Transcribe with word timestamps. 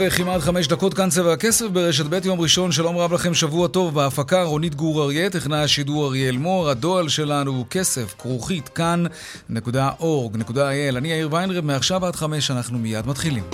וכמעט 0.00 0.40
חמש 0.40 0.68
דקות 0.68 0.94
כאן 0.94 1.08
צבע 1.08 1.32
הכסף 1.32 1.66
ברשת 1.66 2.06
ב' 2.06 2.24
יום 2.24 2.40
ראשון, 2.40 2.72
שלום 2.72 2.98
רב 2.98 3.12
לכם, 3.12 3.34
שבוע 3.34 3.68
טוב. 3.68 3.94
בהפקה 3.94 4.42
רונית 4.42 4.74
גור 4.74 5.02
אריה, 5.02 5.30
טכנאי 5.30 5.58
השידור 5.58 6.06
אריאל 6.06 6.36
מור, 6.36 6.68
הדואל 6.68 7.08
שלנו 7.08 7.50
הוא 7.50 7.66
כסף, 7.70 8.14
כרוכית, 8.18 8.68
כאן.org.il. 8.68 10.96
אני 10.96 11.08
יאיר 11.08 11.28
ויינרב, 11.32 11.64
מעכשיו 11.64 12.06
עד 12.06 12.16
חמש 12.16 12.50
אנחנו 12.50 12.78
מיד 12.78 13.06
מתחילים. 13.06 13.44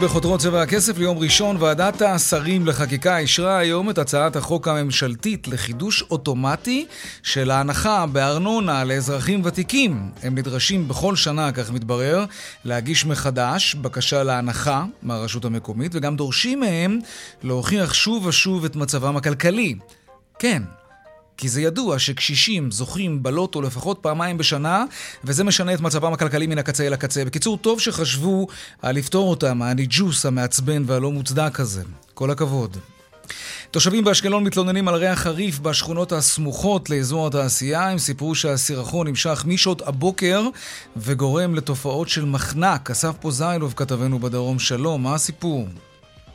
בחותרות 0.00 0.40
צבע 0.40 0.62
הכסף 0.62 0.98
ליום 0.98 1.18
ראשון. 1.18 1.56
ועדת 1.60 2.02
השרים 2.02 2.66
לחקיקה 2.66 3.18
אישרה 3.18 3.58
היום 3.58 3.90
את 3.90 3.98
הצעת 3.98 4.36
החוק 4.36 4.68
הממשלתית 4.68 5.48
לחידוש 5.48 6.02
אוטומטי 6.10 6.86
של 7.22 7.50
ההנחה 7.50 8.06
בארנונה 8.06 8.84
לאזרחים 8.84 9.42
ותיקים. 9.44 10.10
הם 10.22 10.34
נדרשים 10.38 10.88
בכל 10.88 11.16
שנה, 11.16 11.52
כך 11.52 11.70
מתברר, 11.70 12.24
להגיש 12.64 13.06
מחדש 13.06 13.74
בקשה 13.74 14.22
להנחה 14.22 14.84
מהרשות 15.02 15.44
המקומית, 15.44 15.94
וגם 15.94 16.16
דורשים 16.16 16.60
מהם 16.60 16.98
להוכיח 17.42 17.94
שוב 17.94 18.26
ושוב 18.26 18.64
את 18.64 18.76
מצבם 18.76 19.16
הכלכלי. 19.16 19.74
כן, 20.38 20.62
כי 21.40 21.48
זה 21.48 21.62
ידוע 21.62 21.98
שקשישים 21.98 22.70
זוכים 22.70 23.22
בלוטו 23.22 23.62
לפחות 23.62 23.98
פעמיים 24.00 24.38
בשנה, 24.38 24.84
וזה 25.24 25.44
משנה 25.44 25.74
את 25.74 25.80
מצבם 25.80 26.12
הכלכלי 26.12 26.46
מן 26.46 26.58
הקצה 26.58 26.86
אל 26.86 26.92
הקצה. 26.92 27.24
בקיצור, 27.24 27.58
טוב 27.58 27.80
שחשבו 27.80 28.46
על 28.82 28.96
לפתור 28.96 29.30
אותם, 29.30 29.62
הניג'וס 29.62 30.26
המעצבן 30.26 30.82
והלא 30.86 31.12
מוצדק 31.12 31.60
הזה. 31.60 31.82
כל 32.14 32.30
הכבוד. 32.30 32.76
תושבים 33.70 34.04
באשקלון 34.04 34.44
מתלוננים 34.44 34.88
על 34.88 34.94
ריח 34.94 35.18
חריף 35.18 35.58
בשכונות 35.58 36.12
הסמוכות 36.12 36.90
לאזור 36.90 37.26
התעשייה. 37.26 37.88
הם 37.88 37.98
סיפרו 37.98 38.34
שהסירחון 38.34 39.06
נמשך 39.06 39.44
משעות 39.46 39.82
הבוקר 39.82 40.42
וגורם 40.96 41.54
לתופעות 41.54 42.08
של 42.08 42.24
מחנק. 42.24 42.90
אסף 42.90 43.12
פוזיילוב 43.20 43.72
כתבנו 43.76 44.18
בדרום, 44.18 44.58
שלום, 44.58 45.02
מה 45.02 45.14
הסיפור? 45.14 45.66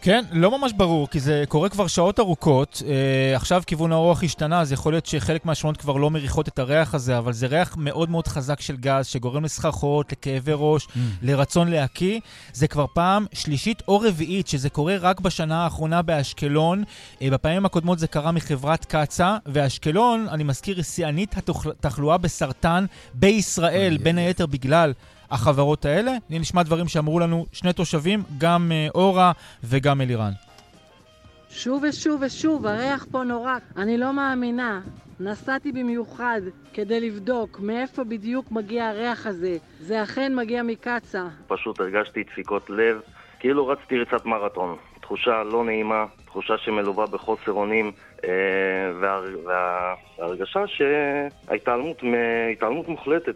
כן, 0.06 0.24
לא 0.32 0.60
ממש 0.60 0.74
ברור, 0.74 1.10
כי 1.10 1.20
זה 1.20 1.44
קורה 1.48 1.70
כבר 1.70 1.88
שעות 1.88 2.20
ארוכות. 2.20 2.82
אה, 2.88 3.36
עכשיו 3.36 3.64
כיוון 3.68 3.92
הרוח 3.92 4.24
השתנה, 4.24 4.62
אז 4.62 4.72
יכול 4.72 4.94
להיות 4.94 5.06
שחלק 5.06 5.46
מהשכונות 5.46 5.78
כבר 5.78 5.98
לא 5.98 6.10
מריחות 6.10 6.48
את 6.48 6.60
הריח 6.60 6.96
הזה, 6.96 7.18
אבל 7.18 7.34
זה 7.34 7.48
ריח 7.48 7.76
מאוד 7.78 8.10
מאוד 8.10 8.28
חזק 8.28 8.62
של 8.62 8.78
גז, 8.78 9.06
שגורם 9.06 9.44
לסחרחורת, 9.44 10.12
לכאבי 10.12 10.52
ראש, 10.56 10.86
mm. 10.86 11.00
לרצון 11.22 11.68
להקיא. 11.68 12.20
זה 12.54 12.68
כבר 12.68 12.86
פעם 12.94 13.26
שלישית 13.34 13.84
או 13.88 14.00
רביעית, 14.00 14.48
שזה 14.48 14.70
קורה 14.70 14.98
רק 14.98 15.20
בשנה 15.20 15.64
האחרונה 15.64 16.02
באשקלון. 16.02 16.84
אה, 17.22 17.30
בפעמים 17.30 17.66
הקודמות 17.66 18.00
זה 18.00 18.08
קרה 18.08 18.32
מחברת 18.32 18.86
קצ"א, 18.86 19.38
ואשקלון, 19.46 20.28
אני 20.32 20.44
מזכיר, 20.44 20.76
היא 20.76 20.84
שיאנית 20.84 21.36
התחלואה 21.38 22.18
בסרטן 22.18 22.86
בישראל, 23.14 23.98
בין 23.98 24.18
היתר 24.18 24.46
בגלל... 24.46 24.94
החברות 25.32 25.86
האלה. 25.86 26.12
הנה 26.30 26.40
נשמע 26.40 26.64
דברים 26.64 26.88
שאמרו 26.88 27.20
לנו 27.20 27.46
שני 27.52 27.74
תושבים, 27.74 28.24
גם 28.38 28.72
אה, 28.72 28.88
אורה 28.96 29.32
וגם 29.64 30.02
אלירן. 30.02 30.32
שוב 31.50 31.84
ושוב 31.90 32.22
ושוב, 32.26 32.66
הריח 32.66 33.06
פה 33.12 33.24
נורא. 33.24 33.54
אני 33.78 33.98
לא 33.98 34.14
מאמינה. 34.14 34.82
נסעתי 35.20 35.72
במיוחד 35.72 36.42
כדי 36.74 37.00
לבדוק 37.00 37.60
מאיפה 37.60 38.04
בדיוק 38.04 38.52
מגיע 38.52 38.88
הריח 38.88 39.28
הזה. 39.28 39.58
זה 39.80 40.04
אכן 40.04 40.36
מגיע 40.36 40.64
מקצ"א. 40.64 41.28
פשוט 41.48 41.80
הרגשתי 41.80 42.24
דפיקות 42.24 42.70
לב, 42.70 43.02
כאילו 43.40 43.68
רצתי 43.68 43.98
ריצת 43.98 44.26
מרתון. 44.26 44.76
תחושה 45.02 45.44
לא 45.44 45.64
נעימה, 45.64 46.06
תחושה 46.26 46.58
שמלווה 46.58 47.06
בחוסר 47.06 47.52
אונים, 47.52 47.92
אה, 48.24 48.30
וההרגשה 49.46 50.60
שההתעלמות 50.68 52.88
מוחלטת. 52.88 53.36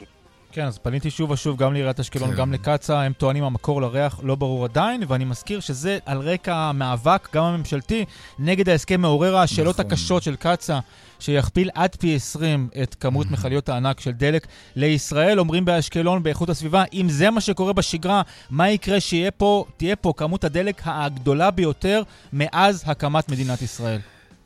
כן, 0.59 0.66
אז 0.66 0.78
פניתי 0.78 1.09
שוב 1.09 1.31
ושוב 1.31 1.58
גם 1.58 1.74
לעיריית 1.74 2.00
אשקלון, 2.00 2.30
כן. 2.30 2.36
גם 2.36 2.53
לקצ"א, 2.53 2.94
הם 2.94 3.14
טוענים 3.14 3.44
המקור 3.44 3.81
לריח 3.81 4.20
לא 4.24 4.36
ברור 4.36 4.66
עדיין, 4.66 5.03
ואני 5.08 5.25
מזכיר 5.25 5.59
שזה 5.59 5.97
על 6.06 6.18
רקע 6.18 6.56
המאבק, 6.56 7.30
גם 7.34 7.44
הממשלתי, 7.44 8.06
נגד 8.40 8.70
ההסכם 8.70 9.02
מעורר 9.02 9.38
השאלות 9.38 9.80
נכון. 9.80 9.92
הקשות 9.92 10.24
של 10.24 10.36
קצ"א, 10.36 10.80
שיכפיל 11.20 11.70
עד 11.74 11.96
פי 11.96 12.16
20 12.16 12.70
את 12.84 12.96
כמות 12.96 13.28
mm-hmm. 13.28 13.34
מכליות 13.34 13.70
הענק 13.70 14.00
של 14.00 14.12
דלק 14.12 14.47
לישראל. 14.75 15.40
אומרים 15.40 15.66
באשקלון, 15.66 16.24
באיכות 16.24 16.50
הסביבה, 16.50 16.84
אם 16.94 17.09
זה 17.09 17.30
מה 17.30 17.41
שקורה 17.41 17.74
בשגרה, 17.74 18.22
מה 18.50 18.70
יקרה 18.70 19.00
שתהיה 19.00 19.31
פה, 19.31 19.66
פה 20.02 20.14
כמות 20.18 20.44
הדלק 20.44 20.81
הגדולה 20.86 21.52
ביותר 21.52 22.03
מאז 22.34 22.84
הקמת 22.86 23.30
מדינת 23.30 23.62
ישראל? 23.62 24.00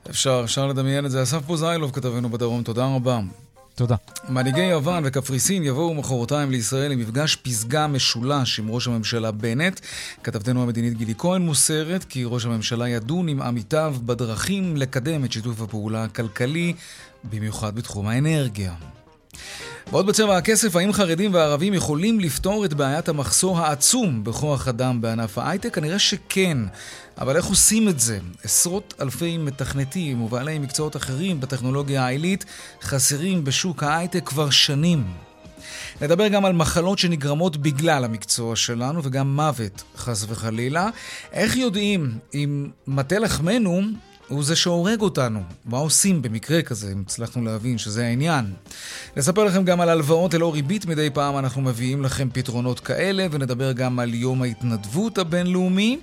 אפשר, 0.09 0.41
אפשר 0.43 0.67
לדמיין 0.67 1.05
את 1.05 1.11
זה. 1.11 1.23
אסף 1.23 1.45
פוזיילוב 1.45 1.91
כתבנו 1.91 2.29
בדרום, 2.29 2.63
תודה 2.63 2.85
רבה. 2.85 3.19
תודה. 3.75 3.95
מנהיגי 4.29 4.61
יוון 4.61 5.03
וקפריסין 5.05 5.63
יבואו 5.63 5.93
מחרתיים 5.93 6.51
לישראל 6.51 6.91
למפגש 6.91 7.35
פסגה 7.35 7.87
משולש 7.87 8.59
עם 8.59 8.69
ראש 8.69 8.87
הממשלה 8.87 9.31
בנט. 9.31 9.79
כתבתנו 10.23 10.63
המדינית 10.63 10.97
גילי 10.97 11.13
כהן 11.17 11.41
מוסרת 11.41 12.03
כי 12.03 12.23
ראש 12.25 12.45
הממשלה 12.45 12.89
ידון 12.89 13.27
עם 13.27 13.41
עמיתיו 13.41 13.95
בדרכים 14.05 14.77
לקדם 14.77 15.25
את 15.25 15.31
שיתוף 15.31 15.61
הפעולה 15.61 16.03
הכלכלי, 16.03 16.73
במיוחד 17.23 17.75
בתחום 17.75 18.07
האנרגיה. 18.07 18.73
ועוד 19.91 20.05
בצבע 20.05 20.37
הכסף, 20.37 20.75
האם 20.75 20.93
חרדים 20.93 21.33
וערבים 21.33 21.73
יכולים 21.73 22.19
לפתור 22.19 22.65
את 22.65 22.73
בעיית 22.73 23.09
המחסור 23.09 23.59
העצום 23.59 24.23
בכוח 24.23 24.67
אדם 24.67 25.01
בענף 25.01 25.37
ההייטק? 25.37 25.75
כנראה 25.75 25.99
שכן. 25.99 26.57
אבל 27.17 27.35
איך 27.35 27.45
עושים 27.45 27.89
את 27.89 27.99
זה? 27.99 28.19
עשרות 28.43 28.93
אלפי 29.01 29.37
מתכנתים 29.37 30.21
ובעלי 30.21 30.59
מקצועות 30.59 30.95
אחרים 30.95 31.39
בטכנולוגיה 31.41 32.05
העילית 32.05 32.45
חסרים 32.81 33.43
בשוק 33.43 33.83
ההייטק 33.83 34.25
כבר 34.25 34.49
שנים. 34.49 35.03
נדבר 36.01 36.27
גם 36.27 36.45
על 36.45 36.53
מחלות 36.53 36.99
שנגרמות 36.99 37.57
בגלל 37.57 38.03
המקצוע 38.03 38.55
שלנו 38.55 39.03
וגם 39.03 39.35
מוות, 39.35 39.83
חס 39.97 40.25
וחלילה. 40.27 40.89
איך 41.33 41.55
יודעים 41.55 42.17
אם 42.33 42.67
מטה 42.87 43.19
לחמנו 43.19 43.81
הוא 44.27 44.43
זה 44.43 44.55
שהורג 44.55 45.01
אותנו. 45.01 45.43
מה 45.65 45.77
עושים 45.77 46.21
במקרה 46.21 46.61
כזה, 46.61 46.91
אם 46.91 47.03
הצלחנו 47.05 47.45
להבין 47.45 47.77
שזה 47.77 48.05
העניין? 48.05 48.53
נספר 49.17 49.43
לכם 49.43 49.63
גם 49.63 49.81
על 49.81 49.89
הלוואות 49.89 50.33
ללא 50.33 50.53
ריבית, 50.53 50.85
מדי 50.85 51.09
פעם 51.13 51.37
אנחנו 51.37 51.61
מביאים 51.61 52.03
לכם 52.03 52.29
פתרונות 52.33 52.79
כאלה, 52.79 53.27
ונדבר 53.31 53.71
גם 53.71 53.99
על 53.99 54.13
יום 54.13 54.41
ההתנדבות 54.41 55.17
הבינלאומי, 55.17 55.99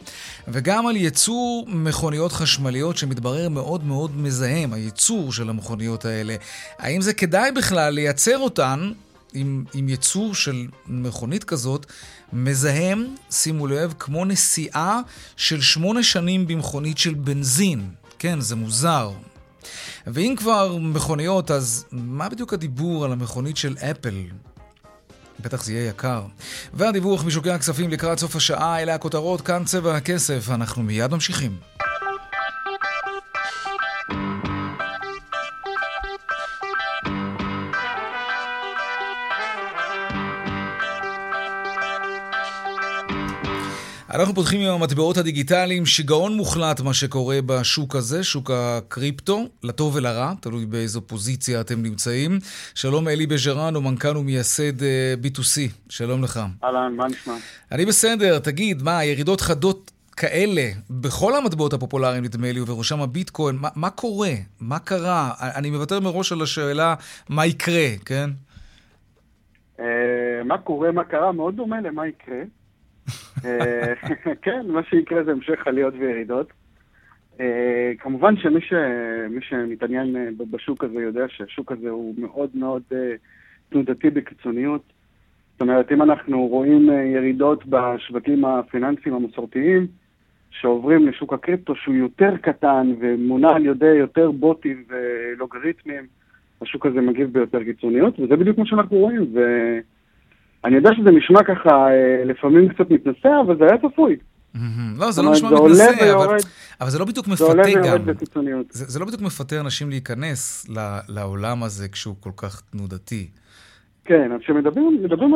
וגם 0.48 0.86
על 0.86 0.96
ייצור 0.96 1.66
מכוניות 1.68 2.32
חשמליות 2.32 2.96
שמתברר 2.96 3.48
מאוד 3.48 3.84
מאוד 3.84 4.16
מזהם, 4.16 4.72
הייצור 4.72 5.32
של 5.32 5.50
המכוניות 5.50 6.04
האלה. 6.04 6.36
האם 6.78 7.00
זה 7.00 7.12
כדאי 7.12 7.52
בכלל 7.52 7.94
לייצר 7.94 8.38
אותן 8.38 8.92
עם, 9.34 9.64
עם 9.74 9.88
ייצור 9.88 10.34
של 10.34 10.66
מכונית 10.86 11.44
כזאת 11.44 11.86
מזהם, 12.32 13.06
שימו 13.30 13.66
לב, 13.66 13.94
כמו 13.98 14.24
נסיעה 14.24 15.00
של 15.36 15.60
שמונה 15.60 16.02
שנים 16.02 16.46
במכונית 16.46 16.98
של 16.98 17.14
בנזין. 17.14 17.99
כן, 18.20 18.40
זה 18.40 18.56
מוזר. 18.56 19.10
ואם 20.06 20.34
כבר 20.38 20.76
מכוניות, 20.76 21.50
אז 21.50 21.84
מה 21.92 22.28
בדיוק 22.28 22.52
הדיבור 22.52 23.04
על 23.04 23.12
המכונית 23.12 23.56
של 23.56 23.76
אפל? 23.78 24.14
בטח 25.40 25.64
זה 25.64 25.72
יהיה 25.72 25.88
יקר. 25.88 26.22
והדיווח 26.74 27.24
משוקי 27.24 27.50
הכספים 27.50 27.90
לקראת 27.90 28.18
סוף 28.18 28.36
השעה, 28.36 28.82
אלה 28.82 28.94
הכותרות, 28.94 29.40
כאן 29.40 29.64
צבע 29.64 29.96
הכסף, 29.96 30.48
אנחנו 30.50 30.82
מיד 30.82 31.10
ממשיכים. 31.10 31.56
אנחנו 44.14 44.34
פותחים 44.34 44.60
עם 44.60 44.74
המטבעות 44.74 45.16
הדיגיטליים, 45.16 45.86
שיגעון 45.86 46.36
מוחלט 46.36 46.80
מה 46.80 46.94
שקורה 46.94 47.38
בשוק 47.46 47.96
הזה, 47.96 48.24
שוק 48.24 48.50
הקריפטו, 48.54 49.48
לטוב 49.62 49.96
ולרע, 49.96 50.32
תלוי 50.40 50.66
באיזו 50.66 51.00
פוזיציה 51.06 51.60
אתם 51.60 51.82
נמצאים. 51.82 52.38
שלום 52.74 53.08
אלי 53.08 53.26
בז'רן, 53.26 53.74
הוא 53.74 53.84
מנכ"ל 53.84 54.16
ומייסד 54.16 54.82
אה, 54.82 55.14
B2C, 55.22 55.58
שלום 55.88 56.24
לך. 56.24 56.40
אהלן, 56.64 56.94
מה 56.96 57.06
נשמע? 57.06 57.34
אני 57.72 57.86
בסדר, 57.86 58.38
תגיד, 58.38 58.82
מה, 58.82 59.04
ירידות 59.04 59.40
חדות 59.40 59.90
כאלה 60.16 60.68
בכל 60.90 61.36
המטבעות 61.36 61.72
הפופולריים, 61.72 62.24
נדמה 62.24 62.52
לי, 62.52 62.60
ובראשם 62.60 63.00
הביטקוין, 63.00 63.56
מה, 63.56 63.68
מה 63.76 63.90
קורה? 63.90 64.32
מה 64.60 64.78
קרה? 64.78 65.32
אני 65.40 65.70
מוותר 65.70 66.00
מראש 66.00 66.32
על 66.32 66.42
השאלה 66.42 66.94
מה 67.28 67.46
יקרה, 67.46 67.88
כן? 68.04 68.30
אה, 69.80 69.84
מה 70.44 70.58
קורה, 70.58 70.92
מה 70.92 71.04
קרה, 71.04 71.32
מאוד 71.32 71.56
דומה 71.56 71.80
למה 71.80 72.08
יקרה. 72.08 72.59
אה, 73.44 73.94
כן, 74.42 74.66
מה 74.68 74.82
שיקרה 74.82 75.24
זה 75.24 75.30
המשך 75.30 75.66
עליות 75.66 75.94
וירידות. 75.98 76.52
אה, 77.40 77.92
כמובן 77.98 78.36
שמי 78.36 78.60
ש... 78.60 78.72
שמתעניין 79.40 80.16
אה, 80.16 80.28
בשוק 80.50 80.84
הזה 80.84 81.02
יודע 81.02 81.24
שהשוק 81.28 81.72
הזה 81.72 81.90
הוא 81.90 82.14
מאוד 82.18 82.50
מאוד 82.54 82.82
תנודתי 83.68 84.10
בקיצוניות. 84.10 84.82
זאת 85.52 85.60
אומרת, 85.60 85.92
אם 85.92 86.02
אנחנו 86.02 86.46
רואים 86.46 86.90
ירידות 87.14 87.66
בשווקים 87.66 88.44
הפיננסיים 88.44 89.14
המסורתיים, 89.14 89.86
שעוברים 90.50 91.08
לשוק 91.08 91.32
הקריפטו 91.32 91.74
שהוא 91.76 91.94
יותר 91.94 92.36
קטן 92.36 92.94
ומונע 93.00 93.50
על 93.50 93.66
ידי 93.66 93.94
יותר 93.94 94.30
בוטים 94.30 94.84
ולוגריתמים, 94.88 96.06
השוק 96.62 96.86
הזה 96.86 97.00
מגיב 97.00 97.32
ביותר 97.32 97.64
קיצוניות, 97.64 98.20
וזה 98.20 98.36
בדיוק 98.36 98.58
מה 98.58 98.66
שאנחנו 98.66 98.96
רואים. 98.96 99.26
ו... 99.34 99.40
אני 100.64 100.76
יודע 100.76 100.90
שזה 100.96 101.10
נשמע 101.10 101.42
ככה 101.42 101.70
אה, 101.70 102.24
לפעמים 102.24 102.68
קצת 102.68 102.90
מתנשא, 102.90 103.28
אבל 103.46 103.56
זה 103.58 103.64
היה 103.64 103.78
צפוי. 103.78 104.16
לא, 104.98 105.10
זה 105.10 105.22
לא 105.22 105.32
נשמע 105.32 105.50
מתנשא, 105.50 106.14
אבל 106.80 106.90
זה 106.90 106.98
לא 106.98 107.04
בדיוק 107.04 107.28
מפתה 107.28 107.52
גם. 107.84 107.98
זה 108.70 109.00
לא 109.00 109.06
בדיוק 109.06 109.22
מפתה 109.22 109.60
אנשים 109.60 109.90
להיכנס 109.90 110.66
לעולם 111.08 111.62
הזה 111.62 111.88
כשהוא 111.88 112.14
כל 112.20 112.30
כך 112.36 112.62
תנודתי. 112.70 113.28
כן, 114.04 114.32
אז 114.32 114.40
כשמדברים 114.40 115.32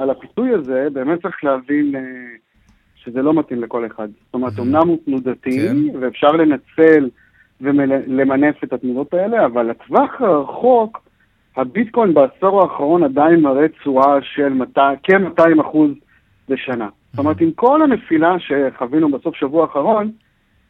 על 0.00 0.10
הפיתוי 0.10 0.54
הזה, 0.54 0.88
באמת 0.92 1.22
צריך 1.22 1.44
להבין 1.44 1.96
אה, 1.96 2.00
שזה 2.96 3.22
לא 3.22 3.34
מתאים 3.34 3.62
לכל 3.62 3.86
אחד. 3.86 4.08
זאת 4.24 4.34
אומרת, 4.34 4.58
אמנם 4.58 4.88
הוא 4.88 4.98
תנודתי, 5.04 5.68
כן. 5.68 5.76
ואפשר 6.00 6.28
לנצל 6.28 7.08
ולמנף 7.60 8.64
את 8.64 8.72
התנודות 8.72 9.14
האלה, 9.14 9.46
אבל 9.46 9.70
לטווח 9.70 10.20
הרחוק, 10.20 11.07
הביטקוין 11.58 12.14
בעשור 12.14 12.62
האחרון 12.62 13.04
עדיין 13.04 13.40
מראה 13.40 13.68
תשואה 13.68 14.22
של 14.22 14.52
כ-200 15.02 15.60
אחוז 15.60 15.90
לשנה. 16.48 16.88
זאת 17.10 17.18
אומרת, 17.18 17.40
עם 17.40 17.50
כל 17.52 17.82
הנפילה 17.82 18.36
שחווינו 18.38 19.10
בסוף 19.10 19.36
שבוע 19.36 19.62
האחרון, 19.62 20.10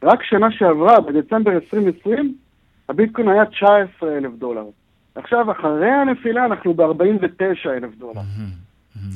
רק 0.03 0.23
שנה 0.23 0.51
שעברה, 0.51 1.01
בדצמבר 1.01 1.51
2020, 1.53 2.35
הביטקוין 2.89 3.29
היה 3.29 3.45
19 3.45 4.17
אלף 4.17 4.33
דולר. 4.39 4.65
עכשיו, 5.15 5.53
אחרי 5.53 5.91
הנפילה 5.91 6.45
אנחנו 6.45 6.75
ב-49 6.75 7.69
אלף 7.69 7.95
דולר. 7.99 8.21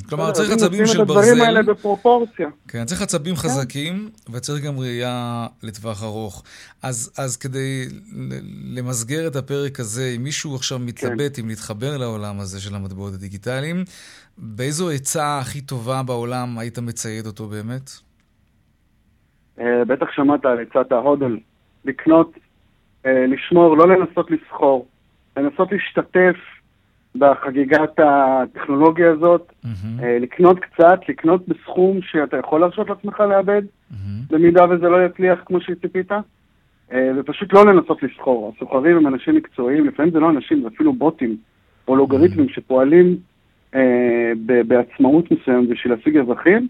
כלומר, 0.09 0.33
צריך 0.33 0.51
עצבים 0.51 0.87
של 0.87 1.05
ברזל. 1.05 1.21
הדברים 1.21 1.43
האלה 1.43 1.63
בפרופורציה. 1.63 2.49
כן, 2.69 2.85
צריך 2.85 3.03
עצבים 3.03 3.35
כן. 3.35 3.41
חזקים, 3.41 4.09
וצריך 4.33 4.65
גם 4.65 4.79
ראייה 4.79 5.47
לטווח 5.63 6.03
ארוך. 6.03 6.43
אז, 6.83 7.13
אז 7.19 7.37
כדי 7.37 7.85
למסגר 8.77 9.27
את 9.27 9.37
הפרק 9.37 9.81
הזה, 9.81 10.13
אם 10.17 10.23
מישהו 10.23 10.55
עכשיו 10.55 10.79
כן. 10.79 10.85
מתלבט. 10.85 11.39
אם 11.39 11.49
להתחבר 11.49 11.97
לעולם 11.97 12.41
הזה 12.41 12.61
של 12.61 12.75
המטבעות 12.75 13.15
הדיגיטליים, 13.15 13.85
באיזו 14.39 14.91
עצה 14.91 15.39
הכי 15.39 15.61
טובה 15.61 16.03
בעולם 16.03 16.59
היית 16.59 16.79
מצייד 16.79 17.27
אותו 17.27 17.47
באמת? 17.47 17.91
אה, 19.61 19.85
בטח 19.85 20.07
שמעת 20.13 20.45
על 20.45 20.59
עצת 20.61 20.93
ההודל. 20.93 21.39
לקנות, 21.85 22.33
אה, 23.07 23.27
לשמור, 23.27 23.77
לא 23.77 23.89
לנסות 23.89 24.31
לסחור, 24.31 24.87
לנסות 25.37 25.73
להשתתף 25.73 26.37
בחגיגת 27.17 27.99
הטכנולוגיה 27.99 29.11
הזאת, 29.11 29.53
mm-hmm. 29.65 30.03
לקנות 30.21 30.59
קצת, 30.59 31.01
לקנות 31.09 31.49
בסכום 31.49 31.99
שאתה 32.03 32.37
יכול 32.37 32.61
להרשות 32.61 32.89
לעצמך 32.89 33.21
לאבד, 33.21 33.63
mm-hmm. 33.63 33.97
במידה 34.31 34.65
וזה 34.71 34.89
לא 34.89 35.07
יצליח 35.07 35.39
כמו 35.47 35.61
שציפית, 35.61 36.13
אה, 36.93 37.11
ופשוט 37.17 37.53
לא 37.53 37.67
לנסות 37.67 38.03
לסחור. 38.03 38.53
הסוחרים 38.57 38.97
הם 38.97 39.07
אנשים 39.07 39.37
מקצועיים, 39.37 39.87
לפעמים 39.87 40.13
זה 40.13 40.21
לא 40.21 40.31
אנשים, 40.31 40.63
זה 40.63 40.69
אפילו 40.69 40.93
בוטים 40.93 41.37
או 41.89 41.97
לוגריתמים 41.97 42.47
mm-hmm. 42.47 42.55
שפועלים 42.55 43.17
אה, 43.75 44.33
בעצמאות 44.67 45.31
מסוימת 45.31 45.69
בשביל 45.69 45.93
להשיג 45.93 46.17
רווחים, 46.17 46.69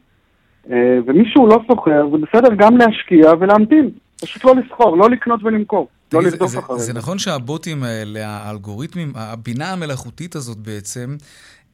אה, 0.71 0.99
ומי 1.07 1.31
שהוא 1.31 1.49
לא 1.49 1.61
סוחר, 1.67 2.09
זה 2.11 2.17
בסדר 2.17 2.55
גם 2.57 2.77
להשקיע 2.77 3.33
ולהמתין, 3.41 3.91
פשוט 4.23 4.45
לא 4.45 4.55
לסחור, 4.57 4.97
לא 4.97 5.11
לקנות 5.11 5.41
ולמכור. 5.45 5.89
לא 6.13 6.23
לרדוף 6.23 6.53
זה. 6.53 6.85
זה 6.85 6.93
נכון 6.93 7.19
שהבוטים 7.19 7.83
האלה, 7.83 8.29
האלגוריתמים, 8.29 9.13
הבינה 9.17 9.73
המלאכותית 9.73 10.37
הזאת 10.37 10.59
בעצם, 10.59 11.17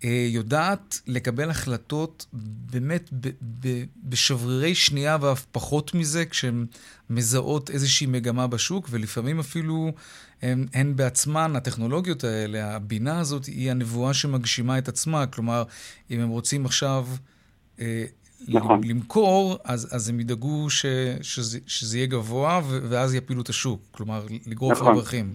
אה, 0.05 0.26
יודעת 0.29 1.00
לקבל 1.06 1.50
החלטות 1.50 2.26
באמת 2.70 3.11
בשברירי 4.05 4.75
שנייה 4.75 5.17
ואף 5.20 5.46
פחות 5.52 5.94
מזה, 5.94 6.25
כשהן 6.25 6.67
מזהות 7.11 7.70
איזושהי 7.70 8.06
מגמה 8.06 8.46
בשוק, 8.46 8.88
ולפעמים 8.90 9.40
אפילו 9.40 9.93
הן, 10.43 10.67
הן 10.75 10.96
בעצמן, 10.96 11.56
הטכנולוגיות 11.56 12.25
האלה, 12.25 12.76
הבינה 12.76 13.20
הזאת, 13.20 13.44
היא 13.46 13.70
הנבואה 13.70 14.14
שמגשימה 14.14 14.79
את 14.79 14.88
עצמה. 14.88 15.26
כלומר, 15.26 15.62
אם 16.11 16.20
הם 16.20 16.29
רוצים 16.29 16.67
עכשיו 16.67 17.06
אה, 17.81 18.05
נכון. 18.49 18.81
למכור, 18.85 19.56
אז, 19.64 19.94
אז 19.96 20.11
הם 20.11 20.20
ידאגו 20.20 20.70
ש, 20.70 20.87
שזה, 21.23 21.58
שזה 21.67 21.99
יהיה 21.99 22.06
גבוה, 22.06 22.61
ואז 22.90 23.14
יפילו 23.14 23.43
את 23.43 23.49
השוק. 23.49 23.81
כלומר, 23.90 24.20
לגרוף 24.50 24.73
נכון. 24.73 24.94
רווחים. 24.94 25.26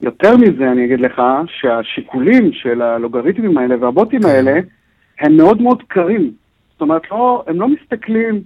יותר 0.00 0.36
מזה, 0.36 0.72
אני 0.72 0.84
אגיד 0.84 1.00
לך, 1.00 1.22
שהשיקולים 1.46 2.52
של 2.52 2.82
הלוגריתמים 2.82 3.58
האלה 3.58 3.74
והבוטים 3.80 4.22
כן. 4.22 4.28
האלה, 4.28 4.60
הם 5.20 5.36
מאוד 5.36 5.62
מאוד 5.62 5.82
קרים. 5.88 6.32
זאת 6.72 6.80
אומרת, 6.80 7.02
לא, 7.10 7.44
הם 7.46 7.60
לא 7.60 7.68
מסתכלים 7.68 8.42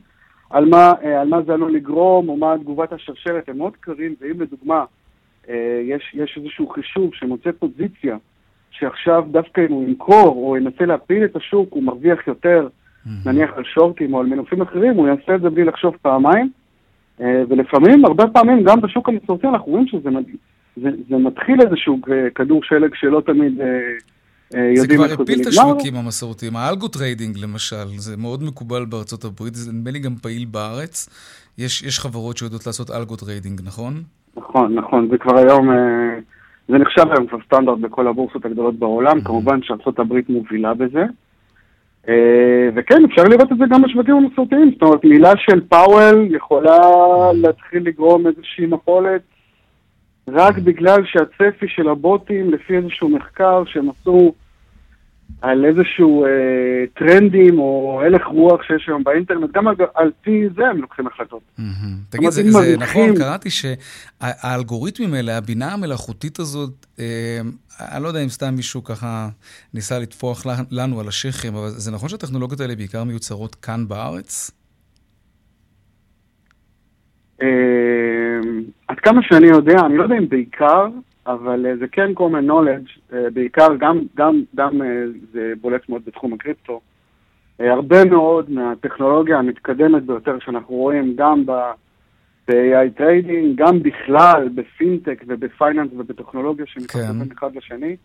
על 0.50 0.64
מה, 0.64 0.93
אה, 1.04 1.20
על 1.20 1.28
מה 1.28 1.43
זה 1.43 1.52
עלול 1.52 1.75
לגרום, 1.75 2.28
או 2.28 2.37
מה 2.37 2.54
תגובת 2.60 2.93
השרשרת, 2.93 3.49
הם 3.49 3.58
מאוד 3.58 3.76
קרים, 3.81 4.14
ואם 4.20 4.40
לדוגמה, 4.40 4.84
אה, 5.49 5.81
יש, 5.82 6.14
יש 6.14 6.38
איזשהו 6.38 6.69
חישוב 6.69 7.10
שמוצא 7.14 7.50
פוזיציה, 7.58 8.16
שעכשיו 8.70 9.25
דווקא 9.31 9.60
אם 9.60 9.72
הוא 9.72 9.88
ימכור 9.88 10.28
או 10.28 10.56
ינסה 10.56 10.84
להפיל 10.84 11.25
את 11.25 11.37
השוק, 11.37 11.72
הוא 11.72 11.82
מרוויח 11.82 12.26
יותר. 12.26 12.69
נניח 13.06 13.50
על 13.56 13.64
שורטים 13.64 14.14
או 14.14 14.20
על 14.20 14.26
מנופים 14.26 14.62
אחרים, 14.62 14.94
הוא 14.94 15.08
יעשה 15.08 15.34
את 15.34 15.40
זה 15.40 15.50
בלי 15.50 15.64
לחשוב 15.64 15.94
פעמיים. 16.02 16.50
אה, 17.20 17.43
ולפעמים, 17.49 18.04
הרבה 18.04 18.26
פעמים, 18.26 18.64
גם 18.64 18.81
בשוק 18.81 19.08
המסורתי 19.08 19.46
אנחנו 19.46 19.72
רואים 19.72 19.87
שזה 19.87 20.10
זה, 20.76 20.88
זה 21.08 21.16
מתחיל 21.16 21.60
איזשהו 21.60 21.99
כדור 22.34 22.61
שלג 22.64 22.94
שלא 22.94 23.23
תמיד 23.26 23.61
אה, 23.61 23.66
אה, 24.54 24.71
יודעים 24.76 24.76
איך 24.76 24.87
זה 24.87 24.92
נגמר. 24.92 25.09
זה 25.09 25.14
כבר 25.14 25.23
הפיל 25.23 25.40
את 25.42 25.47
השווקים 25.47 25.94
המסורתיים. 25.94 26.56
ה 26.56 26.63
algo 26.63 26.88
trading 26.88 27.38
למשל, 27.38 27.87
זה 27.87 28.16
מאוד 28.16 28.42
מקובל 28.42 28.85
בארצות 28.85 29.25
הברית, 29.25 29.54
זה 29.54 29.73
נדמה 29.73 29.90
לי 29.90 29.99
גם 29.99 30.14
פעיל 30.14 30.44
בארץ. 30.44 31.09
יש, 31.59 31.82
יש 31.82 32.00
חברות 32.00 32.37
שיודעות 32.37 32.66
לעשות 32.66 32.90
algo 32.90 33.16
trading, 33.16 33.61
נכון? 33.64 33.94
נכון, 34.37 34.75
נכון. 34.75 35.09
זה 35.11 35.18
כבר 35.18 35.38
היום, 35.38 35.68
זה 36.68 36.78
נחשב 36.78 37.12
היום 37.12 37.26
כבר 37.26 37.38
סטנדרט 37.47 37.78
בכל 37.78 38.09
הבורסות 38.09 38.44
הגדולות 38.44 38.78
בעולם. 38.78 39.18
Mm-hmm. 39.18 39.25
כמובן 39.25 39.62
שארצות 39.62 39.99
הברית 39.99 40.28
מובילה 40.28 40.75
בזה. 40.75 41.04
אה, 42.09 42.68
וכן, 42.75 43.04
אפשר 43.04 43.23
לראות 43.23 43.52
את 43.52 43.59
זה 43.59 43.64
גם 43.71 43.82
בשווקים 43.82 44.14
המסורתיים. 44.14 44.71
זאת 44.73 44.82
אומרת, 44.82 45.04
מילה 45.04 45.32
של 45.37 45.61
פאוול 45.68 46.26
יכולה 46.30 46.78
להתחיל 47.35 47.82
לגרום 47.87 48.26
איזושהי 48.26 48.66
מפולת 48.66 49.23
רק 50.28 50.59
בגלל 50.59 51.04
שהצפי 51.04 51.68
של 51.68 51.88
הבוטים, 51.88 52.50
לפי 52.50 52.76
איזשהו 52.76 53.09
מחקר 53.09 53.62
שהם 53.66 53.88
עשו 53.90 54.32
על 55.40 55.64
איזשהו 55.64 56.24
אה, 56.24 56.30
טרנדים 56.94 57.58
או 57.58 58.00
הלך 58.04 58.26
רוח 58.26 58.62
שיש 58.62 58.88
היום 58.88 59.04
באינטרנט, 59.04 59.50
גם 59.52 59.68
על, 59.68 59.74
על 59.94 60.10
פי 60.22 60.48
זה 60.56 60.66
הם 60.66 60.80
לוקחים 60.80 61.06
החלטות. 61.06 61.42
Mm-hmm. 61.58 61.62
תגיד, 62.10 62.30
זה, 62.30 62.50
זה 62.50 62.76
נכון, 62.78 63.16
קראתי 63.16 63.48
שהאלגוריתמים 63.50 65.14
האלה, 65.14 65.38
הבינה 65.38 65.72
המלאכותית 65.72 66.38
הזאת, 66.38 66.86
אה, 66.98 67.40
אני 67.80 68.02
לא 68.02 68.08
יודע 68.08 68.22
אם 68.22 68.28
סתם 68.28 68.54
מישהו 68.54 68.84
ככה 68.84 69.28
ניסה 69.74 69.98
לטפוח 69.98 70.46
לנו 70.70 71.00
על 71.00 71.08
השכם, 71.08 71.54
אבל 71.54 71.68
זה 71.68 71.90
נכון 71.92 72.08
שהטכנולוגיות 72.08 72.60
האלה 72.60 72.76
בעיקר 72.76 73.04
מיוצרות 73.04 73.54
כאן 73.54 73.88
בארץ? 73.88 74.50
אה, 77.42 77.48
עד 78.88 79.00
כמה 79.00 79.20
שאני 79.22 79.46
יודע, 79.46 79.76
אני 79.86 79.96
לא 79.96 80.02
יודע 80.02 80.16
אם 80.18 80.28
בעיקר, 80.28 80.86
אבל 81.26 81.67
uh, 81.67 81.79
זה 81.79 81.87
כן 81.93 82.11
common 82.19 82.50
knowledge, 82.50 83.11
uh, 83.11 83.14
בעיקר 83.33 83.69
גם, 83.79 83.99
גם, 84.17 84.43
גם 84.57 84.83
uh, 84.83 84.85
זה 85.33 85.52
בולט 85.61 85.88
מאוד 85.88 86.02
בתחום 86.05 86.33
הקריפטו. 86.33 86.81
הרבה 87.59 88.05
מאוד 88.05 88.50
מהטכנולוגיה 88.50 89.38
המתקדמת 89.38 90.02
ביותר 90.02 90.38
שאנחנו 90.45 90.75
רואים 90.75 91.17
גם 91.17 91.47
ב-AI 91.47 92.91
trading, 92.97 93.59
גם 93.59 93.83
בכלל 93.83 94.49
בפינטק 94.55 95.25
וב 95.26 95.41
finance 95.41 95.90
ובטכנולוגיה 95.97 96.67
שנכנסים 96.69 97.25
כן. 97.25 97.35
אחד 97.38 97.57
לשני, 97.57 97.97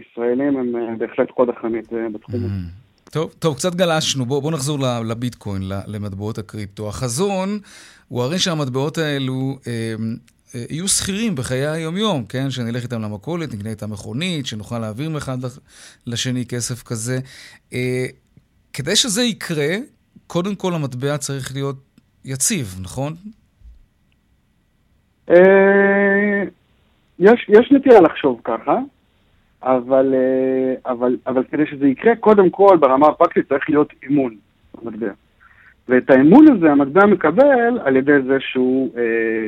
ישראלים 0.00 0.56
הם 0.56 0.98
בהחלט 0.98 1.30
חוד 1.30 1.48
החנית 1.48 1.92
בתחום 2.12 2.34
הזה. 2.34 2.46
Mm-hmm. 2.46 3.10
טוב, 3.10 3.34
טוב, 3.38 3.56
קצת 3.56 3.74
גלשנו. 3.74 4.26
בואו 4.26 4.40
בוא 4.40 4.52
נחזור 4.52 4.78
לביטקוין, 5.04 5.62
למטבעות 5.86 6.38
הקריפטו. 6.38 6.88
החזון 6.88 7.58
הוא 8.08 8.22
הרי 8.22 8.38
שהמטבעות 8.38 8.98
האלו 8.98 9.58
אה, 9.66 9.72
אה, 9.72 9.94
יהיו 10.54 10.88
שכירים 10.88 11.34
בחיי 11.34 11.66
היום-יום, 11.66 12.24
כן? 12.24 12.50
שנלך 12.50 12.82
איתם 12.82 13.02
למכולת, 13.02 13.54
נקנה 13.54 13.70
איתם 13.70 13.90
מכונית, 13.90 14.46
שנוכל 14.46 14.78
להעביר 14.78 15.10
מאחד 15.10 15.38
לשני 16.06 16.46
כסף 16.46 16.82
כזה. 16.82 17.18
אה, 17.72 18.06
כדי 18.72 18.96
שזה 18.96 19.22
יקרה, 19.22 19.76
קודם 20.26 20.54
כל 20.54 20.74
המטבע 20.74 21.18
צריך 21.18 21.54
להיות 21.54 21.76
יציב, 22.24 22.78
נכון? 22.82 23.12
אה, 25.30 26.42
יש, 27.18 27.46
יש 27.48 27.72
נטייה 27.72 28.00
לחשוב 28.00 28.40
ככה, 28.44 28.78
אבל, 29.62 30.14
אה, 30.14 30.92
אבל, 30.92 31.16
אבל 31.26 31.44
כדי 31.50 31.66
שזה 31.70 31.86
יקרה, 31.86 32.16
קודם 32.16 32.50
כל 32.50 32.76
ברמה 32.80 33.06
הפרקטית 33.06 33.48
צריך 33.48 33.70
להיות 33.70 33.92
אימון 34.02 34.36
במטבע. 34.74 35.12
ואת 35.88 36.10
האמון 36.10 36.44
הזה 36.52 36.70
המטבע 36.70 37.06
מקבל 37.06 37.78
על 37.84 37.96
ידי 37.96 38.22
זה 38.26 38.36
שהוא 38.40 38.90
אה, 38.96 39.02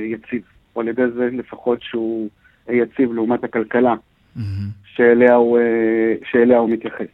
יציב, 0.07 0.43
או 0.77 0.81
על 0.81 0.89
ידי 0.89 1.03
זה 1.15 1.29
לפחות 1.33 1.79
שהוא 1.83 2.29
יציב 2.69 3.13
לעומת 3.13 3.45
הכלכלה 3.45 3.95
mm-hmm. 3.95 4.41
שאליה, 4.85 5.35
הוא, 5.35 5.59
אה, 5.59 6.15
שאליה 6.31 6.59
הוא 6.59 6.71
מתייחס. 6.71 7.07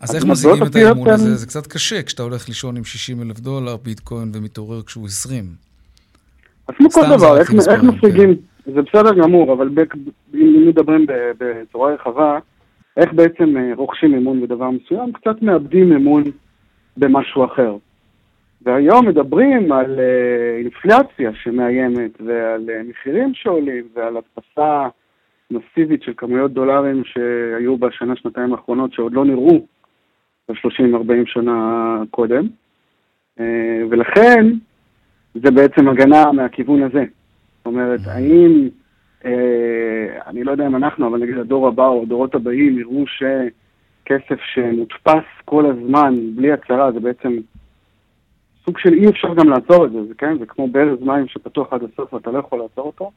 אז 0.00 0.16
איך 0.16 0.24
מזיגים 0.24 0.62
את 0.62 0.76
האמון 0.76 1.08
הזה? 1.08 1.34
זה 1.34 1.46
קצת 1.46 1.66
קשה 1.66 2.02
כשאתה 2.02 2.22
הולך 2.22 2.48
לישון 2.48 2.76
עם 2.76 2.84
60 2.84 3.22
אלף 3.22 3.40
דולר 3.40 3.76
ביטקוין 3.76 4.30
ומתעורר 4.34 4.82
כשהוא 4.82 5.06
20. 5.06 5.44
אז 6.68 6.74
כמו 6.78 6.90
כל 6.90 7.06
דבר, 7.16 7.38
איך, 7.40 7.50
איך 7.68 7.82
משיגים, 7.82 8.34
כן. 8.34 8.72
זה 8.72 8.82
בסדר 8.82 9.14
גמור, 9.14 9.52
אבל 9.52 9.68
ב, 9.68 9.80
אם 10.34 10.64
מדברים 10.68 11.06
בצורה 11.38 11.94
רחבה, 11.94 12.38
איך 12.96 13.12
בעצם 13.12 13.56
אה, 13.56 13.74
רוכשים 13.76 14.14
אמון 14.14 14.40
בדבר 14.40 14.70
מסוים, 14.70 15.12
קצת 15.12 15.42
מאבדים 15.42 15.92
אמון 15.92 16.24
במשהו 16.96 17.44
אחר. 17.44 17.76
והיום 18.68 19.08
מדברים 19.08 19.72
על 19.72 20.00
אה, 20.00 20.56
אינפלציה 20.58 21.30
שמאיימת 21.34 22.20
ועל 22.20 22.70
אה, 22.70 22.82
מחירים 22.88 23.34
שעולים 23.34 23.84
ועל 23.94 24.16
הדפסה 24.16 24.88
מסיבית 25.50 26.02
של 26.02 26.12
כמויות 26.16 26.52
דולרים 26.52 27.02
שהיו 27.04 27.78
בשנה, 27.78 28.16
שנתיים 28.16 28.52
האחרונות 28.52 28.92
שעוד 28.92 29.12
לא 29.12 29.24
נראו 29.24 29.66
ב-30-40 30.48 31.26
שנה 31.26 32.02
קודם. 32.10 32.48
אה, 33.40 33.80
ולכן 33.90 34.46
זה 35.34 35.50
בעצם 35.50 35.88
הגנה 35.88 36.32
מהכיוון 36.32 36.82
הזה. 36.82 37.04
זאת 37.56 37.66
אומרת, 37.66 38.00
האם, 38.06 38.68
אני 40.26 40.44
לא 40.44 40.50
יודע 40.50 40.66
אם 40.66 40.76
אנחנו, 40.76 41.08
אבל 41.08 41.18
נגיד 41.18 41.38
הדור 41.38 41.68
הבא 41.68 41.86
או 41.86 42.02
הדורות 42.02 42.34
הבאים 42.34 42.78
יראו 42.78 43.04
שכסף 43.06 44.40
שמודפס 44.54 45.24
כל 45.44 45.66
הזמן 45.66 46.14
בלי 46.34 46.52
הצהרה 46.52 46.92
זה 46.92 47.00
בעצם 47.00 47.36
סוג 48.68 48.78
של 48.78 48.94
אי 48.94 49.08
אפשר 49.08 49.34
גם 49.34 49.48
לעצור 49.48 49.84
את 49.84 49.92
זה, 49.92 50.04
זה 50.04 50.14
כן, 50.18 50.38
זה 50.38 50.46
כמו 50.46 50.68
ברז 50.68 51.02
מים 51.02 51.28
שפתוח 51.28 51.72
עד 51.72 51.82
הסוף 51.82 52.14
ואתה 52.14 52.30
לא 52.30 52.38
יכול 52.38 52.58
לעצור 52.58 52.86
אותו, 52.86 53.10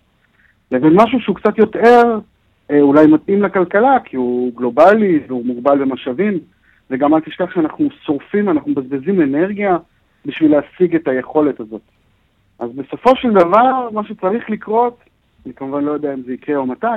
לבין 0.72 0.94
משהו 0.96 1.20
שהוא 1.20 1.36
קצת 1.36 1.58
יותר 1.58 2.20
אה, 2.72 2.82
אולי 2.82 3.08
מתאים 3.08 3.44
לכלכלה, 3.44 3.98
כי 4.06 4.16
הוא 4.16 4.54
גלובלי 4.56 5.20
והוא 5.28 5.46
מוגבל 5.46 5.78
במשאבים, 5.78 6.40
וגם 6.90 7.14
אל 7.14 7.20
תשכח 7.20 7.54
שאנחנו 7.54 7.90
שורפים, 8.06 8.50
אנחנו 8.50 8.72
מבזבזים 8.72 9.22
אנרגיה 9.22 9.78
בשביל 10.26 10.52
להשיג 10.52 10.96
את 10.96 11.08
היכולת 11.08 11.60
הזאת. 11.60 11.82
אז 12.60 12.70
בסופו 12.76 13.16
של 13.16 13.34
דבר, 13.34 13.90
מה 13.94 14.04
שצריך 14.04 14.50
לקרות, 14.50 15.00
אני 15.46 15.54
כמובן 15.54 15.84
לא 15.84 15.92
יודע 15.92 16.14
אם 16.14 16.22
זה 16.22 16.34
יקרה 16.34 16.58
או 16.58 16.66
מתי, 16.66 16.88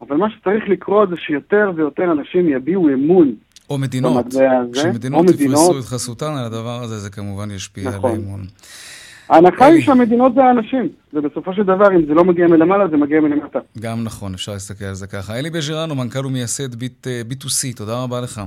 אבל 0.00 0.16
מה 0.16 0.30
שצריך 0.30 0.68
לקרות 0.68 1.08
זה 1.08 1.16
שיותר 1.16 1.72
ויותר 1.74 2.12
אנשים 2.12 2.48
יביעו 2.48 2.88
אמון 2.88 3.34
או 3.70 3.78
מדינות, 3.78 4.26
כשמדינות 4.72 5.26
יפרסו 5.30 5.78
את 5.78 5.84
חסותן 5.84 6.32
על 6.32 6.44
הדבר 6.44 6.82
הזה, 6.82 6.98
זה 6.98 7.10
כמובן 7.10 7.50
ישפיע 7.50 7.90
נכון. 7.90 8.10
על 8.10 8.16
האמון. 8.16 8.40
ההנחה 9.28 9.66
היא 9.66 9.84
שהמדינות 9.84 10.34
זה 10.34 10.44
האנשים, 10.44 10.88
ובסופו 11.12 11.54
של 11.54 11.62
דבר, 11.62 11.92
אם 11.96 12.06
זה 12.06 12.14
לא 12.14 12.24
מגיע 12.24 12.46
מלמעלה, 12.46 12.88
זה 12.88 12.96
מגיע 12.96 13.20
מלמטה. 13.20 13.58
גם 13.78 14.04
נכון, 14.04 14.34
אפשר 14.34 14.52
להסתכל 14.52 14.84
על 14.84 14.94
זה 14.94 15.06
ככה. 15.06 15.38
אלי 15.38 15.50
בז'רנו, 15.50 15.94
מנכ"ל 15.94 16.26
ומייסד 16.26 16.74
ביט, 16.74 17.06
B2C, 17.06 17.66
אה, 17.66 17.72
תודה 17.72 18.02
רבה 18.02 18.20
לך. 18.20 18.42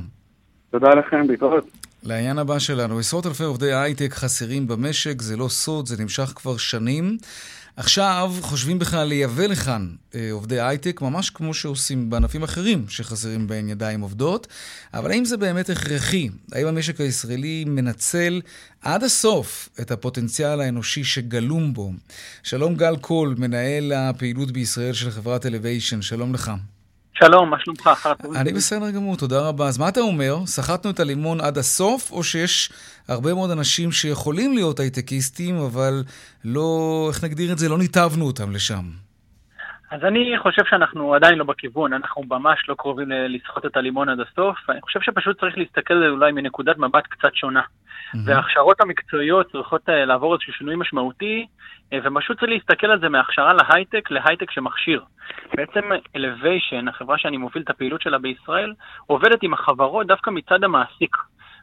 תודה 0.72 0.89
לכם, 0.89 1.27
בעיקרות. 1.27 1.68
לעניין 2.03 2.38
הבא 2.38 2.60
שלנו, 2.60 3.00
עשרות 3.00 3.25
אלפי 3.25 3.44
עובדי 3.44 3.74
הייטק 3.74 4.13
חסרים 4.13 4.68
במשק, 4.68 5.22
זה 5.22 5.38
לא 5.38 5.48
סוד, 5.48 5.88
זה 5.88 6.03
נמשך 6.03 6.34
כבר 6.36 6.58
שנים. 6.58 7.18
עכשיו 7.77 8.34
חושבים 8.42 8.80
בכלל 8.80 9.08
לייבא 9.08 9.46
לכאן 9.46 9.89
אה, 10.15 10.32
עובדי 10.32 10.62
הייטק, 10.62 11.01
ממש 11.01 11.30
כמו 11.30 11.53
שעושים 11.53 12.10
בענפים 12.10 12.44
אחרים 12.44 12.86
שחסרים 12.89 13.48
בהם 13.48 13.70
ידיים 13.70 14.01
עובדות, 14.01 14.48
אבל 14.94 15.12
האם 15.12 15.25
זה 15.25 15.38
באמת 15.38 15.70
הכרחי? 15.70 16.30
האם 16.51 16.68
המשק 16.68 17.01
הישראלי 17.01 17.65
מנצל 17.68 18.42
עד 18.82 19.03
הסוף 19.03 19.70
את 19.82 19.92
הפוטנציאל 19.92 20.62
האנושי 20.62 21.03
שגלום 21.03 21.74
בו? 21.74 21.92
שלום 22.44 22.75
גל 22.75 22.96
קול, 22.98 23.36
מנהל 23.38 23.92
הפעילות 23.92 24.51
בישראל 24.51 24.94
של 24.94 25.12
חברת 25.12 25.46
Elevation, 25.46 26.02
שלום 26.01 26.34
לך. 26.34 26.51
שלום, 27.20 27.50
מה 27.50 27.58
שלומך? 27.60 27.89
אני 28.36 28.53
בסדר 28.53 28.91
גמור, 28.91 29.17
תודה 29.17 29.41
רבה. 29.41 29.67
אז 29.67 29.77
מה 29.77 29.89
אתה 29.89 30.00
אומר? 30.00 30.38
סחטנו 30.46 30.91
את 30.91 31.00
הלימון 31.00 31.41
עד 31.41 31.58
הסוף, 31.58 32.12
או 32.12 32.24
שיש 32.24 32.72
הרבה 33.08 33.34
מאוד 33.34 33.51
אנשים 33.51 33.91
שיכולים 33.91 34.53
להיות 34.53 34.79
הייטקיסטים, 34.79 35.55
אבל 35.55 36.03
לא, 36.46 37.05
איך 37.10 37.24
נגדיר 37.24 37.51
את 37.51 37.58
זה, 37.58 37.70
לא 37.70 37.77
ניתבנו 37.77 38.25
אותם 38.25 38.51
לשם? 38.51 39.03
אז 39.94 40.04
אני 40.04 40.38
חושב 40.38 40.66
שאנחנו 40.66 41.14
עדיין 41.14 41.38
לא 41.38 41.44
בכיוון, 41.44 41.94
אנחנו 41.94 42.24
ממש 42.30 42.70
לא 42.70 42.76
קרובים 42.76 43.08
לסחוט 43.12 43.66
את 43.66 43.78
הלימון 43.78 44.10
עד 44.10 44.20
הסוף. 44.20 44.70
אני 44.70 44.82
חושב 44.82 45.02
שפשוט 45.02 45.40
צריך 45.40 45.58
להסתכל 45.58 45.94
על 45.94 46.04
זה 46.04 46.10
אולי 46.10 46.32
מנקודת 46.32 46.78
מבט 46.78 47.08
קצת 47.08 47.36
שונה. 47.36 47.62
Mm-hmm. 47.62 48.18
וההכשרות 48.26 48.82
המקצועיות 48.82 49.52
צריכות 49.52 49.90
אה, 49.90 50.06
לעבור 50.06 50.34
איזשהו 50.34 50.54
שינוי 50.54 50.76
משמעותי, 50.76 51.46
אה, 51.94 52.00
ופשוט 52.04 52.40
צריך 52.40 52.52
להסתכל 52.52 52.88
על 52.88 53.00
זה 53.00 53.10
מהכשרה 53.10 53.54
להייטק 53.54 54.12
להייטק 54.12 54.52
שמכשיר. 54.52 55.04
בעצם 55.56 55.82
Elevation, 56.18 56.90
החברה 56.90 57.18
שאני 57.18 57.38
מוביל 57.38 57.64
את 57.64 57.70
הפעילות 57.70 58.02
שלה 58.02 58.18
בישראל, 58.18 58.74
עובדת 59.08 59.44
עם 59.44 59.54
החברות 59.54 60.08
דווקא 60.08 60.30
מצד 60.30 60.64
המעסיק. 60.64 61.18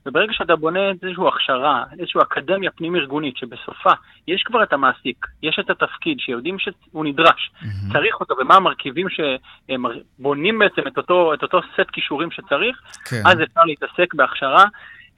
וברגע 0.06 0.32
שאתה 0.32 0.56
בונה 0.56 0.88
איזושהי 0.88 1.28
הכשרה, 1.28 1.84
איזושהי 1.98 2.20
אקדמיה 2.22 2.70
פנים-ארגונית, 2.70 3.36
שבסופה 3.36 3.92
יש 4.28 4.42
כבר 4.42 4.62
את 4.62 4.72
המעסיק, 4.72 5.26
יש 5.42 5.58
את 5.60 5.70
התפקיד, 5.70 6.20
שיודעים 6.20 6.56
שהוא 6.58 7.04
נדרש, 7.04 7.50
mm-hmm. 7.54 7.92
צריך 7.92 8.20
אותו, 8.20 8.34
ומה 8.40 8.54
המרכיבים 8.54 9.06
שבונים 9.08 10.58
בעצם 10.58 10.82
את 10.86 10.96
אותו, 10.96 11.34
את 11.34 11.42
אותו 11.42 11.60
סט 11.74 11.90
כישורים 11.92 12.30
שצריך, 12.30 12.80
כן. 13.04 13.22
אז 13.26 13.42
אפשר 13.42 13.60
להתעסק 13.64 14.14
בהכשרה 14.14 14.64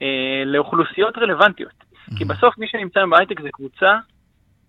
אה, 0.01 0.43
לאוכלוסיות 0.45 1.17
רלוונטיות. 1.17 1.71
Mm-hmm. 1.71 2.17
כי 2.17 2.25
בסוף 2.25 2.57
מי 2.57 2.67
שנמצא 2.67 3.05
בהייטק 3.05 3.41
זה 3.41 3.49
קבוצה 3.51 3.97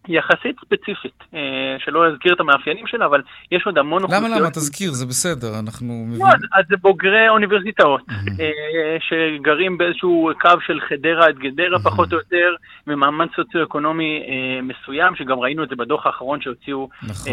יחסית 0.08 0.56
ספציפית, 0.60 1.24
אה, 1.34 1.76
שלא 1.78 2.06
אזכיר 2.06 2.34
את 2.34 2.40
המאפיינים 2.40 2.86
שלה, 2.86 3.06
אבל 3.06 3.22
יש 3.52 3.66
עוד 3.66 3.78
המון 3.78 4.02
אוכלוסיות. 4.02 4.30
למה 4.30 4.40
למה? 4.40 4.50
תזכיר, 4.50 4.90
זה 4.90 5.06
בסדר, 5.06 5.58
אנחנו 5.58 5.94
מבינים. 5.94 6.26
לא, 6.26 6.58
אז 6.58 6.64
זה 6.68 6.76
בוגרי 6.76 7.28
אוניברסיטאות, 7.28 8.00
אה, 8.40 8.96
שגרים 9.00 9.78
באיזשהו 9.78 10.30
קו 10.40 10.60
של 10.66 10.80
חדרה 10.88 11.26
עד 11.26 11.38
גדרה 11.38 11.78
פחות 11.78 12.12
או 12.12 12.18
יותר, 12.18 12.54
במעמד 12.86 13.26
סוציו-אקונומי 13.36 14.22
אה, 14.28 14.62
מסוים, 14.62 15.16
שגם 15.16 15.38
ראינו 15.38 15.64
את 15.64 15.68
זה 15.68 15.76
בדוח 15.76 16.06
האחרון 16.06 16.40
שהוציאו 16.40 16.88
נכון. 17.02 17.32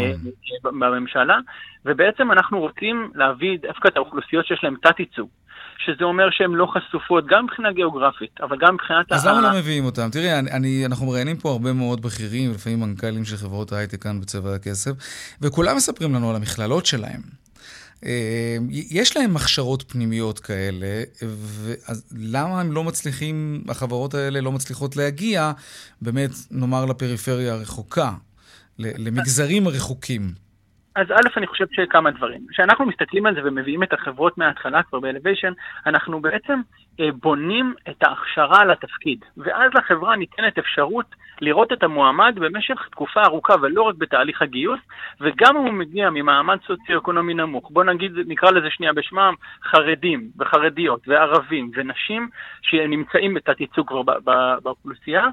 בממשלה, 0.64 1.38
ובעצם 1.86 2.32
אנחנו 2.32 2.60
רוצים 2.60 3.12
להביא 3.16 3.58
דווקא 3.62 3.88
את 3.88 3.98
האוכלוסיות 3.98 4.46
שיש 4.46 4.64
להן 4.64 4.76
תת-ייצוג. 4.82 5.30
שזה 5.86 6.04
אומר 6.04 6.30
שהן 6.32 6.52
לא 6.52 6.66
חשופות, 6.66 7.26
גם 7.28 7.44
מבחינה 7.44 7.72
גיאוגרפית, 7.72 8.42
אבל 8.42 8.58
גם 8.62 8.74
מבחינת... 8.74 9.12
אז 9.12 9.26
למה 9.26 9.42
לא 9.42 9.54
מביאים 9.54 9.86
אותם? 9.86 10.10
תראי, 10.12 10.40
אני, 10.40 10.52
אני, 10.52 10.86
אנחנו 10.86 11.06
מראיינים 11.06 11.38
פה 11.38 11.50
הרבה 11.52 11.74
מאוד 11.74 12.02
בכירים, 12.02 12.52
לפעמים 12.52 12.80
מנכ"לים 12.80 13.26
של 13.26 13.38
חברות 13.38 13.72
ההייטק 13.72 14.04
כאן 14.04 14.22
בצבע 14.22 14.56
הכסף, 14.56 14.92
וכולם 15.42 15.76
מספרים 15.76 16.16
לנו 16.16 16.30
על 16.30 16.36
המכללות 16.36 16.86
שלהם. 16.86 17.22
אה, 18.06 18.58
יש 18.72 19.18
להם 19.18 19.36
הכשרות 19.36 19.84
פנימיות 19.88 20.40
כאלה, 20.40 21.04
אז 21.88 22.06
למה 22.18 22.62
הם 22.62 22.72
לא 22.72 22.84
מצליחים, 22.84 23.64
החברות 23.70 24.14
האלה 24.14 24.42
לא 24.42 24.52
מצליחות 24.52 24.96
להגיע, 24.96 25.52
באמת, 26.02 26.32
נאמר, 26.52 26.86
לפריפריה 26.86 27.54
הרחוקה, 27.54 28.12
למגזרים 28.80 29.68
הרחוקים? 29.68 30.34
אז 30.96 31.08
א', 31.12 31.38
אני 31.38 31.48
חושב 31.48 31.66
שכמה 31.72 32.12
דברים. 32.12 32.42
כשאנחנו 32.50 32.86
מסתכלים 32.86 33.26
על 33.26 33.34
זה 33.36 33.42
ומביאים 33.44 33.84
את 33.84 33.94
החברות 33.94 34.38
מההתחלה 34.38 34.84
כבר 34.84 35.00
באלוויישן, 35.00 35.54
אנחנו 35.86 36.22
בעצם 36.22 36.62
אה, 37.00 37.10
בונים 37.22 37.74
את 37.90 38.04
ההכשרה 38.04 38.66
לתפקיד, 38.66 39.26
ואז 39.38 39.72
לחברה 39.74 40.16
ניתנת 40.16 40.58
אפשרות 40.58 41.06
לראות 41.42 41.74
את 41.74 41.84
המועמד 41.84 42.36
במשך 42.36 42.88
תקופה 42.92 43.22
ארוכה 43.22 43.54
ולא 43.62 43.82
רק 43.82 43.96
בתהליך 43.96 44.42
הגיוס, 44.42 44.80
וגם 45.22 45.58
אם 45.58 45.64
הוא 45.64 45.74
מגיע 45.74 46.10
ממעמד 46.10 46.58
סוציו-אקונומי 46.68 47.34
נמוך, 47.34 47.72
בוא 47.72 47.84
נגיד, 47.84 48.12
נקרא 48.28 48.52
לזה 48.52 48.70
שנייה 48.70 48.94
בשמם, 48.94 49.34
חרדים 49.64 50.30
וחרדיות 50.40 51.08
וערבים 51.08 51.72
ונשים 51.76 52.30
שנמצאים 52.62 53.34
בתת 53.34 53.62
ייצוג 53.62 53.88
כבר 53.88 54.02
באוכלוסייה. 54.64 55.28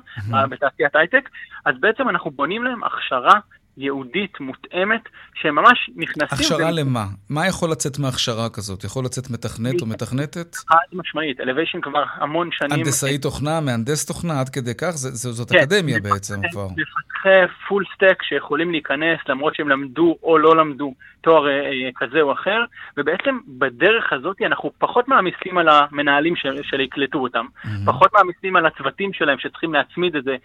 בתעשיית 0.50 0.96
הייטק, 0.96 1.28
אז 1.64 1.74
בעצם 1.80 2.08
אנחנו 2.08 2.30
בונים 2.30 2.64
להם 2.64 2.84
הכשרה 2.84 3.34
ייעודית, 3.78 4.40
מותאמת, 4.40 5.00
שהם 5.34 5.54
ממש 5.54 5.90
נכנסים... 5.96 6.38
הכשרה 6.38 6.70
למה? 6.70 7.06
מה 7.30 7.46
יכול 7.46 7.70
לצאת 7.70 7.98
מהכשרה 7.98 8.48
כזאת? 8.50 8.84
יכול 8.84 9.04
לצאת 9.04 9.30
מתכנת 9.30 9.80
או 9.80 9.86
מתכנתת? 9.86 10.56
חד 10.56 10.76
משמעית, 10.92 11.40
Elevation 11.40 11.80
כבר 11.80 12.04
המון 12.14 12.48
שנים... 12.52 12.72
הנדסאי 12.72 13.18
תוכנה, 13.18 13.60
מהנדס 13.60 14.06
תוכנה, 14.06 14.40
עד 14.40 14.48
כדי 14.48 14.74
כך? 14.74 14.90
זאת 14.90 15.50
כן, 15.50 15.58
אקדמיה 15.58 16.00
בעצם 16.00 16.40
כבר. 16.52 16.66
מפתחי 16.66 17.54
full 17.68 17.84
stack 17.94 18.22
שיכולים 18.22 18.70
להיכנס 18.70 19.18
למרות 19.28 19.54
שהם 19.54 19.68
למדו 19.68 20.16
או 20.22 20.38
לא 20.38 20.56
למדו 20.56 20.94
תואר 21.20 21.48
אה, 21.48 21.52
אה, 21.52 21.90
כזה 21.96 22.20
או 22.20 22.32
אחר, 22.32 22.64
ובעצם 22.96 23.38
בדרך 23.48 24.12
הזאת 24.12 24.36
אנחנו 24.46 24.72
פחות 24.78 25.08
מעמיסים 25.08 25.58
על 25.58 25.68
המנהלים 25.68 26.36
שיקלטו 26.62 27.18
אותם, 27.18 27.46
פחות 27.84 28.12
מעמיסים 28.12 28.56
על 28.56 28.66
הצוותים 28.66 29.12
שלהם 29.12 29.38
שצריכים 29.38 29.74
להצמיד 29.74 30.16
את 30.16 30.24
זה 30.24 30.36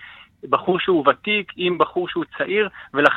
בחור 0.49 0.79
שהוא 0.79 1.09
ותיק 1.09 1.51
עם 1.55 1.77
בחור 1.77 2.07
שהוא 2.09 2.23
צעיר 2.37 2.69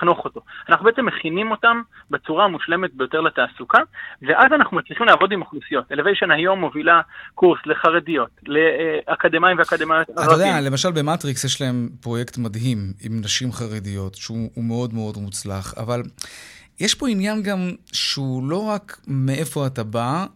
ולחנוך 0.06 0.24
אותו. 0.24 0.40
אנחנו 0.68 0.84
בעצם 0.84 1.06
מכינים 1.06 1.50
אותם 1.50 1.82
בצורה 2.10 2.44
המושלמת 2.44 2.94
ביותר 2.94 3.20
לתעסוקה, 3.20 3.78
ואז 4.22 4.46
אנחנו 4.54 4.76
מצליחים 4.76 5.06
לעבוד 5.06 5.32
עם 5.32 5.42
אוכלוסיות. 5.42 5.92
אלוויישן 5.92 6.30
היום 6.30 6.60
מובילה 6.60 7.00
קורס 7.34 7.58
לחרדיות, 7.66 8.30
לאקדמאים 8.46 9.58
ואקדמאיות 9.58 10.08
ערבים. 10.08 10.24
אתה 10.24 10.32
יודע, 10.34 10.60
למשל 10.60 10.92
במטריקס 10.92 11.44
יש 11.44 11.62
להם 11.62 11.88
פרויקט 12.00 12.38
מדהים 12.38 12.78
עם 13.00 13.20
נשים 13.24 13.52
חרדיות, 13.52 14.14
שהוא 14.14 14.64
מאוד 14.64 14.94
מאוד 14.94 15.18
מוצלח, 15.18 15.74
אבל... 15.76 16.02
יש 16.80 16.94
פה 16.94 17.08
עניין 17.08 17.42
גם 17.42 17.70
שהוא 17.92 18.50
לא 18.50 18.64
רק 18.64 19.00
מאיפה 19.08 19.66
אתה 19.66 19.84
בא, 19.84 20.26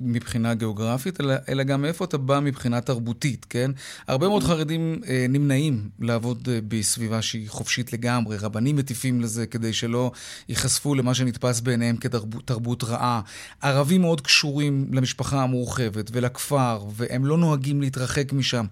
מבחינה 0.00 0.54
גיאוגרפית, 0.54 1.20
אלא, 1.20 1.34
אלא 1.48 1.62
גם 1.62 1.82
מאיפה 1.82 2.04
אתה 2.04 2.18
בא 2.18 2.40
מבחינה 2.40 2.80
תרבותית, 2.80 3.46
כן? 3.50 3.70
הרבה 4.08 4.28
מאוד 4.28 4.42
חרדים 4.42 5.00
אה, 5.08 5.26
נמנעים 5.28 5.88
לעבוד 6.00 6.48
אה, 6.52 6.58
בסביבה 6.68 7.22
שהיא 7.22 7.48
חופשית 7.50 7.92
לגמרי, 7.92 8.36
רבנים 8.36 8.76
מטיפים 8.76 9.20
לזה 9.20 9.46
כדי 9.46 9.72
שלא 9.72 10.10
ייחשפו 10.48 10.94
למה 10.94 11.14
שנתפס 11.14 11.60
בעיניהם 11.60 11.96
כתרבות 11.96 12.84
רעה. 12.84 13.20
ערבים 13.60 14.00
מאוד 14.00 14.20
קשורים 14.20 14.86
למשפחה 14.92 15.42
המורחבת 15.42 16.10
ולכפר, 16.12 16.84
והם 16.94 17.24
לא 17.24 17.38
נוהגים 17.38 17.80
להתרחק 17.80 18.32
משם. 18.32 18.66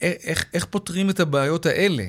איך, 0.00 0.44
איך 0.54 0.64
פותרים 0.64 1.10
את 1.10 1.20
הבעיות 1.20 1.66
האלה? 1.66 2.04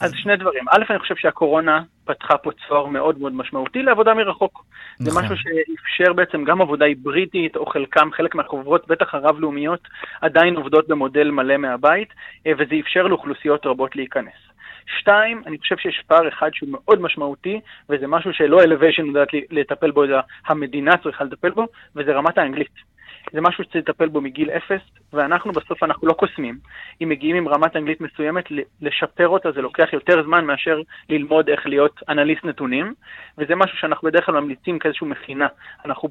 אז 0.00 0.12
שני 0.14 0.36
דברים. 0.36 0.64
א', 0.70 0.84
אני 0.90 0.98
חושב 0.98 1.14
שהקורונה 1.16 1.82
פתחה 2.04 2.38
פה 2.38 2.50
צוהר 2.68 2.86
מאוד 2.86 3.20
מאוד 3.20 3.34
משמעותי 3.34 3.82
לעבודה 3.82 4.14
מרחוק. 4.14 4.64
נכון. 5.00 5.12
זה 5.12 5.20
משהו 5.20 5.36
שאפשר 5.36 6.12
בעצם 6.12 6.44
גם 6.44 6.60
עבודה 6.60 6.84
היברידית, 6.84 7.56
או 7.56 7.66
חלקם, 7.66 8.08
חלק 8.12 8.34
מהחברות, 8.34 8.88
בטח 8.88 9.14
הרב-לאומיות, 9.14 9.88
עדיין 10.20 10.56
עובדות 10.56 10.88
במודל 10.88 11.30
מלא 11.30 11.56
מהבית, 11.56 12.08
אה, 12.46 12.52
וזה 12.58 12.74
אפשר 12.80 13.02
לאוכלוסיות 13.02 13.66
רבות 13.66 13.96
להיכנס. 13.96 14.50
שתיים, 14.98 15.42
אני 15.46 15.58
חושב 15.58 15.76
שיש 15.78 16.02
פער 16.06 16.28
אחד 16.28 16.50
שהוא 16.52 16.68
מאוד 16.72 17.00
משמעותי, 17.00 17.60
וזה 17.88 18.06
משהו 18.06 18.32
שלא 18.32 18.62
אלוויישן 18.62 19.06
יודעת 19.06 19.28
לטפל 19.50 19.90
בו, 19.90 20.04
אלא 20.04 20.18
המדינה 20.46 20.96
צריכה 20.96 21.24
לטפל 21.24 21.50
בו, 21.50 21.66
וזה 21.96 22.12
רמת 22.12 22.38
האנגלית. 22.38 22.89
זה 23.32 23.40
משהו 23.40 23.64
שצריך 23.64 23.88
לטפל 23.88 24.08
בו 24.08 24.20
מגיל 24.20 24.50
אפס, 24.50 24.80
ואנחנו 25.12 25.52
בסוף, 25.52 25.82
אנחנו 25.82 26.08
לא 26.08 26.12
קוסמים. 26.12 26.58
אם 27.02 27.08
מגיעים 27.08 27.36
עם 27.36 27.48
רמת 27.48 27.76
אנגלית 27.76 28.00
מסוימת, 28.00 28.44
לשפר 28.80 29.28
אותה 29.28 29.52
זה 29.52 29.62
לוקח 29.62 29.92
יותר 29.92 30.22
זמן 30.24 30.44
מאשר 30.44 30.80
ללמוד 31.08 31.48
איך 31.48 31.66
להיות 31.66 32.00
אנליסט 32.08 32.44
נתונים, 32.44 32.94
וזה 33.38 33.54
משהו 33.54 33.78
שאנחנו 33.78 34.08
בדרך 34.08 34.26
כלל 34.26 34.40
ממליצים 34.40 34.78
כאיזושהי 34.78 35.06
מכינה. 35.06 35.46
אנחנו, 35.84 36.08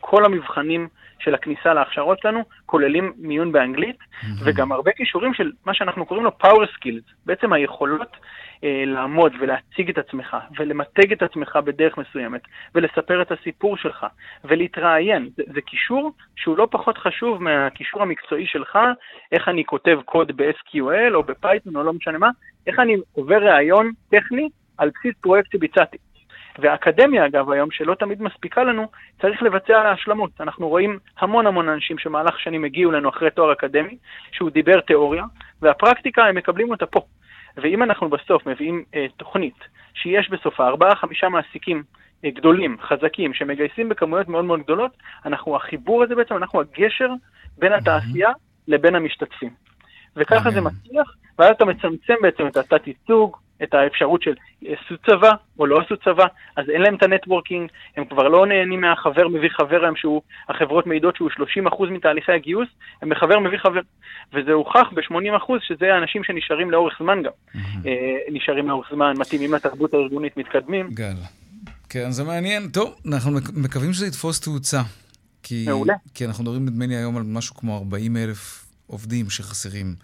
כל 0.00 0.24
המבחנים 0.24 0.88
של 1.18 1.34
הכניסה 1.34 1.74
להכשרות 1.74 2.18
שלנו 2.20 2.44
כוללים 2.66 3.12
מיון 3.18 3.52
באנגלית, 3.52 3.96
mm-hmm. 3.98 4.26
וגם 4.44 4.72
הרבה 4.72 4.92
כישורים 4.92 5.34
של 5.34 5.52
מה 5.66 5.74
שאנחנו 5.74 6.06
קוראים 6.06 6.24
לו 6.24 6.30
power 6.42 6.66
skills, 6.76 7.12
בעצם 7.26 7.52
היכולות 7.52 8.16
לעמוד 8.62 9.32
ולהציג 9.40 9.88
את 9.90 9.98
עצמך, 9.98 10.36
ולמתג 10.58 11.12
את 11.12 11.22
עצמך 11.22 11.58
בדרך 11.64 11.98
מסוימת, 11.98 12.40
ולספר 12.74 13.22
את 13.22 13.32
הסיפור 13.32 13.76
שלך, 13.76 14.06
ולהתראיין. 14.44 15.30
זה, 15.36 15.42
זה 15.54 15.60
כישור 15.60 16.12
שהוא 16.36 16.58
לא 16.58 16.68
פחות 16.70 16.98
חשוב 16.98 17.42
מהכישור 17.42 18.02
המקצועי 18.02 18.46
שלך, 18.46 18.78
איך 19.32 19.48
אני 19.48 19.64
כותב 19.64 19.98
קוד 20.04 20.32
ב-SQL 20.36 21.14
או 21.14 21.22
בפייתון 21.22 21.76
או 21.76 21.82
לא 21.82 21.92
משנה 21.92 22.18
מה, 22.18 22.30
איך 22.66 22.78
אני 22.78 22.96
עובר 23.12 23.42
ראיון 23.42 23.90
טכני 24.10 24.48
על 24.78 24.90
בסיס 24.94 25.14
פרויקט 25.20 25.52
שביצעתי. 25.52 25.96
והאקדמיה, 26.58 27.26
אגב, 27.26 27.50
היום, 27.50 27.70
שלא 27.70 27.94
תמיד 27.94 28.22
מספיקה 28.22 28.64
לנו, 28.64 28.86
צריך 29.20 29.42
לבצע 29.42 29.90
השלמות. 29.90 30.30
אנחנו 30.40 30.68
רואים 30.68 30.98
המון 31.18 31.46
המון 31.46 31.68
אנשים 31.68 31.98
שבמהלך 31.98 32.40
שנים 32.40 32.64
הגיעו 32.64 32.92
לנו 32.92 33.08
אחרי 33.08 33.30
תואר 33.30 33.52
אקדמי, 33.52 33.96
שהוא 34.32 34.50
דיבר 34.50 34.80
תיאוריה, 34.80 35.24
והפרקטיקה, 35.62 36.24
הם 36.24 36.36
מקבלים 36.36 36.70
אותה 36.70 36.86
פה. 36.86 37.00
ואם 37.56 37.82
אנחנו 37.82 38.10
בסוף 38.10 38.46
מביאים 38.46 38.84
אה, 38.94 39.06
תוכנית 39.16 39.54
שיש 39.94 40.30
בסופה 40.30 40.66
ארבעה, 40.66 40.96
חמישה 40.96 41.28
מעסיקים 41.28 41.82
אה, 42.24 42.30
גדולים, 42.30 42.76
חזקים, 42.80 43.34
שמגייסים 43.34 43.88
בכמויות 43.88 44.28
מאוד 44.28 44.44
מאוד 44.44 44.60
גדולות, 44.60 44.90
אנחנו, 45.26 45.56
החיבור 45.56 46.02
הזה 46.02 46.14
בעצם, 46.14 46.36
אנחנו 46.36 46.60
הגשר 46.60 47.08
בין 47.58 47.72
התעשייה 47.72 48.30
לבין 48.68 48.94
המשתתפים. 48.94 49.50
וככה 50.16 50.50
זה 50.50 50.60
מצליח, 50.60 51.14
ואז 51.38 51.50
אתה 51.56 51.64
מצמצם 51.64 52.14
בעצם 52.22 52.46
את 52.46 52.56
התת-ייצוג, 52.56 53.36
את 53.62 53.74
האפשרות 53.74 54.22
של 54.22 54.34
עשו 54.64 54.94
צבא 55.06 55.30
או 55.58 55.66
לא 55.66 55.80
עשו 55.80 55.96
צבא, 55.96 56.26
אז 56.56 56.64
אין 56.70 56.82
להם 56.82 56.94
את 56.94 57.02
הנטוורקינג, 57.02 57.70
הם 57.96 58.04
כבר 58.04 58.28
לא 58.28 58.46
נהנים 58.46 58.80
מהחבר 58.80 59.28
מביא 59.28 59.48
חבר 59.48 59.84
היום 59.84 59.96
שהוא, 59.96 60.22
החברות 60.48 60.86
מעידות 60.86 61.16
שהוא 61.16 61.30
30% 61.70 61.84
מתהליכי 61.90 62.32
הגיוס, 62.32 62.68
הם 63.02 63.08
מחבר 63.08 63.38
מביא 63.38 63.58
חבר. 63.58 63.80
וזה 64.34 64.52
הוכח 64.52 64.86
ב-80% 64.94 65.52
שזה 65.60 65.94
האנשים 65.94 66.24
שנשארים 66.24 66.70
לאורך 66.70 66.94
זמן 67.02 67.22
גם. 67.22 67.32
אה, 67.86 67.90
נשארים 68.32 68.68
לאורך 68.68 68.88
זמן, 68.94 69.12
מתאימים 69.18 69.54
לתרבות 69.54 69.94
הארגונית, 69.94 70.36
מתקדמים. 70.36 70.90
גל. 70.90 71.16
כן, 71.88 72.10
זה 72.10 72.24
מעניין. 72.24 72.68
טוב, 72.68 72.94
אנחנו 73.08 73.30
מקווים 73.56 73.92
שזה 73.92 74.06
יתפוס 74.06 74.40
תאוצה. 74.40 74.80
כי, 75.42 75.64
מעולה. 75.68 75.94
כי 76.14 76.26
אנחנו 76.26 76.44
מדברים, 76.44 76.64
נדמה 76.64 76.86
לי, 76.86 76.96
היום 76.96 77.16
על 77.16 77.22
משהו 77.26 77.54
כמו 77.54 77.78
40 77.78 78.16
אלף 78.16 78.66
עובדים 78.92 79.30
שחסרים. 79.30 79.94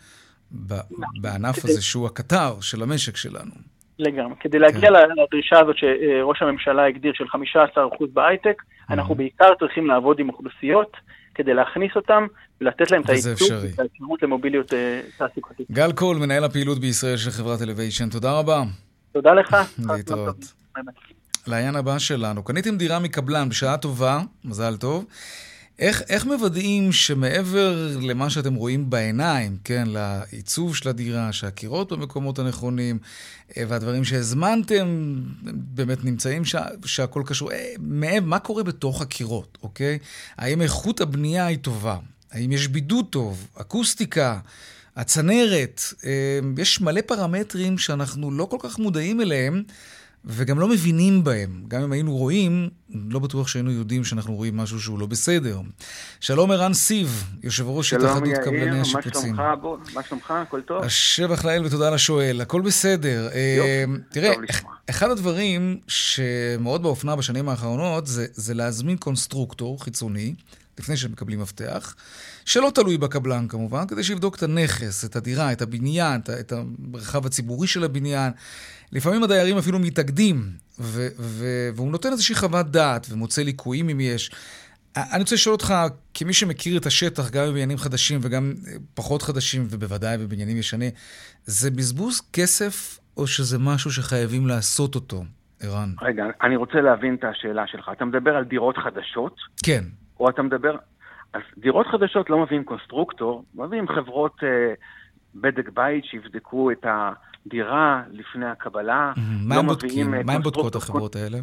בענף 1.21 1.65
הזה, 1.65 1.83
שהוא 1.83 2.07
הקטר 2.07 2.61
של 2.61 2.83
המשק 2.83 3.17
שלנו. 3.17 3.51
לגמרי. 3.99 4.35
כדי 4.41 4.59
להגיע 4.59 4.91
כן. 4.91 5.23
לדרישה 5.23 5.61
הזאת 5.61 5.77
שראש 5.77 6.43
הממשלה 6.43 6.87
הגדיר 6.87 7.13
של 7.15 7.25
15% 7.25 8.07
בהייטק, 8.13 8.63
אנחנו 8.91 9.15
בעיקר 9.15 9.49
צריכים 9.59 9.87
לעבוד 9.87 10.19
עם 10.21 10.29
אוכלוסיות 10.29 10.97
כדי 11.35 11.55
להכניס 11.55 11.93
אותם 11.97 12.27
ולתת 12.61 12.91
להם 12.91 13.03
את 13.03 13.11
הייצוג 13.11 13.49
ואת 13.63 13.79
האפשרות 13.79 14.23
למוביליות 14.23 14.75
אה, 14.75 15.01
תעסוקתית. 15.19 15.71
גל 15.71 15.93
קול, 15.93 16.17
מנהל 16.17 16.45
הפעילות 16.45 16.79
בישראל 16.79 17.17
של 17.17 17.31
חברת 17.31 17.63
אלוויישן, 17.63 18.09
תודה 18.09 18.39
רבה. 18.39 18.63
תודה 19.13 19.35
לך. 19.35 19.57
להתראות. 19.89 20.37
לעניין 21.47 21.77
הבא 21.77 21.99
שלנו, 21.99 22.43
קניתם 22.43 22.77
דירה 22.77 22.99
מקבלן 22.99 23.49
בשעה 23.49 23.77
טובה, 23.77 24.21
מזל 24.45 24.77
טוב. 24.77 25.05
איך, 25.79 26.03
איך 26.09 26.27
מוודאים 26.27 26.93
שמעבר 26.93 27.97
למה 28.01 28.31
שאתם 28.31 28.55
רואים 28.55 28.91
בעיניים, 28.91 29.57
כן, 29.65 29.85
לעיצוב 29.87 30.77
של 30.77 30.89
הדירה, 30.89 31.33
שהקירות 31.33 31.93
במקומות 31.93 32.39
הנכונים, 32.39 32.99
אה, 33.57 33.63
והדברים 33.69 34.05
שהזמנתם 34.05 35.17
באמת 35.43 36.05
נמצאים 36.05 36.45
שה, 36.45 36.65
שהכל 36.85 37.23
קשור, 37.27 37.53
אה, 37.53 37.75
מה 38.23 38.39
קורה 38.39 38.63
בתוך 38.63 39.03
הקירות, 39.03 39.59
אוקיי? 39.63 39.99
האם 40.37 40.63
איכות 40.63 41.01
הבנייה 41.01 41.47
היא 41.47 41.59
טובה? 41.59 41.97
האם 42.33 42.53
יש 42.53 42.69
בידוד 42.69 43.07
טוב? 43.11 43.47
אקוסטיקה? 43.55 44.39
הצנרת? 44.97 45.83
אה, 46.05 46.41
יש 46.59 46.81
מלא 46.81 47.01
פרמטרים 47.07 47.79
שאנחנו 47.79 48.31
לא 48.31 48.45
כל 48.45 48.59
כך 48.61 48.79
מודעים 48.79 49.21
אליהם. 49.21 49.63
וגם 50.25 50.59
לא 50.59 50.69
מבינים 50.69 51.25
בהם. 51.25 51.65
גם 51.69 51.83
אם 51.83 51.93
היינו 51.93 52.17
רואים, 52.17 52.69
לא 53.11 53.19
בטוח 53.19 53.49
שהיינו 53.49 53.71
יודעים 53.71 54.05
שאנחנו 54.05 54.35
רואים 54.35 54.57
משהו 54.57 54.81
שהוא 54.81 54.99
לא 54.99 55.07
בסדר. 55.07 55.61
שלום 56.21 56.51
ערן 56.51 56.75
סיב, 56.75 57.25
יושב 57.43 57.65
ראש 57.67 57.93
התאחדות 57.93 58.35
קבלני 58.45 58.81
השיפוצים. 58.81 59.35
שלום 59.37 59.49
יאיר, 59.49 59.77
מה 59.77 59.83
שלומך? 59.83 59.95
מה 59.95 60.03
שלומך? 60.03 60.31
הכל 60.31 60.61
טוב? 60.61 60.83
השבח 60.85 61.45
לאל 61.45 61.67
ותודה 61.67 61.91
לשואל, 61.91 62.41
הכל 62.41 62.61
בסדר. 62.61 63.29
אה, 63.33 63.85
יופי, 63.87 64.03
תראה, 64.11 64.33
אחד 64.91 65.11
הדברים 65.11 65.79
שמאוד 65.89 66.83
באופנה 66.83 67.17
בשנים 67.17 67.49
האחרונות 67.49 68.07
זה, 68.07 68.27
זה 68.33 68.55
להזמין 68.55 68.97
קונסטרוקטור 68.97 69.85
חיצוני, 69.85 70.35
לפני 70.79 70.97
שמקבלים 70.97 71.41
מפתח, 71.41 71.95
שלא 72.45 72.71
תלוי 72.75 72.99
בקבלן 72.99 73.49
כמובן, 73.49 73.87
כדי 73.87 74.05
שיבדוק 74.05 74.37
את 74.37 74.43
הנכס, 74.43 75.05
את 75.05 75.17
הדירה, 75.17 75.53
את 75.53 75.63
הבניין, 75.63 76.21
את 76.41 76.53
המרחב 76.53 77.27
הציבורי 77.27 77.67
של 77.67 77.85
הבניין. 77.85 78.33
לפעמים 78.93 79.23
הדיירים 79.23 79.59
אפילו 79.59 79.79
מתאגדים, 79.79 80.51
ו- 80.79 81.09
ו- 81.19 81.69
והוא 81.75 81.91
נותן 81.91 82.13
איזושהי 82.13 82.35
חוות 82.35 82.71
דעת 82.71 83.07
ומוצא 83.11 83.43
ליקויים 83.43 83.89
אם 83.89 84.01
יש. 84.01 84.31
אני 84.97 85.21
רוצה 85.21 85.35
לשאול 85.35 85.53
אותך, 85.53 85.75
כמי 86.15 86.33
שמכיר 86.33 86.79
את 86.79 86.87
השטח, 86.87 87.31
גם 87.31 87.47
בבניינים 87.47 87.79
חדשים 87.79 88.21
וגם 88.23 88.53
פחות 88.95 89.23
חדשים, 89.23 89.67
ובוודאי 89.71 90.19
בבניינים 90.19 90.57
ישנים, 90.57 90.91
זה 91.45 91.71
בזבוז 91.71 92.21
כסף 92.33 92.99
או 93.17 93.27
שזה 93.27 93.59
משהו 93.59 93.91
שחייבים 93.91 94.47
לעשות 94.47 94.95
אותו, 94.95 95.25
ערן? 95.63 95.93
רגע, 96.03 96.25
אני 96.43 96.57
רוצה 96.57 96.81
להבין 96.81 97.15
את 97.15 97.25
השאלה 97.25 97.67
שלך. 97.67 97.91
אתה 97.93 98.05
מדבר 98.05 98.37
על 98.37 98.45
דירות 98.45 98.77
חדשות? 98.77 99.37
כן. 99.65 99.85
או 100.21 100.29
אתה 100.29 100.43
מדבר... 100.43 100.77
אז 101.33 101.43
דירות 101.59 101.87
חדשות 101.87 102.31
לא 102.31 102.39
מביאים 102.43 102.65
קונסטרוקטור, 102.65 103.45
מביאים 103.55 103.89
חברות 103.89 104.37
אה, 104.43 104.75
בדק 105.35 105.69
בית 105.69 106.05
שיבדקו 106.05 106.71
את 106.71 106.85
ה... 106.85 107.13
דירה 107.49 108.03
לפני 108.11 108.47
הקבלה. 108.47 109.13
מה 109.17 109.55
לא 109.55 109.61
הם 109.61 109.67
בודקים? 109.67 110.15
אה, 110.15 110.21
מה 110.25 110.33
הם 110.33 110.43
בודקות 110.43 110.75
החברות 110.77 111.17
האלה? 111.17 111.39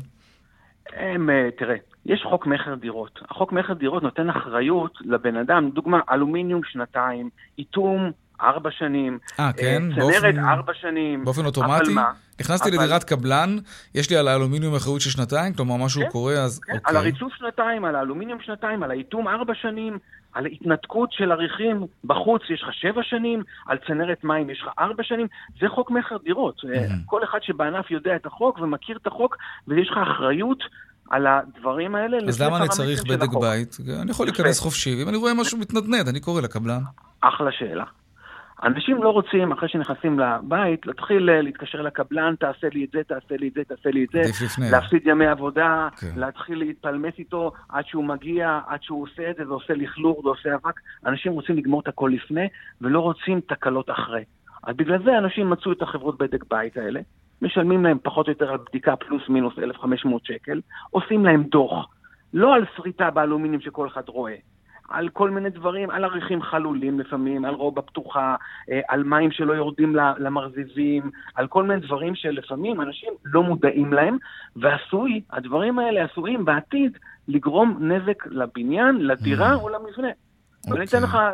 הם, 0.94 1.30
אה, 1.30 1.50
תראה, 1.58 1.76
יש 2.06 2.24
חוק 2.30 2.48
מכר 2.48 2.76
דירות. 2.76 3.20
החוק 3.30 3.52
מכר 3.52 3.74
דירות 3.74 4.04
נותן 4.04 4.30
אחריות 4.30 4.98
לבן 5.02 5.36
אדם, 5.36 5.70
דוגמה, 5.70 6.00
אלומיניום 6.12 6.62
שנתיים, 6.64 7.30
איתום 7.58 8.12
ארבע 8.42 8.70
שנים, 8.72 9.20
אה, 9.40 9.52
כן? 9.54 9.84
אה, 9.92 9.96
צנרת 9.96 10.22
באופן- 10.36 10.40
ארבע 10.40 10.74
שנים. 10.82 11.26
באופן 11.26 11.46
אוטומטי? 11.46 11.72
אבל 11.84 11.94
מה? 11.94 12.12
נכנסתי 12.42 12.70
אבל- 12.70 12.78
לדירת 12.84 13.04
קבלן, 13.04 13.58
יש 13.96 14.10
לי 14.10 14.18
על 14.18 14.28
האלומיניום 14.28 14.76
אחריות 14.76 15.02
של 15.02 15.10
שנתיים, 15.10 15.54
כלומר 15.54 15.76
משהו 15.86 16.02
כן, 16.02 16.10
קורה, 16.10 16.34
אז 16.34 16.60
כן, 16.60 16.72
על 16.74 16.80
אוקיי. 16.80 16.98
הריצוף 16.98 17.34
שנתיים, 17.34 17.86
על 17.86 17.96
האלומיניום 17.96 18.40
שנתיים, 18.46 18.84
על 18.84 18.92
האיתום 18.92 19.28
ארבע 19.28 19.54
שנים, 19.62 19.98
על 20.34 20.46
התנתקות 20.46 21.10
של 21.12 21.32
עריכים 21.32 21.76
בחוץ 22.06 22.42
יש 22.50 22.64
לך 22.64 22.70
שבע 22.74 23.02
שנים, 23.04 23.44
על 23.68 23.78
צנרת 23.88 24.24
מים 24.24 24.50
יש 24.50 24.62
לך 24.62 24.74
ארבע 24.80 25.04
שנים, 25.04 25.28
זה 25.62 25.68
חוק 25.70 25.92
מכר 25.92 26.18
דירות. 26.24 26.62
אה, 26.74 26.86
כל 27.06 27.24
אחד 27.24 27.40
שבענף 27.42 27.92
יודע 27.92 28.16
את 28.16 28.26
החוק 28.26 28.60
ומכיר 28.60 28.98
את 29.02 29.08
החוק, 29.08 29.36
ויש 29.68 29.90
לך 29.92 29.98
אחריות 29.98 30.60
על 31.10 31.28
הדברים 31.28 31.96
האלה. 31.96 32.18
אז 32.28 32.42
למה 32.42 32.58
אני 32.58 32.68
צריך 32.70 33.04
בדק. 33.04 33.28
בית? 33.42 33.78
אני 34.02 34.12
יכול. 34.12 34.26
להיכנס 34.26 34.60
חופשי, 34.60 34.96
ואם 35.00 35.10
אני 35.10 35.18
רואה 35.18 35.34
משהו 35.34 35.58
מתנדנד, 35.64 36.08
אני 36.08 36.20
קורא 36.20 36.42
לקבלן. 36.42 36.82
אחלה 37.22 37.52
שאלה. 37.52 37.84
אנשים 38.66 39.04
לא 39.04 39.10
רוצים, 39.10 39.52
אחרי 39.52 39.70
שנכנסים 39.70 40.20
לבית, 40.20 40.86
להתחיל 40.86 41.30
אה, 41.30 41.42
להתקשר 41.42 41.82
לקבלן, 41.82 42.36
תעשה 42.40 42.68
לי 42.74 42.84
את 42.86 42.90
זה, 42.94 43.04
תעשה 43.04 43.36
לי 43.40 43.48
את 43.48 43.54
זה, 43.54 43.64
תעשה 43.64 43.90
לי 43.90 44.04
את 44.04 44.10
זה. 44.14 44.20
עדיף 44.20 44.42
לפני. 44.42 44.66
להפסיד 44.72 45.08
ימי 45.08 45.28
עבודה, 45.28 45.90
כן. 46.00 46.08
להתחיל 46.16 46.60
להתפלמס 46.60 47.14
איתו 47.20 47.52
עד 47.70 47.86
שהוא 47.86 48.04
מגיע, 48.04 48.60
עד 48.68 48.84
שהוא 48.84 49.04
עושה 49.04 49.30
את 49.30 49.36
זה, 49.36 49.46
זה 49.46 49.54
עושה 49.54 49.74
לכלוך, 49.74 50.20
זה 50.24 50.30
עושה 50.30 50.56
אבק. 50.56 50.80
אנשים 51.06 51.32
רוצים 51.32 51.58
לגמור 51.58 51.82
את 51.82 51.88
הכל 51.88 52.12
לפני, 52.14 52.48
ולא 52.82 53.00
רוצים 53.00 53.42
תקלות 53.42 53.90
אחרי. 53.90 54.24
אז 54.64 54.76
בגלל 54.76 55.04
זה 55.04 55.18
אנשים 55.18 55.50
מצאו 55.50 55.72
את 55.72 55.82
החברות 55.82 56.18
בדק 56.18 56.44
בית 56.50 56.78
האלה, 56.78 57.00
משלמים 57.42 57.84
להם 57.84 57.98
פחות 58.04 58.28
או 58.28 58.32
יותר 58.32 58.52
על 58.52 58.58
בדיקה 58.70 58.96
פלוס 58.96 59.30
מינוס 59.30 59.54
1,500 59.60 60.26
שקל, 60.26 60.62
עושים 60.92 61.26
להם 61.26 61.44
דוח. 61.44 61.88
לא 62.34 62.56
על 62.56 62.66
שריטה 62.76 63.12
באלומיניום 63.12 63.62
שכל 63.62 63.88
אחד 63.88 64.10
רואה. 64.10 64.36
על 64.90 65.10
כל 65.10 65.30
מיני 65.30 65.50
דברים, 65.50 65.90
על 65.90 66.04
עריכים 66.04 66.42
חלולים 66.42 67.00
לפעמים, 67.00 67.46
על 67.46 67.54
רובה 67.54 67.82
פתוחה, 67.82 68.36
אה, 68.72 68.80
על 68.88 69.04
מים 69.04 69.32
שלא 69.32 69.54
יורדים 69.54 69.96
למרזיבים, 69.96 71.12
על 71.36 71.48
כל 71.48 71.64
מיני 71.64 71.80
דברים 71.80 72.16
שלפעמים 72.16 72.82
אנשים 72.82 73.10
לא 73.26 73.44
מודעים 73.44 73.94
להם, 73.94 74.18
ועשוי, 74.56 75.22
הדברים 75.32 75.80
האלה 75.80 76.04
עשויים 76.04 76.46
בעתיד 76.46 76.98
לגרום 77.28 77.78
נזק 77.80 78.28
לבניין, 78.28 78.98
לדירה 78.98 79.56
או 79.56 79.70
למבנה. 79.70 80.12
ואני 80.70 80.86
אתן 80.86 81.04
לך, 81.04 81.16
אה, 81.16 81.32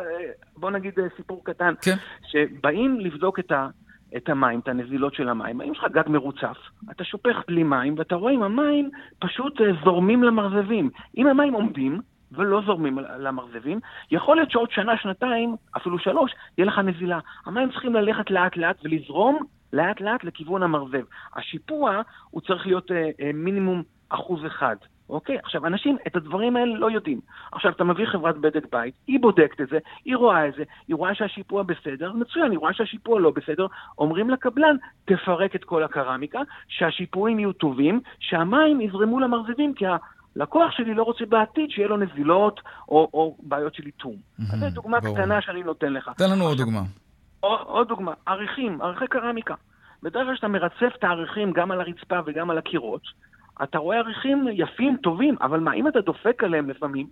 בוא 0.56 0.70
נגיד 0.70 0.98
אה, 0.98 1.04
סיפור 1.16 1.44
קטן, 1.44 1.74
כן. 1.82 1.96
שבאים 2.26 3.00
לבדוק 3.00 3.38
את 3.38 3.52
ה... 3.52 3.68
את 4.16 4.28
המים, 4.28 4.60
את 4.60 4.68
הנזילות 4.68 5.14
של 5.14 5.28
המים. 5.28 5.60
אם 5.60 5.72
יש 5.72 5.78
לך 5.78 5.84
גג 5.92 6.08
מרוצף, 6.08 6.56
אתה 6.90 7.04
שופך 7.04 7.36
בלי 7.48 7.62
מים, 7.62 7.94
ואתה 7.98 8.14
רואה 8.14 8.32
אם 8.32 8.42
המים 8.42 8.90
פשוט 9.18 9.60
זורמים 9.84 10.22
למרזבים. 10.22 10.90
אם 11.16 11.26
המים 11.26 11.54
עומדים 11.54 12.00
ולא 12.34 12.62
זורמים 12.66 12.98
למרזבים, 13.18 13.80
יכול 14.10 14.36
להיות 14.36 14.50
שעוד 14.50 14.70
שנה, 14.70 14.96
שנתיים, 14.96 15.56
אפילו 15.76 15.98
שלוש, 15.98 16.32
יהיה 16.58 16.66
לך 16.66 16.78
נזילה. 16.78 17.18
המים 17.46 17.70
צריכים 17.70 17.94
ללכת 17.94 18.30
לאט-לאט 18.30 18.76
ולזרום 18.84 19.44
לאט-לאט 19.72 20.24
לכיוון 20.24 20.62
המרזב. 20.62 21.02
השיפוע 21.36 22.00
הוא 22.30 22.40
צריך 22.40 22.66
להיות 22.66 22.92
אה, 22.92 23.10
אה, 23.20 23.30
מינימום 23.34 23.82
אחוז 24.08 24.46
אחד. 24.46 24.76
אוקיי? 25.08 25.38
עכשיו, 25.38 25.66
אנשים 25.66 25.96
את 26.06 26.16
הדברים 26.16 26.56
האלה 26.56 26.78
לא 26.78 26.90
יודעים. 26.90 27.20
עכשיו, 27.52 27.72
אתה 27.72 27.84
מביא 27.84 28.06
חברת 28.06 28.36
בדק 28.36 28.66
בית, 28.72 28.94
היא 29.06 29.20
בודקת 29.20 29.60
את 29.60 29.68
זה, 29.68 29.78
היא 30.04 30.16
רואה 30.16 30.48
את 30.48 30.54
זה, 30.54 30.62
היא 30.88 30.96
רואה 30.96 31.14
שהשיפוע 31.14 31.62
בסדר, 31.62 32.12
מצוין, 32.12 32.50
היא 32.50 32.58
רואה 32.58 32.72
שהשיפוע 32.72 33.20
לא 33.20 33.30
בסדר, 33.30 33.66
אומרים 33.98 34.30
לקבלן, 34.30 34.76
תפרק 35.04 35.56
את 35.56 35.64
כל 35.64 35.82
הקרמיקה, 35.82 36.40
שהשיפועים 36.68 37.38
יהיו 37.38 37.52
טובים, 37.52 38.00
שהמים 38.20 38.80
יזרמו 38.80 39.20
למרזבים, 39.20 39.74
כי 39.74 39.86
הלקוח 40.36 40.70
שלי 40.70 40.94
לא 40.94 41.02
רוצה 41.02 41.24
בעתיד 41.26 41.70
שיהיה 41.70 41.88
לו 41.88 41.96
נזילות 41.96 42.60
או, 42.88 43.08
או 43.14 43.36
בעיות 43.42 43.74
של 43.74 43.86
איתום. 43.86 44.14
אז 44.52 44.60
זו 44.60 44.70
דוגמה 44.70 45.00
ברור. 45.00 45.16
קטנה 45.16 45.42
שאני 45.42 45.62
נותן 45.62 45.92
לך. 45.92 46.10
תן 46.16 46.30
לנו 46.30 46.44
עוד 46.44 46.58
דוגמה. 46.58 46.82
עוד, 47.40 47.60
עוד 47.66 47.88
דוגמה, 47.88 48.12
עריכים, 48.26 48.82
עריכי 48.82 49.06
קרמיקה. 49.06 49.54
בדרך 50.02 50.26
כלל 50.26 50.34
כשאתה 50.34 50.48
מרצף 50.48 50.92
את 50.98 51.04
העריכים 51.04 51.52
גם 51.52 51.70
על 51.70 51.80
הרצפה 51.80 52.18
וגם 52.26 52.50
על 52.50 52.58
הקירות, 52.58 53.02
אתה 53.62 53.78
רואה 53.78 53.98
עריכים 53.98 54.48
יפים, 54.52 54.96
טובים, 54.96 55.36
אבל 55.40 55.60
מה, 55.60 55.72
אם 55.72 55.88
אתה 55.88 56.00
דופק 56.00 56.44
עליהם 56.44 56.70
לפעמים, 56.70 57.06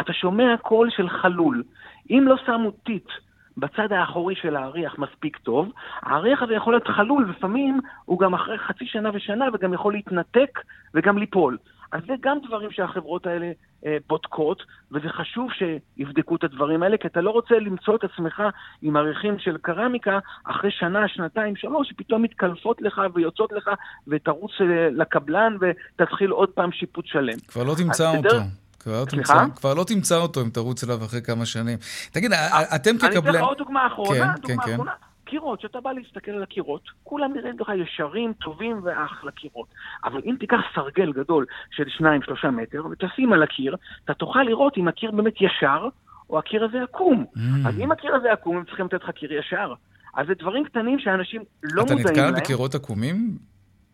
אתה 0.00 0.12
שומע 0.12 0.56
קול 0.62 0.90
של 0.90 1.08
חלול. 1.08 1.62
אם 2.10 2.24
לא 2.26 2.36
שמו 2.46 2.70
טיט 2.70 3.08
בצד 3.56 3.92
האחורי 3.92 4.34
של 4.34 4.56
האריח 4.56 4.98
מספיק 4.98 5.36
טוב, 5.36 5.72
האריח 6.02 6.42
הזה 6.42 6.54
יכול 6.54 6.72
להיות 6.72 6.88
חלול, 6.88 7.30
לפעמים 7.30 7.80
הוא 8.04 8.18
גם 8.18 8.34
אחרי 8.34 8.58
חצי 8.58 8.86
שנה 8.86 9.10
ושנה 9.14 9.44
וגם 9.54 9.74
יכול 9.74 9.92
להתנתק 9.92 10.58
וגם 10.94 11.18
ליפול. 11.18 11.56
אז 11.92 12.00
זה 12.06 12.12
גם 12.20 12.38
דברים 12.48 12.70
שהחברות 12.70 13.26
האלה 13.26 13.50
אה, 13.86 13.96
בודקות, 14.08 14.62
וזה 14.92 15.08
חשוב 15.08 15.48
שיבדקו 15.52 16.36
את 16.36 16.44
הדברים 16.44 16.82
האלה, 16.82 16.96
כי 16.96 17.06
אתה 17.08 17.20
לא 17.20 17.30
רוצה 17.30 17.54
למצוא 17.54 17.96
את 17.96 18.04
עצמך 18.04 18.42
עם 18.82 18.96
עריכים 18.96 19.38
של 19.38 19.56
קרמיקה 19.62 20.18
אחרי 20.44 20.70
שנה, 20.70 21.08
שנתיים, 21.08 21.56
שלוש, 21.56 21.88
שפתאום 21.88 22.22
מתקלפות 22.22 22.82
לך 22.82 23.00
ויוצאות 23.14 23.52
לך, 23.52 23.70
ותרוץ 24.08 24.50
אה, 24.60 24.66
לקבלן 24.92 25.56
ותתחיל 25.60 26.30
עוד 26.30 26.48
פעם 26.48 26.72
שיפוט 26.72 27.06
שלם. 27.06 27.38
כבר 27.48 27.62
לא 27.64 27.74
תמצא 27.74 28.10
אותו. 28.16 28.28
בדרך- 28.28 28.42
כבר 28.80 29.00
לא? 29.00 29.04
תמצא, 29.04 29.34
כבר 29.56 29.74
לא 29.74 29.84
תמצא 29.84 30.16
אותו 30.16 30.42
אם 30.42 30.50
תרוץ 30.50 30.84
אליו 30.84 31.04
אחרי 31.04 31.22
כמה 31.22 31.46
שנים. 31.46 31.78
תגיד, 32.12 32.32
אתם 32.32 32.90
אני 32.90 32.98
אתן 32.98 33.10
כקבלן... 33.10 33.34
לך 33.34 33.40
עוד 33.42 33.58
דוגמה 33.58 33.86
אחרונה, 33.86 34.34
כן, 34.34 34.40
דוגמה 34.48 34.62
כן, 34.62 34.76
כן. 34.76 34.82
קירות, 35.28 35.58
כשאתה 35.58 35.80
בא 35.80 35.92
להסתכל 35.92 36.30
על 36.30 36.42
הקירות, 36.42 36.82
כולם 37.02 37.32
נראים 37.34 37.56
לך 37.60 37.72
ישרים, 37.76 38.32
טובים 38.32 38.80
ואחלה 38.82 39.30
קירות. 39.30 39.68
אבל 40.04 40.20
אם 40.24 40.36
תיקח 40.40 40.60
סרגל 40.74 41.12
גדול 41.12 41.46
של 41.70 41.84
שניים, 41.88 42.22
שלושה 42.22 42.50
מטר, 42.50 42.86
ותשים 42.86 43.32
על 43.32 43.42
הקיר, 43.42 43.76
אתה 44.04 44.14
תוכל 44.14 44.42
לראות 44.42 44.76
אם 44.76 44.88
הקיר 44.88 45.10
באמת 45.10 45.34
ישר, 45.40 45.88
או 46.30 46.38
הקיר 46.38 46.64
הזה 46.64 46.82
עקום. 46.82 47.24
Mm. 47.34 47.40
אז 47.68 47.78
אם 47.80 47.92
הקיר 47.92 48.14
הזה 48.14 48.32
עקום, 48.32 48.56
הם 48.56 48.64
צריכים 48.64 48.86
לתת 48.86 49.02
לך 49.02 49.10
קיר 49.10 49.32
ישר. 49.32 49.74
אז 50.14 50.26
זה 50.26 50.34
דברים 50.34 50.64
קטנים 50.64 50.98
שאנשים 50.98 51.42
לא 51.62 51.82
אתה 51.82 51.94
מודעים 51.94 52.08
נתקל 52.08 52.30
להם. 52.30 52.34
בקירות 52.34 52.74
עקומים? 52.74 53.38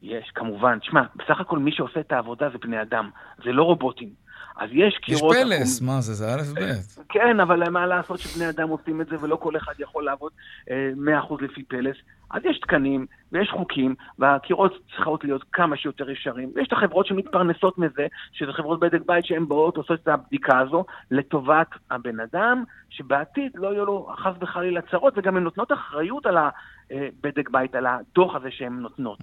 יש, 0.03 0.31
כמובן. 0.35 0.79
תשמע, 0.79 1.03
בסך 1.17 1.41
הכל 1.41 1.59
מי 1.59 1.73
שעושה 1.73 2.01
את 2.01 2.13
העבודה 2.13 2.51
זה 2.51 2.59
בני 2.59 2.83
אדם, 2.83 3.11
זה 3.45 3.53
לא 3.53 3.63
רובוטים. 3.63 4.24
אז 4.57 4.71
יש 4.73 4.95
יש 4.95 4.99
קירות... 4.99 5.37
פלס, 5.37 5.77
עקומים. 5.77 5.95
מה 5.95 6.01
זה, 6.01 6.15
זה 6.15 6.35
א' 6.35 6.43
ב'. 6.55 6.73
כן, 7.09 7.41
אבל 7.41 7.71
מה 7.71 7.87
לעשות 7.87 8.19
שבני 8.19 8.49
אדם 8.49 8.69
עושים 8.69 9.01
את 9.01 9.07
זה 9.07 9.17
ולא 9.21 9.37
כל 9.37 9.57
אחד 9.57 9.73
יכול 9.79 10.05
לעבוד 10.05 10.33
אה, 10.71 11.21
100% 11.29 11.35
לפי 11.45 11.63
פלס. 11.63 11.97
אז 12.31 12.43
יש 12.45 12.59
תקנים 12.61 13.07
ויש 13.33 13.49
חוקים, 13.51 13.95
והקירות 14.19 14.73
צריכות 14.97 15.25
להיות 15.25 15.45
כמה 15.53 15.77
שיותר 15.77 16.11
ישרים. 16.11 16.53
ויש 16.55 16.69
את 16.69 16.73
החברות 16.73 17.07
שמתפרנסות 17.07 17.79
מזה, 17.79 18.07
שזה 18.33 18.53
חברות 18.53 18.81
בדק 18.81 19.01
בית 19.07 19.25
שהן 19.25 19.49
באות, 19.49 19.77
עושות 19.77 20.01
את 20.03 20.09
הבדיקה 20.09 20.59
הזו 20.59 20.85
לטובת 21.11 21.69
הבן 21.91 22.21
אדם, 22.21 22.65
שבעתיד 22.91 23.53
לא 23.55 23.69
יהיו 23.69 23.85
לו 23.85 24.15
חס 24.19 24.33
וחלילה 24.41 24.81
צרות, 24.91 25.15
וגם 25.17 25.37
הן 25.37 25.43
נותנות 25.43 25.73
אחריות 25.73 26.27
על 26.27 26.37
הבדק 26.37 27.51
בית, 27.51 27.75
על 27.75 27.87
הדוח 27.87 28.35
הזה 28.35 28.49
שהן 28.51 28.73
נותנות. 28.73 29.19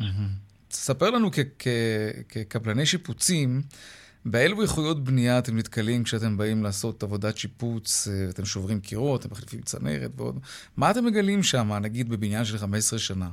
ספר 0.72 1.10
לנו 1.10 1.32
כ- 1.32 1.40
כ- 1.60 1.68
כקבלני 2.30 2.86
שיפוצים, 2.86 3.62
באילו 4.26 4.62
איכויות 4.62 5.04
בנייה 5.04 5.40
אתם 5.40 5.58
נתקלים 5.58 6.04
כשאתם 6.04 6.38
באים 6.38 6.64
לעשות 6.64 7.04
עבודת 7.04 7.38
שיפוץ, 7.38 8.08
אה, 8.08 8.30
אתם 8.30 8.46
שוברים 8.46 8.80
קירות, 8.80 9.22
אתם 9.22 9.30
מחליפים 9.32 9.62
צנרת 9.62 10.12
ועוד, 10.18 10.40
מה 10.78 10.92
אתם 10.92 11.06
מגלים 11.06 11.44
שם, 11.44 11.70
נגיד 11.82 12.10
בבניין 12.10 12.46
של 12.46 12.58
15 12.58 13.00
שנה? 13.00 13.30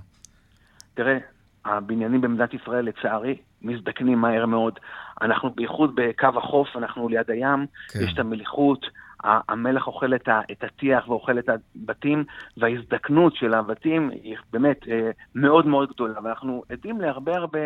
תראה, 0.95 1.19
הבניינים 1.65 2.21
במדינת 2.21 2.55
ישראל, 2.55 2.85
לצערי, 2.85 3.37
מזדקנים 3.63 4.19
מהר 4.19 4.47
מאוד. 4.47 4.79
אנחנו 5.23 5.51
בייחוד 5.51 5.93
בקו 5.95 6.29
החוף, 6.37 6.69
אנחנו 6.77 7.09
ליד 7.09 7.31
הים, 7.31 7.67
כן. 7.89 7.99
יש 8.03 8.13
את 8.15 8.19
המליחות, 8.19 8.87
המלח 9.25 9.87
אוכל 9.87 10.15
את, 10.15 10.29
ה, 10.29 10.41
את 10.53 10.65
הטיח 10.65 11.09
ואוכל 11.09 11.39
את 11.39 11.49
הבתים, 11.49 12.25
וההזדקנות 12.57 13.37
של 13.37 13.55
הבתים 13.55 14.11
היא 14.11 14.37
באמת 14.53 14.89
אה, 14.89 15.11
מאוד 15.35 15.67
מאוד 15.67 15.89
גדולה. 15.89 16.21
ואנחנו 16.25 16.63
עדים 16.69 17.01
להרבה 17.01 17.37
הרבה 17.37 17.61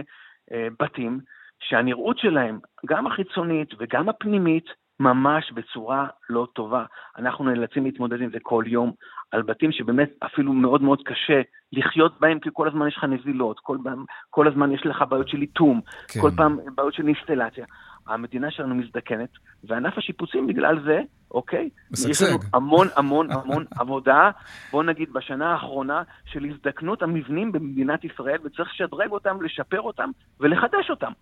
אה, 0.52 0.68
בתים 0.80 1.20
שהנראות 1.68 2.18
שלהם, 2.18 2.58
גם 2.86 3.06
החיצונית 3.06 3.68
וגם 3.78 4.08
הפנימית, 4.08 4.64
ממש 5.00 5.52
בצורה 5.52 6.06
לא 6.30 6.46
טובה. 6.54 6.84
אנחנו 7.18 7.44
נאלצים 7.44 7.84
להתמודד 7.84 8.20
עם 8.20 8.30
זה 8.30 8.38
כל 8.42 8.64
יום, 8.66 8.92
על 9.30 9.42
בתים 9.42 9.72
שבאמת 9.72 10.10
אפילו 10.26 10.52
מאוד 10.52 10.82
מאוד 10.82 10.98
קשה 11.04 11.40
לחיות 11.72 12.20
בהם, 12.20 12.38
כי 12.40 12.48
כל 12.52 12.68
הזמן 12.68 12.88
יש 12.88 12.96
לך 12.96 13.04
נזילות, 13.04 13.60
כל, 13.60 13.78
פעם- 13.84 14.04
כל 14.30 14.48
הזמן 14.48 14.72
יש 14.72 14.86
לך 14.86 15.04
בעיות 15.08 15.28
של 15.28 15.40
איתום, 15.42 15.80
כן. 16.08 16.20
כל 16.20 16.30
פעם 16.36 16.58
בעיות 16.74 16.94
של 16.94 17.06
אינסטלציה. 17.06 17.66
המדינה 18.06 18.50
שלנו 18.50 18.74
מזדקנת, 18.74 19.28
וענף 19.64 19.98
השיפוצים 19.98 20.46
בגלל 20.46 20.82
זה, 20.84 21.00
אוקיי? 21.30 21.68
משגשג. 21.90 22.10
יש 22.10 22.22
לנו 22.22 22.38
המון 22.54 22.86
המון 22.96 23.32
המון 23.32 23.64
עבודה, 23.80 24.30
בוא 24.72 24.82
נגיד 24.82 25.12
בשנה 25.12 25.52
האחרונה, 25.52 26.02
של 26.24 26.44
הזדקנות 26.44 27.02
המבנים 27.02 27.52
במדינת 27.52 28.04
ישראל, 28.04 28.38
וצריך 28.44 28.70
לשדרג 28.74 29.10
אותם, 29.10 29.42
לשפר 29.42 29.80
אותם 29.80 30.10
ולחדש 30.40 30.90
אותם. 30.90 31.12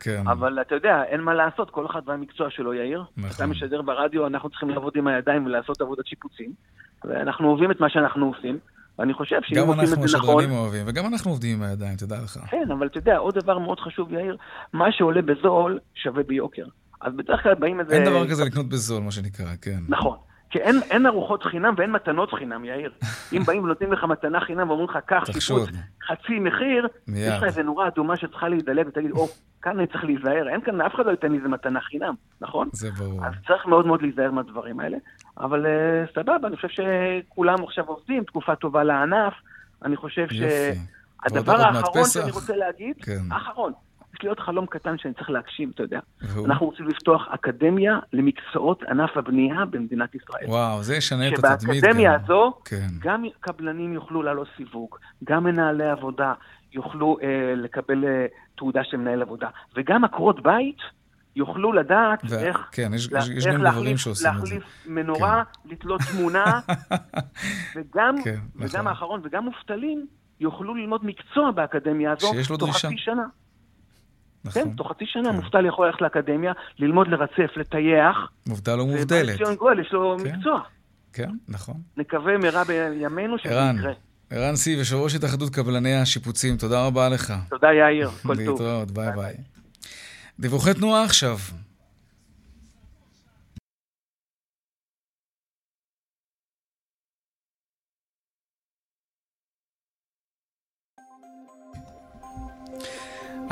כן. 0.00 0.22
אבל 0.26 0.60
אתה 0.60 0.74
יודע, 0.74 1.02
אין 1.04 1.20
מה 1.20 1.34
לעשות, 1.34 1.70
כל 1.70 1.86
אחד 1.86 2.00
והמקצוע 2.06 2.50
שלו, 2.50 2.74
יאיר. 2.74 3.04
נכון. 3.16 3.30
אתה 3.36 3.46
משדר 3.46 3.82
ברדיו, 3.82 4.26
אנחנו 4.26 4.50
צריכים 4.50 4.70
לעבוד 4.70 4.92
עם 4.96 5.06
הידיים 5.06 5.46
ולעשות 5.46 5.80
עבודת 5.80 6.06
שיפוצים, 6.06 6.52
ואנחנו 7.04 7.48
אוהבים 7.48 7.70
את 7.70 7.80
מה 7.80 7.90
שאנחנו 7.90 8.26
עושים, 8.26 8.58
ואני 8.98 9.14
חושב 9.14 9.38
שאם 9.42 9.66
עושים 9.66 9.82
את 9.82 9.88
זה 9.88 9.94
נכון... 9.94 10.06
גם 10.06 10.10
אנחנו 10.10 10.38
השדרנים 10.38 10.50
אוהבים, 10.50 10.82
וגם 10.86 11.06
אנחנו 11.06 11.30
עובדים 11.30 11.56
עם 11.56 11.62
הידיים, 11.62 11.96
תדע 11.96 12.16
לך. 12.24 12.38
כן, 12.50 12.70
אבל 12.78 12.86
אתה 12.86 12.98
יודע, 12.98 13.16
עוד 13.16 13.34
דבר 13.34 13.58
מאוד 13.58 13.80
חשוב, 13.80 14.12
יאיר, 14.12 14.36
מה 14.72 14.92
שעולה 14.92 15.22
בזול 15.22 15.78
שווה 15.94 16.22
ביוקר. 16.22 16.64
אז 17.00 17.12
בדרך 17.16 17.42
כלל 17.42 17.54
באים 17.54 17.80
איזה... 17.80 17.94
אין 17.94 18.04
דבר 18.04 18.28
כזה 18.30 18.44
לקנות 18.44 18.68
בזול, 18.68 19.02
מה 19.02 19.10
שנקרא, 19.10 19.46
כן. 19.62 19.78
נכון. 19.88 20.16
כי 20.54 20.60
אין, 20.60 20.80
אין 20.90 21.06
ארוחות 21.06 21.42
חינם 21.42 21.74
ואין 21.76 21.90
מתנות 21.90 22.32
חינם, 22.32 22.64
יאיר. 22.64 22.92
אם 23.32 23.42
באים 23.42 23.64
ונותנים 23.64 23.92
לך 23.92 24.04
מתנה 24.04 24.40
חינם 24.40 24.68
ואומרים 24.68 24.88
לך, 24.88 24.98
קח 25.06 25.24
שיפוץ 25.24 25.68
חצי 26.06 26.38
מחיר. 26.40 26.88
יש 27.08 27.34
לך 27.36 27.44
איזה 27.44 27.62
נורה 27.62 27.88
אדומה 27.88 28.16
שצריכה 28.16 28.48
להידלק 28.48 28.86
ותגיד, 28.88 29.10
או, 29.10 29.28
כאן 29.62 29.78
אני 29.78 29.86
צריך 29.86 30.04
להיזהר. 30.04 30.48
אין 30.48 30.60
כאן, 30.60 30.80
אף 30.80 30.94
אחד 30.94 31.06
לא 31.06 31.10
ייתן 31.10 31.32
לי 31.32 31.38
איזה 31.38 31.48
מתנה 31.48 31.80
חינם, 31.80 32.14
נכון? 32.40 32.68
זה 32.72 32.90
ברור. 32.90 33.26
אז 33.26 33.32
צריך 33.46 33.66
מאוד 33.66 33.86
מאוד 33.86 34.02
להיזהר 34.02 34.30
מהדברים 34.30 34.80
האלה. 34.80 34.96
אבל 35.38 35.66
uh, 35.66 36.14
סבבה, 36.14 36.48
אני 36.48 36.56
חושב 36.56 36.68
שכולם 36.68 37.64
עכשיו 37.64 37.84
עובדים, 37.86 38.24
תקופה 38.24 38.56
טובה 38.56 38.84
לענף. 38.84 39.34
אני 39.84 39.96
חושב 39.96 40.26
שהדבר 40.28 41.60
האחרון 41.60 42.04
שאני 42.04 42.30
רוצה 42.30 42.56
להגיד, 42.56 42.96
כן. 43.02 43.18
האחרון, 43.30 43.72
יש 44.14 44.22
לי 44.22 44.28
עוד 44.28 44.40
חלום 44.40 44.66
קטן 44.66 44.98
שאני 44.98 45.14
צריך 45.14 45.30
להגשים, 45.30 45.70
אתה 45.74 45.82
יודע. 45.82 46.00
והוא? 46.22 46.46
אנחנו 46.46 46.66
רוצים 46.66 46.88
לפתוח 46.88 47.28
אקדמיה 47.30 47.98
למקצועות 48.12 48.82
ענף 48.82 49.16
הבנייה 49.16 49.64
במדינת 49.70 50.14
ישראל. 50.14 50.46
וואו, 50.46 50.82
זה 50.82 50.96
ישנה 50.96 51.28
את 51.28 51.32
התדמית. 51.38 51.80
שבאקדמיה 51.80 52.14
הזו, 52.14 52.52
כן. 52.64 52.88
גם 52.98 53.24
קבלנים 53.40 53.92
יוכלו 53.92 54.22
לעלות 54.22 54.48
סיווג, 54.56 54.96
גם 55.24 55.44
מנהלי 55.44 55.90
עבודה 55.90 56.32
יוכלו 56.72 57.16
אה, 57.22 57.54
לקבל 57.56 58.04
אה, 58.04 58.26
תעודה 58.56 58.84
של 58.84 58.96
מנהל 58.96 59.22
עבודה, 59.22 59.48
וגם 59.76 60.04
עקרות 60.04 60.42
בית 60.42 60.78
יוכלו 61.36 61.72
לדעת 61.72 62.20
ו... 62.30 62.38
איך, 62.38 62.68
כן, 62.72 62.90
יש, 62.94 63.12
לה, 63.12 63.20
יש 63.36 63.46
איך 63.46 63.60
להחליף, 63.60 64.00
להחליף 64.24 64.64
מנורה, 64.86 65.42
כן. 65.44 65.68
לתלות 65.70 66.00
תמונה, 66.12 66.60
וגם, 67.76 68.14
כן, 68.24 68.38
וגם 68.56 68.66
נכון. 68.66 68.86
האחרון, 68.86 69.20
וגם 69.24 69.44
מובטלים 69.44 70.06
יוכלו 70.40 70.74
ללמוד 70.74 71.04
מקצוע 71.04 71.50
באקדמיה 71.50 72.12
הזו 72.12 72.56
תוך 72.56 72.76
חצי 72.76 72.98
שנה. 72.98 73.26
נכון. 74.44 74.62
כן, 74.62 74.70
תוך 74.70 74.90
חצי 74.90 75.04
שנה 75.06 75.30
כן. 75.30 75.36
מובטל 75.36 75.66
יכול 75.66 75.86
ללכת 75.86 76.00
לאקדמיה, 76.00 76.52
ללמוד 76.78 77.08
לרצף, 77.08 77.56
לטייח. 77.56 78.16
מובטל 78.46 78.80
או 78.80 78.86
מובטלת. 78.86 79.40
ובן 79.40 79.54
גואל 79.54 79.80
יש 79.80 79.92
לו 79.92 80.16
כן. 80.18 80.36
מקצוע. 80.36 80.60
כן, 81.12 81.30
נכון. 81.48 81.74
נקווה 81.96 82.38
מהרה 82.38 82.64
בימינו 82.64 83.38
שזה 83.38 83.54
יקרה. 83.78 83.92
ערן 84.30 84.56
סיב, 84.56 84.78
יושב 84.78 84.96
ראש 84.96 85.14
התאחדות 85.14 85.54
קבלני 85.54 85.94
השיפוצים, 85.94 86.56
תודה 86.56 86.86
רבה 86.86 87.08
לך. 87.08 87.32
תודה 87.50 87.68
יאיר, 87.72 88.08
כל 88.08 88.36
טוב. 88.36 88.38
להתראות, 88.38 88.90
ביי 88.90 89.12
ביי. 89.16 89.34
דיווחי 90.40 90.74
תנועה 90.74 91.04
עכשיו. 91.04 91.38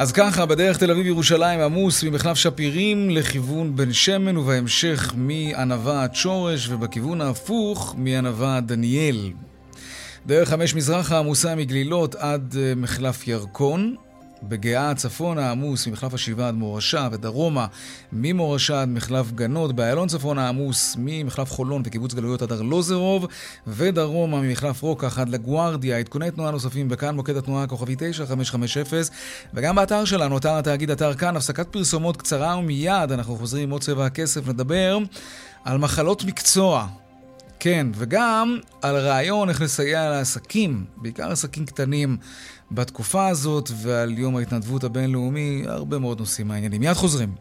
אז 0.02 0.12
ככה, 0.12 0.46
בדרך 0.46 0.78
תל 0.78 0.90
אביב-ירושלים 0.90 1.60
עמוס 1.60 2.04
ממחלף 2.04 2.36
שפירים 2.36 3.10
לכיוון 3.10 3.76
בן 3.76 3.92
שמן 3.92 4.36
ובהמשך 4.36 5.14
מענווה 5.16 6.02
עד 6.02 6.14
שורש 6.14 6.68
ובכיוון 6.68 7.20
ההפוך 7.20 7.94
מענווה 7.98 8.56
עד 8.56 8.68
דניאל. 8.68 9.32
דרך 10.26 10.48
חמש 10.48 10.74
מזרחה 10.74 11.18
עמוסה 11.18 11.54
מגלילות 11.54 12.14
עד 12.14 12.56
אה, 12.58 12.72
מחלף 12.76 13.28
ירקון. 13.28 13.96
בגאה 14.42 14.94
צפונה 14.94 15.50
עמוס 15.50 15.86
ממחלף 15.86 16.14
השבעה 16.14 16.48
עד 16.48 16.54
מורשה 16.54 17.08
ודרומה 17.12 17.66
ממורשה 18.12 18.82
עד 18.82 18.88
מחלף 18.88 19.32
גנות, 19.32 19.76
באיילון 19.76 20.08
צפונה 20.08 20.48
עמוס 20.48 20.96
ממחלף 20.98 21.50
חולון 21.50 21.82
וקיבוץ 21.84 22.14
גלויות 22.14 22.42
עד 22.42 22.52
ארלוזרוב 22.52 23.26
ודרומה 23.66 24.40
ממחלף 24.40 24.82
רוקח 24.82 25.18
עד 25.18 25.28
לגוארדיה. 25.28 25.98
עדכוני 25.98 26.30
תנועה 26.30 26.50
נוספים 26.50 26.88
בכאן 26.88 27.16
מוקד 27.16 27.36
התנועה 27.36 27.64
הכוכבי 27.64 27.94
9550 27.98 28.82
וגם 29.54 29.76
באתר 29.76 30.04
שלנו, 30.04 30.38
אתר 30.38 30.56
התאגיד 30.56 30.90
אתר 30.90 31.14
כאן, 31.14 31.36
הפסקת 31.36 31.68
פרסומות 31.68 32.16
קצרה 32.16 32.56
ומיד 32.58 33.12
אנחנו 33.12 33.36
חוזרים 33.36 33.62
עם 33.62 33.70
עוד 33.70 33.82
צבע 33.82 34.06
הכסף 34.06 34.48
לדבר 34.48 34.98
על 35.64 35.78
מחלות 35.78 36.24
מקצוע. 36.24 36.86
כן, 37.64 37.86
וגם 37.94 38.58
על 38.82 38.96
רעיון 38.96 39.48
איך 39.48 39.60
לסייע 39.60 40.10
לעסקים, 40.10 40.84
בעיקר 40.96 41.32
עסקים 41.32 41.66
קטנים, 41.66 42.16
בתקופה 42.74 43.28
הזאת, 43.28 43.70
ועל 43.82 44.18
יום 44.18 44.36
ההתנדבות 44.36 44.84
הבינלאומי, 44.84 45.62
הרבה 45.66 45.98
מאוד 45.98 46.18
נושאים 46.18 46.48
מעניינים. 46.48 46.80
מיד 46.80 46.94
חוזרים. 46.94 47.34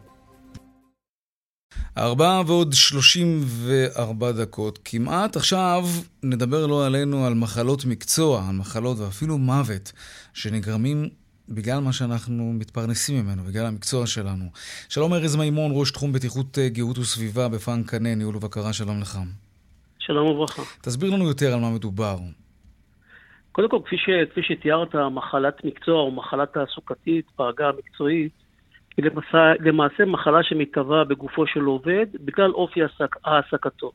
ארבעה 1.98 2.42
ועוד 2.46 2.72
שלושים 2.72 3.40
וארבע 3.44 4.32
דקות 4.32 4.78
כמעט. 4.84 5.36
עכשיו 5.36 5.88
נדבר 6.22 6.66
לא 6.66 6.86
עלינו 6.86 7.26
על 7.26 7.34
מחלות 7.34 7.84
מקצוע, 7.84 8.48
על 8.48 8.54
מחלות 8.54 8.98
ואפילו 8.98 9.38
מוות 9.38 9.92
שנגרמים 10.34 11.08
בגלל 11.48 11.78
מה 11.78 11.92
שאנחנו 11.92 12.52
מתפרנסים 12.52 13.24
ממנו, 13.24 13.44
בגלל 13.44 13.66
המקצוע 13.66 14.06
שלנו. 14.06 14.44
שלום 14.88 15.14
ארז 15.14 15.36
מימון, 15.36 15.70
ראש 15.74 15.90
תחום 15.90 16.12
בטיחות 16.12 16.58
אה, 16.58 16.68
גאות 16.68 16.98
וסביבה 16.98 17.48
בפאן 17.48 17.82
קנה, 17.82 18.14
ניהול 18.14 18.36
ובקרה, 18.36 18.72
שלום 18.72 19.00
לך. 19.00 19.18
שלום 19.98 20.26
וברכה. 20.26 20.62
תסביר 20.80 21.10
לנו 21.10 21.28
יותר 21.28 21.54
על 21.54 21.60
מה 21.60 21.70
מדובר. 21.70 22.18
קודם 23.52 23.68
כל, 23.68 23.78
כפי, 23.84 23.96
ש, 23.98 24.10
כפי 24.30 24.42
שתיארת, 24.42 24.94
מחלת 24.94 25.64
מקצוע 25.64 26.00
או 26.00 26.10
מחלה 26.10 26.46
תעסוקתית 26.46 27.26
בעגה 27.38 27.68
המקצועית, 27.68 28.32
היא 28.96 29.04
למעשה, 29.04 29.52
למעשה 29.60 30.04
מחלה 30.04 30.42
שמתהווה 30.42 31.04
בגופו 31.04 31.46
של 31.46 31.60
עובד 31.60 32.06
בגלל 32.24 32.50
אופי 32.50 32.80
העסקתו. 33.24 33.92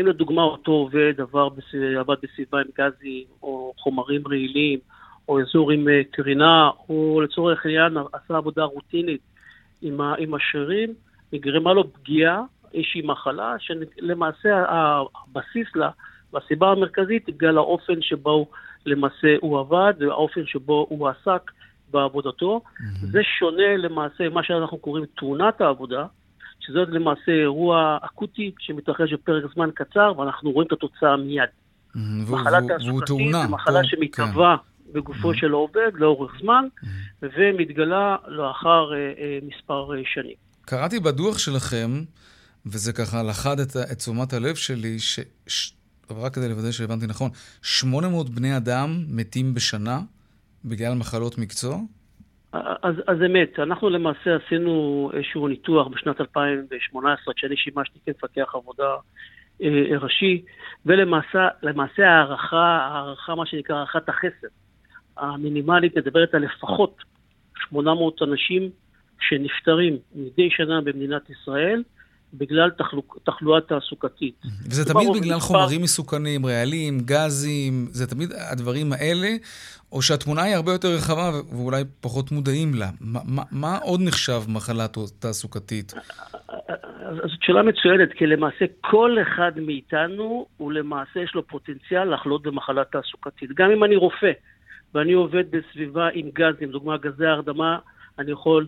אם 0.00 0.06
לדוגמה 0.06 0.42
אותו 0.42 0.72
עובד 0.72 1.20
עבר, 1.20 1.48
עבד 1.98 2.14
בסביבה 2.22 2.60
עם 2.60 2.66
גזים 2.78 3.24
או 3.42 3.72
חומרים 3.78 4.22
רעילים 4.28 4.78
או 5.28 5.40
אזור 5.40 5.70
עם 5.70 5.88
אה, 5.88 6.00
קרינה, 6.10 6.70
או 6.88 7.20
לצורך 7.20 7.66
העניין 7.66 7.96
עשה 8.12 8.36
עבודה 8.36 8.64
רוטינית 8.64 9.20
עם, 9.82 10.00
עם 10.18 10.34
השרירים, 10.34 10.94
נגרמה 11.32 11.72
לו 11.72 11.92
פגיעה, 11.92 12.42
איזושהי 12.74 13.02
מחלה, 13.04 13.54
שלמעשה 13.58 14.64
הבסיס 14.68 15.76
לה, 15.76 15.90
והסיבה 16.34 16.70
המרכזית 16.70 17.26
היא 17.26 17.34
בגלל 17.34 17.58
האופן 17.58 18.02
שבו 18.02 18.50
למעשה 18.86 19.36
הוא 19.40 19.60
עבד, 19.60 19.92
והאופן 20.00 20.46
שבו 20.46 20.86
הוא 20.88 21.08
עסק 21.08 21.50
בעבודתו. 21.90 22.60
Mm-hmm. 22.64 23.06
זה 23.06 23.20
שונה 23.38 23.76
למעשה 23.76 24.28
ממה 24.28 24.44
שאנחנו 24.44 24.78
קוראים 24.78 25.04
תאונת 25.16 25.60
העבודה, 25.60 26.06
שזה 26.60 26.78
למעשה 26.88 27.32
אירוע 27.32 27.98
אקוטי 28.02 28.52
שמתרחש 28.58 29.12
בפרק 29.12 29.44
זמן 29.54 29.70
קצר, 29.74 30.12
ואנחנו 30.18 30.50
רואים 30.50 30.66
את 30.66 30.72
התוצאה 30.72 31.16
מיד. 31.16 31.44
Mm-hmm. 31.44 31.98
מחלה 32.30 32.58
תעסוקתית 32.68 33.32
זה 33.32 33.48
מחלה 33.48 33.80
כן. 33.82 33.88
שמתהווה 33.88 34.56
כן. 34.56 34.92
בגופו 34.92 35.32
mm-hmm. 35.32 35.36
של 35.36 35.52
העובד 35.52 35.90
לאורך 35.94 36.32
זמן, 36.40 36.64
mm-hmm. 36.64 37.26
ומתגלה 37.38 38.16
לאחר 38.26 38.94
אה, 38.94 38.98
אה, 38.98 39.38
מספר 39.42 39.96
אה, 39.96 40.02
שנים. 40.04 40.34
קראתי 40.64 41.00
בדוח 41.00 41.38
שלכם, 41.38 41.90
וזה 42.66 42.92
ככה 42.92 43.22
לחד 43.22 43.60
את, 43.60 43.76
את 43.92 43.98
תשומת 43.98 44.32
הלב 44.32 44.54
שלי, 44.54 44.98
ש... 44.98 45.20
ש... 45.46 45.72
רק 46.10 46.34
כדי 46.34 46.48
לוודא 46.48 46.72
שהבנתי 46.72 47.06
נכון, 47.06 47.30
800 47.62 48.30
בני 48.30 48.56
אדם 48.56 49.04
מתים 49.08 49.54
בשנה 49.54 50.00
בגלל 50.64 50.94
מחלות 50.94 51.38
מקצוע? 51.38 51.78
אז, 52.82 52.94
אז 53.06 53.16
אמת, 53.26 53.58
אנחנו 53.58 53.90
למעשה 53.90 54.36
עשינו 54.36 55.10
איזשהו 55.14 55.48
ניתוח 55.48 55.86
בשנת 55.86 56.20
2018, 56.20 57.34
כשאני 57.34 57.56
שימשתי 57.56 57.98
כמפקח 58.06 58.54
עבודה 58.54 58.94
אה, 59.62 59.98
ראשי, 60.00 60.42
ולמעשה 60.86 62.06
הערכה, 62.06 62.88
הערכה, 62.90 63.34
מה 63.34 63.46
שנקרא 63.46 63.76
הערכת 63.76 64.08
החסר 64.08 64.46
המינימלית 65.16 65.96
מדברת 65.96 66.34
על 66.34 66.42
לפחות 66.42 66.96
800 67.68 68.22
אנשים 68.22 68.70
שנפטרים 69.20 69.96
מדי 70.14 70.50
שנה 70.50 70.80
במדינת 70.80 71.30
ישראל, 71.30 71.82
בגלל 72.38 72.70
תחלו, 72.70 73.02
תחלואה 73.24 73.60
תעסוקתית. 73.60 74.42
וזה 74.66 74.84
תמיד 74.84 75.08
בגלל 75.08 75.36
מספר... 75.36 75.46
חומרים 75.46 75.82
מסוכנים, 75.82 76.46
רעלים, 76.46 77.00
גזים, 77.00 77.86
זה 77.90 78.06
תמיד 78.06 78.32
הדברים 78.52 78.92
האלה, 78.92 79.28
או 79.92 80.02
שהתמונה 80.02 80.42
היא 80.42 80.54
הרבה 80.54 80.72
יותר 80.72 80.88
רחבה 80.88 81.30
ואולי 81.52 81.82
פחות 82.00 82.32
מודעים 82.32 82.74
לה. 82.74 82.90
מה, 83.00 83.20
מה, 83.24 83.42
מה 83.50 83.78
עוד 83.78 84.00
נחשב 84.00 84.42
מחלה 84.48 84.86
תעסוקתית? 85.18 85.94
זאת 87.14 87.42
שאלה 87.42 87.62
מצוינת, 87.62 88.12
כי 88.12 88.26
למעשה 88.26 88.64
כל 88.80 89.16
אחד 89.22 89.52
מאיתנו, 89.60 90.46
הוא 90.56 90.72
למעשה 90.72 91.20
יש 91.20 91.34
לו 91.34 91.46
פוטנציאל 91.46 92.14
לחלות 92.14 92.42
במחלה 92.42 92.84
תעסוקתית. 92.84 93.50
גם 93.54 93.70
אם 93.70 93.84
אני 93.84 93.96
רופא 93.96 94.32
ואני 94.94 95.12
עובד 95.12 95.44
בסביבה 95.50 96.08
עם 96.14 96.30
גזים, 96.34 96.70
דוגמה 96.70 96.96
גזי 96.96 97.26
הרדמה, 97.26 97.78
אני 98.18 98.32
יכול 98.32 98.66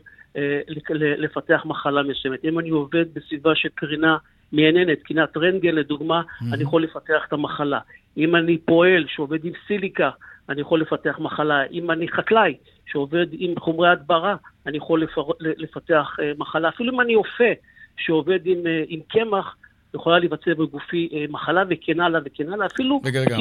לפתח 0.99 1.63
מחלה 1.65 2.03
מסוימת. 2.03 2.45
אם 2.45 2.59
אני 2.59 2.71
עובד 2.71 3.05
בסביבה 3.15 3.55
של 3.55 3.69
קרינה 3.75 4.17
מייננת, 4.53 5.03
קרינת 5.03 5.37
רנטגן 5.37 5.75
לדוגמה, 5.75 6.23
mm-hmm. 6.23 6.55
אני 6.55 6.63
יכול 6.63 6.83
לפתח 6.83 7.25
את 7.29 7.33
המחלה. 7.33 7.79
אם 8.17 8.37
אני 8.37 8.59
פועל 8.59 9.05
שעובד 9.09 9.45
עם 9.45 9.53
סיליקה, 9.67 10.11
אני 10.49 10.61
יכול 10.61 10.81
לפתח 10.81 11.17
מחלה. 11.19 11.65
אם 11.73 11.91
אני 11.91 12.09
חקלאי 12.09 12.57
שעובד 12.87 13.27
עם 13.33 13.59
חומרי 13.59 13.89
הדברה, 13.89 14.37
אני 14.67 14.77
יכול 14.77 15.07
לפתח 15.41 16.17
אה, 16.21 16.33
מחלה. 16.39 16.69
אפילו 16.69 16.95
אם 16.95 17.01
אני 17.01 17.15
אופה 17.15 17.53
שעובד 17.97 18.39
עם, 18.45 18.67
אה, 18.67 18.83
עם 18.89 19.01
קמח, 19.09 19.57
יכולה 19.95 20.19
להיווצר 20.19 20.55
בגופי 20.55 21.09
אה, 21.13 21.25
מחלה 21.29 21.63
וכן 21.71 22.01
הלאה 22.01 22.21
וכן 22.25 22.53
הלאה, 22.53 22.67
אפילו... 22.67 23.01
רגע, 23.05 23.21
רגע, 23.21 23.37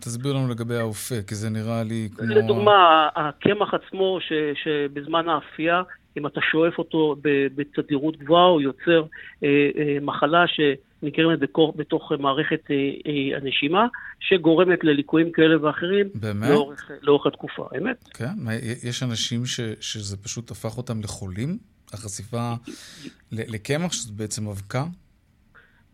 תסביר 0.00 0.32
לנו 0.32 0.48
לגבי 0.48 0.76
האופה, 0.76 1.14
כי 1.26 1.34
זה 1.34 1.50
נראה 1.50 1.82
לי 1.82 2.08
כמו... 2.16 2.26
לדוגמה, 2.26 3.08
הקמח 3.16 3.74
עצמו, 3.74 4.18
ש, 4.20 4.32
שבזמן 4.62 5.28
האפייה, 5.28 5.82
אם 6.18 6.26
אתה 6.26 6.40
שואף 6.50 6.78
אותו 6.78 7.16
בתדירות 7.54 8.16
גבוהה, 8.16 8.44
הוא 8.44 8.60
יוצר 8.60 9.04
אה, 9.44 9.48
אה, 9.78 9.98
מחלה 10.02 10.44
שנגרמת 10.46 11.38
בתוך, 11.76 12.12
מערכת 12.18 12.70
אה, 12.70 13.36
הנשימה, 13.36 13.86
שגורמת 14.20 14.84
לליקויים 14.84 15.32
כאלה 15.32 15.64
ואחרים 15.64 16.06
באמת? 16.14 16.50
לאורך, 16.50 16.90
לאורך 17.02 17.26
התקופה, 17.26 17.68
אמת. 17.78 18.08
כן? 18.14 18.34
יש 18.82 19.02
אנשים 19.02 19.46
ש, 19.46 19.60
שזה 19.80 20.16
פשוט 20.16 20.50
הפך 20.50 20.76
אותם 20.76 21.00
לחולים? 21.00 21.58
החשיפה 21.92 22.52
לקמח, 23.32 23.92
שזה 23.92 24.12
בעצם 24.12 24.48
אבקה? 24.48 24.84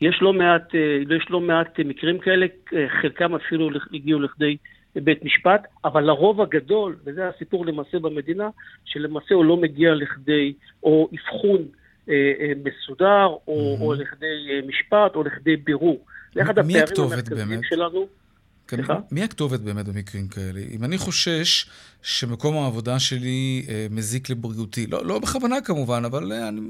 יש 0.00 0.18
לא 0.20 0.32
מעט, 0.32 0.74
יש 1.10 1.26
לא 1.30 1.40
מעט 1.40 1.80
מקרים 1.80 2.18
כאלה, 2.18 2.46
חלקם 3.02 3.34
אפילו 3.34 3.70
הגיעו 3.92 4.20
לכדי 4.20 4.56
בית 5.00 5.24
משפט, 5.24 5.66
אבל 5.84 6.02
לרוב 6.02 6.40
הגדול, 6.40 6.96
וזה 7.04 7.28
הסיפור 7.28 7.66
למעשה 7.66 7.98
במדינה, 7.98 8.48
שלמעשה 8.84 9.34
הוא 9.34 9.44
לא 9.44 9.56
מגיע 9.56 9.94
לכדי 9.94 10.52
או 10.82 11.08
אבחון 11.14 11.62
אה, 12.08 12.14
אה, 12.40 12.52
מסודר, 12.64 13.26
או, 13.26 13.76
mm-hmm. 13.78 13.82
או 13.82 13.94
לכדי 13.94 14.26
אה, 14.50 14.60
משפט, 14.66 15.16
או 15.16 15.22
לכדי 15.22 15.56
בירור. 15.56 16.04
זה 16.34 16.42
אחד 16.42 16.58
הפערים 16.58 16.84
המרכזיים 16.98 17.62
שלנו. 17.62 18.06
כן, 18.68 18.76
מי 19.10 19.22
הכתובת 19.22 19.60
באמת 19.60 19.88
במקרים 19.88 20.28
כאלה? 20.28 20.60
אם 20.70 20.84
אני 20.84 20.98
חושש 20.98 21.66
שמקום 22.02 22.56
העבודה 22.56 22.98
שלי 22.98 23.66
אה, 23.68 23.86
מזיק 23.90 24.30
לבריאותי, 24.30 24.86
לא, 24.86 25.06
לא 25.06 25.18
בכוונה 25.18 25.60
כמובן, 25.60 26.04
אבל 26.04 26.32
אה, 26.32 26.48
אני, 26.48 26.60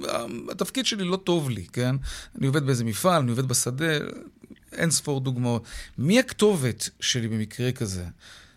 התפקיד 0.50 0.86
שלי 0.86 1.04
לא 1.04 1.16
טוב 1.16 1.50
לי, 1.50 1.66
כן? 1.72 1.94
אני 2.38 2.46
עובד 2.46 2.66
באיזה 2.66 2.84
מפעל, 2.84 3.22
אני 3.22 3.30
עובד 3.30 3.48
בשדה, 3.48 3.92
אין 4.76 4.90
ספור 4.90 5.20
דוגמאות. 5.20 5.62
מי 5.98 6.18
הכתובת 6.18 6.90
שלי 7.00 7.28
במקרה 7.28 7.72
כזה? 7.72 8.04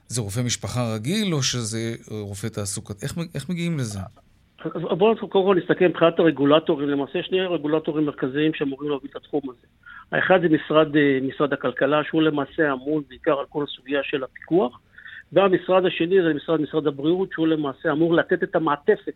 זה 0.07 0.21
רופא 0.21 0.41
משפחה 0.45 0.93
רגיל 0.95 1.33
או 1.33 1.43
שזה 1.43 1.95
רופא 2.11 2.47
תעסוקת? 2.47 3.03
איך, 3.03 3.13
איך 3.35 3.49
מגיעים 3.49 3.77
לזה? 3.77 3.99
בואו 4.73 5.29
קודם 5.29 5.45
כל 5.45 5.55
נסתכל 5.63 5.85
מבחינת 5.85 6.19
הרגולטורים, 6.19 6.89
למעשה 6.89 7.23
שני 7.23 7.41
רגולטורים 7.41 8.05
מרכזיים 8.05 8.53
שאמורים 8.53 8.89
להוביל 8.89 9.11
את 9.11 9.15
התחום 9.15 9.41
הזה. 9.43 9.67
האחד 10.11 10.39
זה 10.41 10.47
משרד, 10.49 10.95
אה, 10.95 11.19
משרד 11.21 11.53
הכלכלה, 11.53 12.03
שהוא 12.03 12.21
למעשה 12.21 12.73
אמון 12.73 13.03
בעיקר 13.09 13.39
על 13.39 13.45
כל 13.49 13.63
הסוגיה 13.63 13.99
של 14.03 14.23
הפיקוח, 14.23 14.79
והמשרד 15.33 15.85
השני 15.85 16.15
זה 16.21 16.33
משרד, 16.33 16.61
משרד 16.61 16.87
הבריאות, 16.87 17.29
שהוא 17.31 17.47
למעשה 17.47 17.91
אמור 17.91 18.13
לתת 18.13 18.43
את 18.43 18.55
המעטפת 18.55 19.13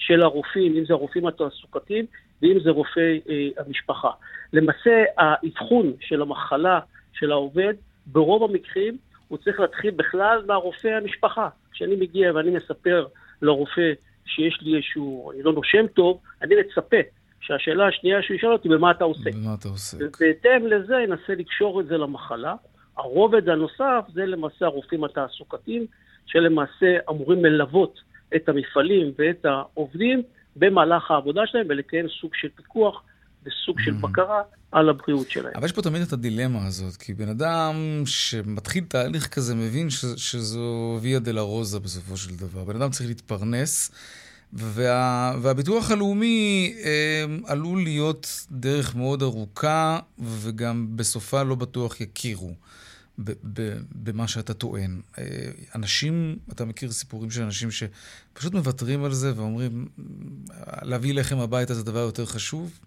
של 0.00 0.22
הרופאים, 0.22 0.76
אם 0.76 0.84
זה 0.84 0.92
הרופאים 0.92 1.26
התעסוקתיים 1.26 2.06
ואם 2.42 2.58
זה 2.64 2.70
רופאי 2.70 3.20
אה, 3.28 3.48
המשפחה. 3.66 4.10
למעשה 4.52 5.04
האבחון 5.18 5.92
של 6.00 6.22
המחלה 6.22 6.80
של 7.12 7.32
העובד, 7.32 7.74
ברוב 8.06 8.50
המקרים 8.50 8.96
הוא 9.28 9.38
צריך 9.38 9.60
להתחיל 9.60 9.90
בכלל 9.90 10.42
מהרופא 10.46 10.88
המשפחה. 10.88 11.48
כשאני 11.72 11.96
מגיע 11.96 12.32
ואני 12.34 12.50
מספר 12.50 13.06
לרופא 13.42 13.92
שיש 14.26 14.58
לי 14.62 14.76
איזשהו, 14.76 15.32
אני 15.32 15.42
לא 15.42 15.52
נושם 15.52 15.86
טוב, 15.86 16.20
אני 16.42 16.54
מצפה 16.54 16.96
שהשאלה 17.40 17.86
השנייה 17.86 18.22
שהוא 18.22 18.36
ישאל 18.36 18.52
אותי, 18.52 18.68
במה 18.68 18.90
אתה 18.90 19.04
עוסק? 19.04 19.34
במה 19.34 19.54
אתה 19.60 19.68
עוסק. 19.68 19.98
ובהתאם 20.00 20.66
לזה 20.66 20.94
ינסה 20.94 21.34
לקשור 21.34 21.80
את 21.80 21.86
זה 21.86 21.98
למחלה. 21.98 22.54
הרובד 22.96 23.48
הנוסף 23.48 24.04
זה 24.12 24.26
למעשה 24.26 24.66
הרופאים 24.66 25.04
התעסוקתיים, 25.04 25.86
שלמעשה 26.26 26.96
אמורים 27.10 27.44
ללוות 27.44 28.00
את 28.36 28.48
המפעלים 28.48 29.12
ואת 29.18 29.44
העובדים 29.44 30.22
במהלך 30.56 31.10
העבודה 31.10 31.40
שלהם 31.46 31.66
ולקיים 31.68 32.06
סוג 32.20 32.30
של 32.34 32.48
פיקוח 32.56 33.02
וסוג 33.42 33.80
של 33.80 33.90
mm. 33.90 34.06
בקרה 34.06 34.42
על 34.72 34.88
הבריאות 34.88 35.30
שלהם. 35.30 35.52
אבל 35.56 35.64
יש 35.64 35.72
פה 35.72 35.82
תמיד 35.82 36.02
את 36.02 36.12
הדילמה 36.12 36.66
הזאת, 36.66 36.96
כי 36.96 37.14
בן 37.14 37.28
אדם 37.28 38.02
שמתחיל 38.06 38.84
תהליך 38.84 39.28
כזה 39.28 39.54
מבין 39.54 39.90
ש- 39.90 40.04
שזו 40.16 40.98
ויה 41.02 41.18
דלה 41.18 41.40
רוזה 41.40 41.80
בסופו 41.80 42.16
של 42.16 42.36
דבר. 42.36 42.64
בן 42.64 42.76
אדם 42.76 42.90
צריך 42.90 43.08
להתפרנס. 43.08 43.90
וה, 44.52 45.34
והביטוח 45.42 45.90
הלאומי 45.90 46.74
אה, 46.84 47.24
עלול 47.46 47.82
להיות 47.82 48.46
דרך 48.50 48.96
מאוד 48.96 49.22
ארוכה, 49.22 49.98
וגם 50.18 50.86
בסופה 50.96 51.42
לא 51.42 51.54
בטוח 51.54 52.00
יכירו 52.00 52.52
במה 53.94 54.28
שאתה 54.28 54.54
טוען. 54.54 55.00
אה, 55.18 55.24
אנשים, 55.74 56.36
אתה 56.52 56.64
מכיר 56.64 56.88
סיפורים 56.88 57.30
של 57.30 57.42
אנשים 57.42 57.68
שפשוט 57.70 58.54
מוותרים 58.54 59.04
על 59.04 59.10
זה 59.10 59.40
ואומרים, 59.40 59.86
להביא 60.82 61.14
לחם 61.14 61.38
הביתה 61.38 61.74
זה 61.74 61.84
דבר 61.84 61.98
יותר 61.98 62.24
חשוב? 62.24 62.80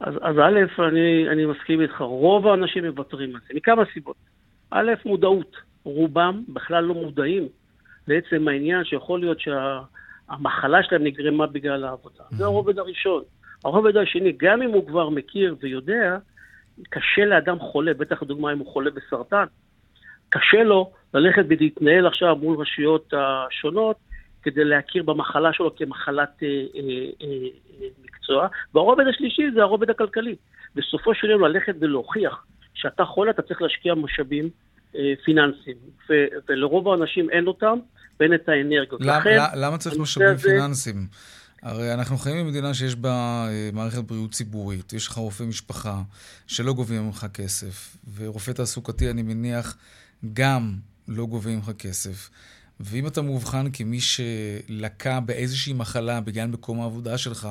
אז, 0.00 0.14
אז 0.22 0.36
א', 0.38 0.82
אני, 0.82 1.28
אני 1.32 1.46
מסכים 1.46 1.80
איתך, 1.80 2.00
רוב 2.00 2.46
האנשים 2.46 2.84
מוותרים 2.84 3.34
על 3.34 3.40
זה, 3.48 3.54
מכמה 3.54 3.82
סיבות. 3.94 4.16
א', 4.70 4.90
מודעות. 5.04 5.56
רובם 5.84 6.42
בכלל 6.48 6.84
לא 6.84 6.94
מודעים 6.94 7.48
לעצם 8.08 8.48
העניין 8.48 8.84
שיכול 8.84 9.20
להיות 9.20 9.40
שה... 9.40 9.80
המחלה 10.28 10.82
שלהם 10.82 11.04
נגרמה 11.04 11.46
בגלל 11.46 11.84
העבודה. 11.84 12.24
זה 12.30 12.44
הרובד 12.44 12.78
הראשון. 12.78 13.22
הרובד 13.64 13.96
השני, 13.96 14.32
גם 14.36 14.62
אם 14.62 14.70
הוא 14.70 14.86
כבר 14.86 15.08
מכיר 15.08 15.56
ויודע, 15.60 16.18
קשה 16.88 17.24
לאדם 17.24 17.58
חולה, 17.58 17.94
בטח 17.94 18.22
לדוגמה 18.22 18.52
אם 18.52 18.58
הוא 18.58 18.72
חולה 18.72 18.90
בסרטן, 18.90 19.44
קשה 20.28 20.62
לו 20.62 20.92
ללכת 21.14 21.42
ולהתנהל 21.48 22.06
עכשיו 22.06 22.36
מול 22.36 22.60
רשויות 22.60 23.14
השונות 23.16 23.96
כדי 24.42 24.64
להכיר 24.64 25.02
במחלה 25.02 25.52
שלו 25.52 25.76
כמחלת 25.76 26.42
אה, 26.42 26.48
אה, 26.48 26.82
אה, 27.22 27.86
מקצוע. 28.04 28.48
והרובד 28.74 29.04
השלישי 29.06 29.42
זה 29.54 29.62
הרובד 29.62 29.90
הכלכלי. 29.90 30.36
בסופו 30.74 31.14
של 31.14 31.30
יום 31.30 31.44
ללכת 31.44 31.74
ולהוכיח 31.80 32.44
שאתה 32.74 33.04
חולה, 33.04 33.30
אתה 33.30 33.42
צריך 33.42 33.62
להשקיע 33.62 33.94
משאבים 33.94 34.50
אה, 34.96 35.12
פיננסיים. 35.24 35.76
ו- 36.10 36.26
ולרוב 36.48 36.88
האנשים 36.88 37.30
אין 37.30 37.46
אותם, 37.46 37.78
ואין 38.20 38.34
את 38.34 38.48
האנרגיות. 38.48 39.00
למה, 39.00 39.18
לכן, 39.18 39.36
למה 39.56 39.78
צריך 39.78 39.96
משאבים 39.98 40.36
זה... 40.36 40.48
פיננסיים? 40.48 40.96
הרי 41.62 41.94
אנחנו 41.94 42.18
חיים 42.18 42.46
במדינה 42.46 42.74
שיש 42.74 42.94
בה 42.94 43.46
אה, 43.48 43.70
מערכת 43.72 44.04
בריאות 44.04 44.30
ציבורית, 44.30 44.92
יש 44.92 45.08
לך 45.08 45.14
רופא 45.14 45.44
משפחה 45.44 46.02
שלא 46.46 46.72
גובים 46.72 47.06
ממך 47.06 47.26
כסף, 47.34 47.96
ורופא 48.14 48.50
תעסוקתי, 48.50 49.10
אני 49.10 49.22
מניח, 49.22 49.76
גם 50.32 50.72
לא 51.08 51.26
גובים 51.26 51.56
ממך 51.56 51.70
כסף. 51.78 52.30
ואם 52.80 53.06
אתה 53.06 53.22
מאובחן 53.22 53.66
כמי 53.72 53.98
שלקה 54.00 55.20
באיזושהי 55.20 55.72
מחלה 55.72 56.20
בגלל 56.20 56.46
מקום 56.46 56.80
העבודה 56.80 57.18
שלך, 57.18 57.48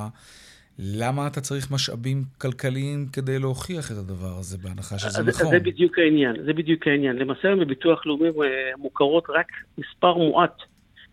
למה 0.79 1.27
אתה 1.27 1.41
צריך 1.41 1.71
משאבים 1.71 2.23
כלכליים 2.37 3.05
כדי 3.13 3.39
להוכיח 3.39 3.91
את 3.91 3.97
הדבר 3.97 4.37
הזה, 4.39 4.57
בהנחה 4.57 4.99
שזה 4.99 5.23
נכון? 5.23 5.49
זה 5.51 5.59
בדיוק 5.59 5.99
העניין, 5.99 6.35
זה 6.45 6.53
בדיוק 6.53 6.87
העניין. 6.87 7.15
למעשה 7.15 7.55
בביטוח 7.55 8.05
לאומי 8.05 8.27
אה, 8.27 8.71
מוכרות 8.77 9.23
רק 9.29 9.47
מספר 9.77 10.13
מועט 10.13 10.57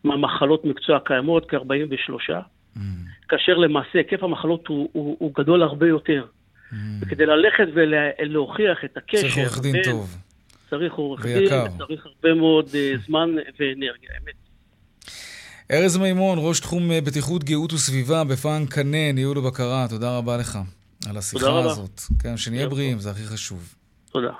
מהמחלות 0.04 0.64
מקצוע 0.64 0.96
הקיימות, 0.96 1.50
כ-43, 1.50 2.32
mm. 2.76 2.78
כאשר 3.28 3.52
למעשה 3.52 3.98
היקף 3.98 4.22
המחלות 4.22 4.66
הוא, 4.66 4.88
הוא, 4.92 5.16
הוא 5.20 5.32
גדול 5.38 5.62
הרבה 5.62 5.88
יותר. 5.88 6.24
Mm. 6.24 6.74
וכדי 7.00 7.26
ללכת 7.26 7.66
ולהוכיח 7.74 8.78
את 8.84 8.96
הקשר... 8.96 9.20
צריך 9.20 9.38
עורך 9.38 9.60
דין 9.60 9.76
טוב. 9.84 10.16
צריך 10.70 10.92
עורך 10.92 11.26
דין, 11.26 11.48
צריך 11.78 12.06
הרבה 12.06 12.34
מאוד 12.34 12.66
uh, 12.66 13.06
זמן 13.06 13.30
ואנרגיה, 13.58 14.10
אמת. 14.22 14.34
ארז 15.70 15.96
מימון, 15.96 16.38
ראש 16.42 16.60
תחום 16.60 16.90
אה, 16.90 17.00
בטיחות, 17.00 17.44
גאות 17.44 17.72
וסביבה 17.72 18.24
בפאן 18.24 18.64
קנה, 18.70 19.12
ניהול 19.12 19.38
ובקרה, 19.38 19.86
תודה 19.88 20.18
רבה 20.18 20.36
לך 20.36 20.58
על 21.08 21.16
השיחה 21.16 21.58
הזאת. 21.58 22.00
כן, 22.22 22.36
שנהיה 22.36 22.68
בריאים, 22.68 22.98
זה 22.98 23.10
הכי 23.10 23.24
חשוב. 23.24 23.74
תודה. 24.12 24.32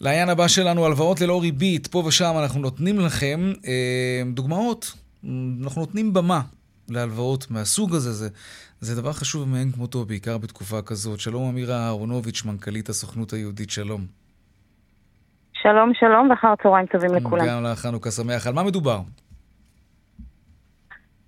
לעניין 0.00 0.28
הבא 0.28 0.48
שלנו, 0.48 0.86
הלוואות 0.86 1.20
ללא 1.20 1.40
ריבית. 1.40 1.86
פה 1.86 1.98
ושם 2.06 2.34
אנחנו 2.42 2.60
נותנים 2.60 3.00
לכם 3.00 3.52
אה, 3.66 4.22
דוגמאות, 4.34 4.92
אנחנו 5.62 5.80
נותנים 5.80 6.12
במה 6.12 6.40
להלוואות 6.88 7.50
מהסוג 7.50 7.94
הזה. 7.94 8.12
זה, 8.12 8.28
זה 8.80 9.02
דבר 9.02 9.12
חשוב 9.12 9.48
מאין 9.48 9.70
כמותו, 9.70 10.04
בעיקר 10.04 10.38
בתקופה 10.38 10.82
כזאת. 10.82 11.20
שלום 11.20 11.48
אמירה 11.48 11.76
אהרונוביץ', 11.76 12.42
מנכ"לית 12.44 12.88
הסוכנות 12.88 13.32
היהודית, 13.32 13.70
שלום. 13.70 14.00
שלום, 15.52 15.92
שלום, 15.94 16.30
ואחר 16.30 16.54
צהריים 16.62 16.86
טובים 16.86 17.14
לכולם. 17.14 17.46
גם 17.46 17.64
לך 17.64 17.78
חנוכה 17.78 18.10
שמח. 18.10 18.46
על 18.46 18.52
מה 18.52 18.62
מדובר? 18.62 19.00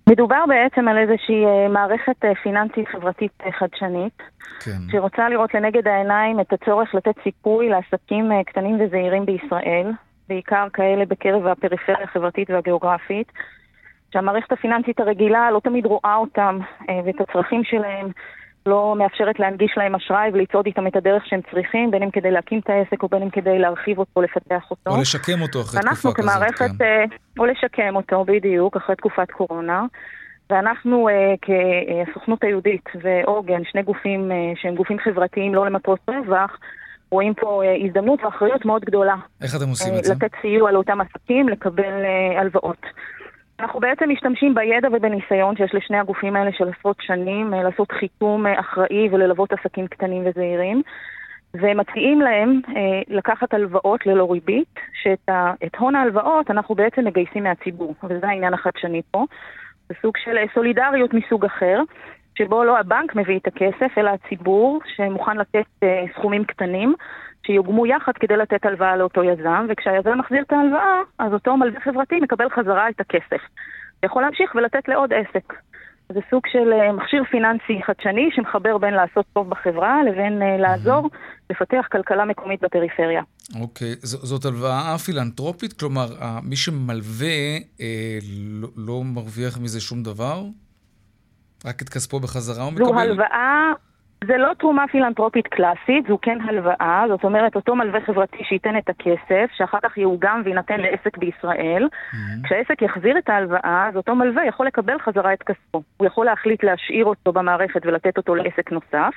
מדובר 0.09 0.43
בעצם 0.47 0.87
על 0.87 0.97
איזושהי 0.97 1.45
אה, 1.45 1.67
מערכת 1.69 2.25
אה, 2.25 2.35
פיננסית 2.43 2.87
חברתית 2.87 3.31
אה, 3.45 3.51
חדשנית, 3.51 4.17
כן. 4.59 4.77
שרוצה 4.91 5.29
לראות 5.29 5.53
לנגד 5.53 5.87
העיניים 5.87 6.39
את 6.39 6.53
הצורך 6.53 6.95
לתת 6.95 7.15
סיכוי 7.23 7.69
לעסקים 7.69 8.31
קטנים 8.45 8.77
וזעירים 8.81 9.25
בישראל, 9.25 9.91
בעיקר 10.29 10.67
כאלה 10.73 11.05
בקרב 11.05 11.47
הפריפריה 11.47 12.03
החברתית 12.03 12.49
והגיאוגרפית, 12.49 13.31
שהמערכת 14.13 14.51
הפיננסית 14.51 14.99
הרגילה 14.99 15.51
לא 15.51 15.59
תמיד 15.63 15.85
רואה 15.85 16.15
אותם 16.15 16.59
ואת 17.05 17.21
הצרכים 17.21 17.63
שלהם, 17.63 18.07
לא 18.65 18.95
מאפשרת 18.97 19.39
להנגיש 19.39 19.73
להם 19.77 19.95
אשראי 19.95 20.29
ולצעוד 20.33 20.65
איתם 20.65 20.87
את 20.87 20.95
הדרך 20.95 21.25
שהם 21.25 21.41
צריכים, 21.51 21.91
בין 21.91 22.03
אם 22.03 22.11
כדי 22.11 22.31
להקים 22.31 22.59
את 22.59 22.69
העסק 22.69 23.03
או 23.03 23.07
בין 23.07 23.21
אם 23.21 23.29
כדי 23.29 23.59
להרחיב 23.59 23.99
אותו, 23.99 24.21
לפתח 24.21 24.71
אותו. 24.71 24.91
או 24.91 25.01
לשקם 25.01 25.41
אותו 25.41 25.61
אחרי 25.61 25.81
תקופה 25.81 25.95
כזאת, 25.95 26.15
כמערכת, 26.15 26.65
כן. 26.79 27.05
או 27.39 27.45
לשקם 27.45 27.95
אותו, 27.95 28.25
בדיוק, 28.27 28.77
אחרי 28.77 28.95
תקופת 28.95 29.31
קורונה. 29.31 29.85
ואנחנו 30.49 31.07
כסוכנות 31.41 32.43
היהודית 32.43 32.89
ועוגן, 33.01 33.63
שני 33.63 33.83
גופים 33.83 34.31
שהם 34.55 34.75
גופים 34.75 34.99
חברתיים 34.99 35.55
לא 35.55 35.65
למטרות 35.65 35.99
רווח, 36.07 36.57
רואים 37.11 37.33
פה 37.33 37.61
הזדמנות 37.85 38.23
ואחריות 38.23 38.65
מאוד 38.65 38.85
גדולה. 38.85 39.15
איך 39.41 39.55
אתם 39.55 39.69
עושים 39.69 39.93
את 39.99 40.03
זה? 40.03 40.13
לתת 40.13 40.31
סיוע 40.41 40.71
לאותם 40.71 41.01
עסקים 41.01 41.49
לקבל 41.49 41.93
הלוואות. 42.37 42.85
אנחנו 43.59 43.79
בעצם 43.79 44.09
משתמשים 44.09 44.55
בידע 44.55 44.87
ובניסיון 44.91 45.55
שיש 45.55 45.75
לשני 45.75 45.97
הגופים 45.97 46.35
האלה 46.35 46.51
של 46.51 46.69
עשרות 46.69 46.97
שנים 47.01 47.53
לעשות 47.53 47.91
חיתום 47.91 48.47
אחראי 48.47 49.09
וללוות 49.11 49.53
עסקים 49.53 49.87
קטנים 49.87 50.23
וזעירים. 50.25 50.81
ומציעים 51.53 52.21
להם 52.21 52.61
אה, 52.75 53.01
לקחת 53.07 53.53
הלוואות 53.53 54.05
ללא 54.05 54.31
ריבית, 54.31 54.79
שאת 55.01 55.75
הון 55.77 55.95
ההלוואות 55.95 56.51
אנחנו 56.51 56.75
בעצם 56.75 57.05
מגייסים 57.05 57.43
מהציבור, 57.43 57.95
וזה 58.03 58.27
העניין 58.27 58.53
החדשני 58.53 59.01
פה. 59.11 59.25
זה 59.89 59.95
סוג 60.01 60.17
של 60.17 60.37
סולידריות 60.53 61.13
מסוג 61.13 61.45
אחר, 61.45 61.81
שבו 62.37 62.63
לא 62.63 62.77
הבנק 62.77 63.15
מביא 63.15 63.39
את 63.39 63.47
הכסף, 63.47 63.97
אלא 63.97 64.09
הציבור 64.09 64.79
שמוכן 64.95 65.37
לתת 65.37 65.65
אה, 65.83 66.05
סכומים 66.13 66.45
קטנים, 66.45 66.93
שיוגמו 67.47 67.85
יחד 67.85 68.11
כדי 68.19 68.37
לתת 68.37 68.65
הלוואה 68.65 68.97
לאותו 68.97 69.23
יזם, 69.23 69.65
וכשהיזם 69.69 70.17
מחזיר 70.19 70.41
את 70.47 70.51
ההלוואה, 70.51 71.01
אז 71.19 71.33
אותו 71.33 71.57
מלווה 71.57 71.79
חברתי 71.79 72.19
מקבל 72.19 72.49
חזרה 72.49 72.89
את 72.89 72.99
הכסף. 72.99 73.41
יכול 74.03 74.21
להמשיך 74.21 74.55
ולתת 74.55 74.87
לעוד 74.87 75.13
עסק. 75.13 75.53
זה 76.13 76.19
סוג 76.29 76.41
של 76.51 76.73
אה, 76.73 76.91
מכשיר 76.91 77.23
פיננסי 77.31 77.83
חדשני 77.85 78.29
שמחבר 78.35 78.77
בין 78.77 78.93
לעשות 78.93 79.25
טוב 79.33 79.49
בחברה 79.49 80.03
לבין 80.03 80.41
uh, 80.41 80.61
לעזור 80.61 81.09
לפתח 81.49 81.85
כלכלה 81.91 82.25
מקומית 82.25 82.61
בפריפריה. 82.63 83.21
אוקיי, 83.61 83.93
okay. 83.93 83.97
זאת 84.01 84.45
הלוואה 84.45 84.97
פילנטרופית? 85.05 85.73
כלומר, 85.73 86.07
מי 86.43 86.55
שמלווה 86.55 87.57
אה, 87.81 88.17
לא, 88.61 88.67
לא 88.75 89.01
מרוויח 89.03 89.57
מזה 89.57 89.81
שום 89.81 90.03
דבר? 90.03 90.43
רק 91.65 91.81
את 91.81 91.89
כספו 91.89 92.19
בחזרה 92.19 92.63
הוא 92.63 92.73
מקבל? 92.73 92.85
זו 92.85 92.99
הלוואה 92.99 93.71
זה 94.25 94.37
לא 94.37 94.51
תרומה 94.59 94.85
פילנטרופית 94.91 95.47
קלאסית, 95.47 96.07
זו 96.07 96.17
כן 96.21 96.37
הלוואה, 96.41 97.03
זאת 97.09 97.23
אומרת 97.23 97.55
אותו 97.55 97.75
מלווה 97.75 97.99
חברתי 98.01 98.43
שייתן 98.43 98.77
את 98.77 98.89
הכסף, 98.89 99.51
שאחר 99.57 99.77
כך 99.83 99.97
יעוגם 99.97 100.41
ויינתן 100.45 100.79
לעסק 100.79 101.17
בישראל. 101.17 101.87
Mm-hmm. 101.91 102.17
כשהעסק 102.43 102.81
יחזיר 102.81 103.17
את 103.17 103.29
ההלוואה, 103.29 103.85
אז 103.89 103.95
אותו 103.95 104.15
מלווה 104.15 104.45
יכול 104.45 104.67
לקבל 104.67 104.99
חזרה 104.99 105.33
את 105.33 105.43
כספו. 105.43 105.81
הוא 105.97 106.07
יכול 106.07 106.25
להחליט 106.25 106.63
להשאיר 106.63 107.05
אותו 107.05 107.33
במערכת 107.33 107.85
ולתת 107.85 108.17
אותו 108.17 108.35
לעסק 108.35 108.71
נוסף. 108.71 109.13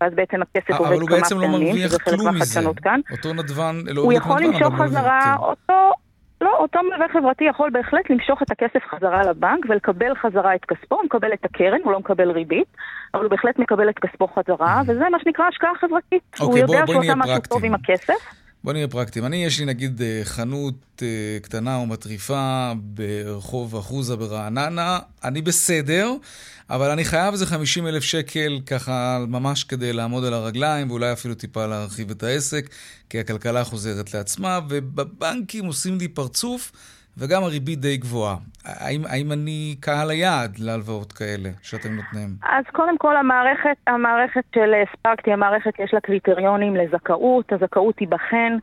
ואז 0.00 0.14
בעצם 0.14 0.42
הכסף 0.42 0.70
עובד 0.70 0.78
כמה 0.78 0.88
פעמים, 0.88 1.02
אבל 1.02 1.10
הוא 1.10 1.20
בעצם 1.20 1.40
לא 1.40 1.48
מרוויח 1.48 1.96
כלום 1.96 2.34
מזה. 2.34 2.60
אותו 3.12 3.32
נדבן, 3.32 3.76
לא 3.86 4.02
הוא 4.02 4.12
יכול 4.12 4.42
למשוך 4.42 4.74
חזרה, 4.74 5.36
כן. 5.38 5.44
אותו, 5.44 5.92
לא, 6.42 6.56
אותו 6.58 6.78
מלווה 6.82 7.06
חברתי 7.12 7.44
יכול 7.44 7.70
בהחלט 7.70 8.10
למשוך 8.10 8.42
את 8.42 8.50
הכסף 8.50 8.82
חזרה 8.90 9.22
לבנק 9.22 9.66
ולקבל 9.68 10.14
חזרה 10.14 10.54
את 10.54 10.64
כספו, 10.64 10.94
הוא 10.94 11.04
מקבל 11.04 11.32
את 11.32 11.44
הקרן, 11.44 11.80
הוא 11.84 11.92
לא 11.92 11.98
מקבל 11.98 12.30
ריבית, 12.30 12.76
אבל 13.14 13.22
הוא 13.22 13.30
בהחלט 13.30 13.58
מקבל 13.58 13.88
את 13.88 13.98
כספו 13.98 14.26
חזרה, 14.26 14.80
mm-hmm. 14.80 14.90
וזה 14.90 15.08
מה 15.08 15.18
שנקרא 15.24 15.44
השקעה 15.44 15.70
חברתית. 15.80 16.22
אוקיי, 16.40 16.46
הוא 16.46 16.58
יודע 16.58 16.86
שהוא 16.86 16.98
עושה 16.98 17.14
משהו 17.14 17.40
טוב 17.48 17.64
עם 17.64 17.74
הכסף. 17.74 18.41
בוא 18.64 18.72
נהיה 18.72 18.88
פרקטיים. 18.88 19.24
אני, 19.24 19.44
יש 19.44 19.58
לי 19.58 19.64
נגיד 19.64 20.02
אה, 20.02 20.20
חנות 20.24 21.02
אה, 21.02 21.38
קטנה 21.42 21.76
או 21.76 21.86
מטריפה 21.86 22.72
ברחוב 22.76 23.76
אחוזה 23.76 24.16
ברעננה, 24.16 24.98
אני 25.24 25.42
בסדר, 25.42 26.14
אבל 26.70 26.90
אני 26.90 27.04
חייב 27.04 27.32
איזה 27.32 27.46
50 27.46 27.86
אלף 27.86 28.02
שקל 28.02 28.60
ככה 28.66 29.24
ממש 29.28 29.64
כדי 29.64 29.92
לעמוד 29.92 30.24
על 30.24 30.34
הרגליים, 30.34 30.90
ואולי 30.90 31.12
אפילו 31.12 31.34
טיפה 31.34 31.66
להרחיב 31.66 32.10
את 32.10 32.22
העסק, 32.22 32.70
כי 33.10 33.20
הכלכלה 33.20 33.64
חוזרת 33.64 34.14
לעצמה, 34.14 34.60
ובבנקים 34.68 35.64
עושים 35.64 35.98
לי 35.98 36.08
פרצוף. 36.08 36.72
וגם 37.18 37.42
הריבית 37.42 37.80
די 37.80 37.96
גבוהה. 37.96 38.36
האם, 38.64 39.02
האם 39.08 39.32
אני 39.32 39.76
קהל 39.80 40.10
היעד 40.10 40.58
להלוואות 40.58 41.12
כאלה 41.12 41.48
שאתם 41.62 41.92
נותנים? 41.92 42.28
אז 42.42 42.64
קודם 42.72 42.98
כל 42.98 43.16
המערכת, 43.16 43.76
המערכת 43.86 44.44
של 44.54 44.72
ספארקטי, 44.92 45.32
המערכת 45.32 45.72
יש 45.78 45.94
לה 45.94 46.00
קריטריונים 46.00 46.76
לזכאות, 46.76 47.52
הזכאות 47.52 47.96
תיבחן 47.96 48.56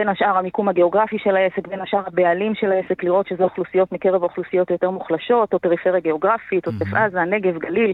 בין 0.00 0.08
השאר 0.08 0.38
המיקום 0.38 0.68
הגיאוגרפי 0.68 1.18
של 1.18 1.36
העסק, 1.36 1.68
בין 1.68 1.80
השאר 1.80 2.02
הבעלים 2.06 2.54
של 2.54 2.72
העסק, 2.72 3.04
לראות 3.04 3.26
שזה 3.26 3.44
אוכלוסיות 3.44 3.92
מקרב 3.92 4.22
האוכלוסיות 4.22 4.70
היותר 4.70 4.90
מוחלשות, 4.90 5.54
או 5.54 5.58
פריפריה 5.58 6.00
גיאוגרפית, 6.00 6.66
עוטף 6.66 6.92
mm-hmm. 6.92 6.98
עזה, 6.98 7.20
נגב, 7.20 7.58
גליל, 7.58 7.92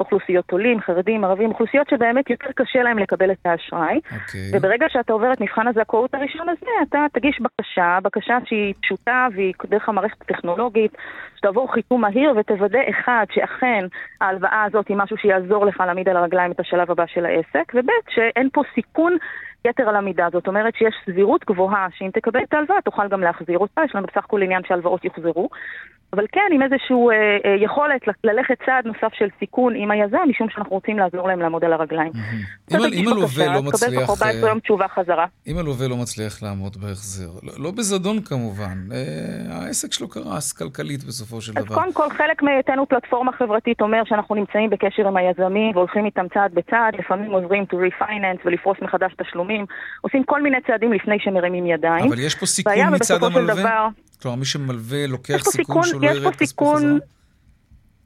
אוכלוסיות 0.00 0.52
עולים, 0.52 0.80
חרדים, 0.80 1.24
ערבים, 1.24 1.50
אוכלוסיות 1.50 1.88
שבאמת 1.88 2.30
יותר 2.30 2.52
קשה 2.54 2.82
להם 2.82 2.98
לקבל 2.98 3.30
את 3.30 3.38
האשראי. 3.44 3.96
Okay. 3.96 4.14
אוקיי. 4.14 4.50
וברגע 4.52 4.86
שאתה 4.88 5.12
עובר 5.12 5.32
את 5.32 5.40
מבחן 5.40 5.68
הזכאות 5.68 6.14
הראשון 6.14 6.48
הזה, 6.48 6.70
אתה 6.88 7.06
תגיש 7.12 7.40
בקשה, 7.40 7.98
בקשה 8.02 8.38
שהיא 8.44 8.74
פשוטה 8.82 9.26
והיא 9.34 9.52
דרך 9.66 9.88
המערכת 9.88 10.22
הטכנולוגית, 10.22 10.96
שתעבור 11.36 11.72
חיתום 11.72 12.00
מהיר 12.00 12.32
ותוודא 12.36 12.80
אחד, 12.90 13.26
שאכן 13.30 13.84
ההלוואה 14.20 14.64
הזאת 14.64 14.88
היא 14.88 14.96
משהו 14.96 15.16
שיעזור 15.16 15.66
לך 15.66 15.80
להעמיד 15.80 16.08
על 16.08 16.16
הרגליים 16.16 16.52
את 16.52 16.60
השלב 16.60 16.90
הבא 16.90 17.04
של 17.06 17.26
העסק, 17.26 17.72
וב' 17.74 17.90
שאין 18.08 18.48
פה 18.52 18.62
סיכון 18.74 19.16
יתר 19.64 19.88
על 19.88 19.96
המידה. 19.96 20.28
זאת 20.32 20.46
אומרת 20.46 20.74
שיש 20.74 20.94
סבירות 21.04 21.44
גבוהה 21.44 21.86
שאם 21.90 22.10
תקבל 22.12 22.42
את 22.42 22.54
ההלוואה 22.54 22.80
תוכל 22.84 23.08
גם 23.08 23.20
להחזיר 23.20 23.58
אותה, 23.58 23.80
יש 23.84 23.94
לנו 23.94 24.06
בסך 24.06 24.24
הכל 24.24 24.42
עניין 24.42 24.62
שהלוואות 24.68 25.04
יוחזרו. 25.04 25.48
אבל 26.12 26.24
כן, 26.32 26.40
עם 26.52 26.62
איזושהי 26.62 26.96
אה, 26.96 27.50
אה, 27.50 27.56
יכולת 27.64 28.00
ללכת 28.24 28.54
צעד 28.66 28.86
נוסף 28.86 29.14
של 29.18 29.28
סיכון 29.38 29.74
עם 29.76 29.90
היזם, 29.90 30.18
משום 30.28 30.48
שאנחנו 30.50 30.76
רוצים 30.76 30.98
לעזור 30.98 31.28
להם 31.28 31.40
לעמוד 31.40 31.64
על 31.64 31.72
הרגליים. 31.72 32.12
אם 32.70 33.08
הלווה 33.08 33.46
לא 33.54 33.62
מצליח... 33.62 33.90
תקבל 33.90 34.06
תוך 34.06 34.22
14 34.22 34.48
יום 34.48 34.60
תשובה 34.60 34.88
חזרה. 34.88 35.26
אם 35.46 35.58
הלווה 35.58 35.88
לא 35.88 35.96
מצליח 35.96 36.42
לעמוד 36.42 36.76
בהחזר, 36.76 37.30
לא, 37.42 37.52
לא 37.58 37.70
בזדון 37.70 38.20
כמובן, 38.20 38.78
אה, 38.92 39.56
העסק 39.56 39.92
שלו 39.92 40.08
קרס 40.08 40.52
כלכלית 40.52 41.04
בסופו 41.04 41.40
של 41.40 41.52
דבר. 41.52 41.62
אז 41.62 41.74
קודם 41.74 41.92
כל, 41.92 42.10
חלק 42.10 42.42
מהיותנו 42.42 42.86
פלטפורמה 42.88 43.32
חברתית 43.32 43.80
אומר 43.80 44.02
שאנחנו 44.04 44.34
נמצאים 44.34 44.70
בקשר 44.70 45.08
עם 45.08 45.16
היזמים 45.16 45.76
והולכים 45.76 46.04
איתם 46.04 46.26
צעד 46.34 46.54
בצעד, 46.54 46.94
לפעמים 46.98 47.30
עוזרים 47.30 47.64
to 47.72 47.74
refinance 47.74 48.40
ולפרוס 48.44 48.76
מחדש 48.82 49.12
תשלומים, 49.22 49.66
עושים 50.00 50.24
כל 50.24 50.42
מיני 50.42 50.56
צעדים 50.66 50.92
לפני 50.92 51.16
שמרימים 51.18 51.66
ידיים. 51.66 52.06
אבל 52.08 52.18
יש 52.18 52.34
פה 52.34 52.46
סיכון 52.46 52.94
מצד 52.94 53.24
המלווה? 53.24 53.88
כלומר, 54.22 54.36
מי 54.36 54.44
שמלווה 54.44 55.06
לוקח 55.06 55.36
סיכון, 55.36 55.82
סיכון 55.82 55.97
שהוא 56.00 56.20
לא 56.20 56.26
ירד 56.26 56.36
כספו 56.36 56.74
חזרה? 56.74 56.90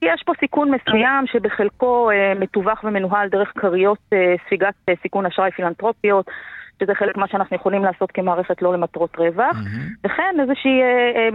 יש 0.03 0.23
פה 0.27 0.33
סיכון 0.41 0.71
מסוים 0.71 1.27
שבחלקו 1.27 2.11
אה, 2.11 2.33
מתווך 2.41 2.85
ומנוהל 2.85 3.29
דרך 3.29 3.53
כריות 3.55 3.99
אה, 4.13 4.35
ספיגת 4.47 4.75
אה, 4.89 4.95
סיכון 5.03 5.27
אשראי 5.27 5.51
פילנטרופיות, 5.51 6.27
שזה 6.83 6.95
חלק 6.95 7.17
מה 7.17 7.29
שאנחנו 7.29 7.57
יכולים 7.57 7.85
לעשות 7.85 8.13
כמערכת 8.13 8.63
לא 8.63 8.75
למטרות 8.75 9.17
רווח, 9.19 9.57
mm-hmm. 9.57 10.07
וכן 10.07 10.37
איזושהי 10.41 10.83
אה, 10.83 10.87
אה, 11.17 11.29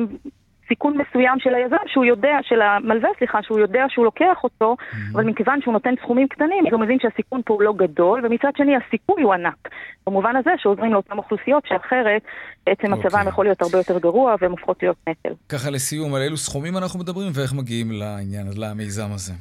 סיכון 0.67 0.97
מסוים 0.97 1.39
של 1.39 1.55
היזם, 1.55 1.75
שהוא 1.87 2.05
יודע, 2.05 2.37
של 2.41 2.61
המלווה, 2.61 3.09
סליחה, 3.17 3.39
שהוא 3.43 3.59
יודע 3.59 3.83
שהוא 3.89 4.05
לוקח 4.05 4.37
אותו, 4.43 4.75
mm-hmm. 4.79 4.95
אבל 5.13 5.23
מכיוון 5.23 5.61
שהוא 5.61 5.73
נותן 5.73 5.93
סכומים 6.01 6.27
קטנים, 6.27 6.63
הוא 6.71 6.79
מבין 6.79 6.97
שהסיכון 7.01 7.41
פה 7.45 7.53
הוא 7.53 7.61
לא 7.61 7.73
גדול, 7.73 8.25
ומצד 8.25 8.51
שני 8.57 8.73
הסיכוי 8.75 9.23
הוא 9.23 9.33
ענק. 9.33 9.69
במובן 10.07 10.35
הזה 10.35 10.51
שעוזרים 10.57 10.93
לאותן 10.93 11.17
אוכלוסיות 11.17 11.63
שאחרת, 11.67 12.21
בעצם 12.65 12.93
okay. 12.93 12.97
מצבם 12.97 13.17
אוקיי. 13.19 13.29
יכול 13.29 13.45
להיות 13.45 13.61
הרבה 13.61 13.77
יותר 13.77 13.99
גרוע 13.99 14.35
והן 14.41 14.51
הופכות 14.51 14.83
להיות 14.83 14.97
נטל. 15.09 15.33
ככה 15.49 15.69
לסיום, 15.69 16.15
על 16.15 16.21
אילו 16.21 16.37
סכומים 16.37 16.77
אנחנו 16.77 16.99
מדברים 16.99 17.31
ואיך 17.33 17.53
מגיעים 17.53 17.91
לעניין, 17.91 18.47
למיזם 18.57 19.11
הזה? 19.13 19.33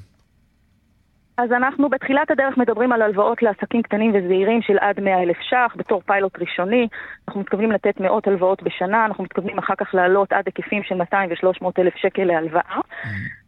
אז 1.39 1.53
אנחנו 1.53 1.89
בתחילת 1.89 2.31
הדרך 2.31 2.59
מדברים 2.59 2.93
על 2.93 3.03
הלוואות 3.03 3.43
לעסקים 3.43 3.83
קטנים 3.83 4.13
וזעירים 4.15 4.63
של 4.63 4.79
עד 4.79 5.01
100 5.01 5.23
אלף 5.23 5.37
ש"ח 5.41 5.77
בתור 5.77 6.03
פיילוט 6.07 6.39
ראשוני. 6.39 6.89
אנחנו 7.29 7.41
מתכוונים 7.41 7.73
לתת 7.73 8.01
מאות 8.01 8.27
הלוואות 8.27 8.63
בשנה, 8.63 9.05
אנחנו 9.05 9.25
מתכוונים 9.25 9.59
אחר 9.59 9.75
כך 9.79 9.95
לעלות 9.95 10.33
עד 10.33 10.43
היקפים 10.47 10.83
של 10.83 10.95
200 10.95 11.31
ו-300 11.31 11.67
אלף 11.79 11.97
שקל 11.97 12.25
להלוואה. 12.25 12.81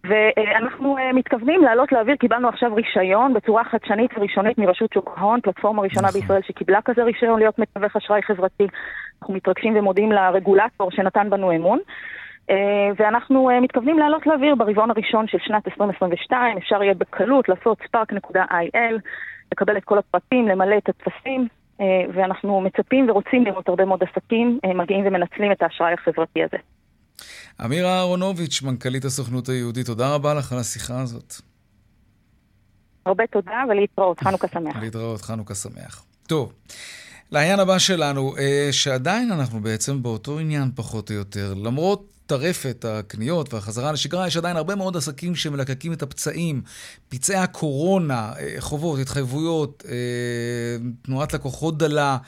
ואנחנו 0.05 0.99
אה, 0.99 1.13
מתכוונים 1.13 1.63
לעלות 1.63 1.93
לאוויר, 1.93 2.17
קיבלנו 2.17 2.49
עכשיו 2.49 2.75
רישיון 2.75 3.35
בצורה 3.35 3.65
חדשנית 3.65 4.11
וראשונית 4.17 4.59
מרשות 4.59 4.93
שוק 4.93 5.15
ההון, 5.17 5.41
פלטפורמה 5.41 5.83
ראשונה 5.83 6.09
נכון. 6.09 6.21
בישראל 6.21 6.43
שקיבלה 6.43 6.83
כזה 6.85 7.03
רישיון 7.03 7.39
להיות 7.39 7.59
מתווך 7.59 7.97
אשראי 7.97 8.23
חברתי. 8.23 8.67
אנחנו 9.23 9.35
מתרגשים 9.35 9.77
ומודים 9.77 10.13
לרגולטור 10.13 10.91
שנתן 10.91 11.31
בנו 11.31 11.53
אמון. 11.53 11.79
אה, 12.51 12.91
ואנחנו 12.99 13.51
אה, 13.51 13.61
מתכוונים 13.61 13.99
לעלות 13.99 14.27
לאוויר 14.27 14.55
ברבעון 14.55 14.91
הראשון 14.91 15.27
של 15.29 15.39
שנת 15.47 15.67
2022, 15.67 16.59
אפשר 16.59 16.83
יהיה 16.83 16.95
בקלות 16.95 17.49
לעשות 17.49 17.79
spark.il, 17.81 18.95
לקבל 19.53 19.77
את 19.77 19.85
כל 19.85 19.99
הפרטים, 19.99 20.49
למלא 20.49 20.77
את 20.79 20.89
הטפסים, 20.89 21.49
אה, 21.81 21.87
ואנחנו 22.15 22.61
מצפים 22.61 23.11
ורוצים 23.11 23.45
לראות 23.45 23.69
הרבה 23.69 23.85
מאוד 23.85 24.01
עסקים 24.03 24.59
מגיעים 24.75 25.07
ומנצלים 25.07 25.53
את 25.53 25.63
האשראי 25.63 25.93
החברתי 25.93 26.41
הזה. 26.45 26.57
אמירה 27.65 27.99
אהרונוביץ', 27.99 28.63
מנכ"לית 28.63 29.05
הסוכנות 29.05 29.49
היהודית, 29.49 29.87
תודה 29.87 30.15
רבה 30.15 30.35
לך 30.35 30.53
על 30.53 30.59
השיחה 30.59 31.01
הזאת. 31.01 31.35
הרבה 33.07 33.27
תודה 33.27 33.65
ולהתראות, 33.69 34.21
חנוכה 34.21 34.49
שמח. 34.49 34.77
להתראות, 34.83 35.21
חנוכה 35.21 35.55
שמח. 35.55 36.05
טוב. 36.27 36.53
לעניין 37.31 37.61
הבא 37.61 37.79
שלנו, 37.79 38.35
שעדיין 38.71 39.33
אנחנו 39.33 39.61
בעצם 39.61 40.03
באותו 40.03 40.39
עניין 40.39 40.71
פחות 40.77 41.11
או 41.11 41.15
יותר, 41.17 41.55
למרות 41.55 42.18
טרפת 42.29 42.85
הקניות 42.89 43.55
והחזרה 43.55 43.93
לשגרה, 43.93 44.27
יש 44.27 44.37
עדיין 44.37 44.57
הרבה 44.57 44.75
מאוד 44.75 44.97
עסקים 44.97 45.35
שמלקקים 45.35 45.93
את 45.93 46.03
הפצעים, 46.03 46.63
פצעי 47.09 47.37
הקורונה, 47.37 48.33
אה, 48.39 48.55
חובות, 48.59 48.99
התחייבויות, 48.99 49.85
אה, 49.89 50.89
תנועת 51.03 51.33
לקוחות 51.35 51.79
דלה. 51.79 52.19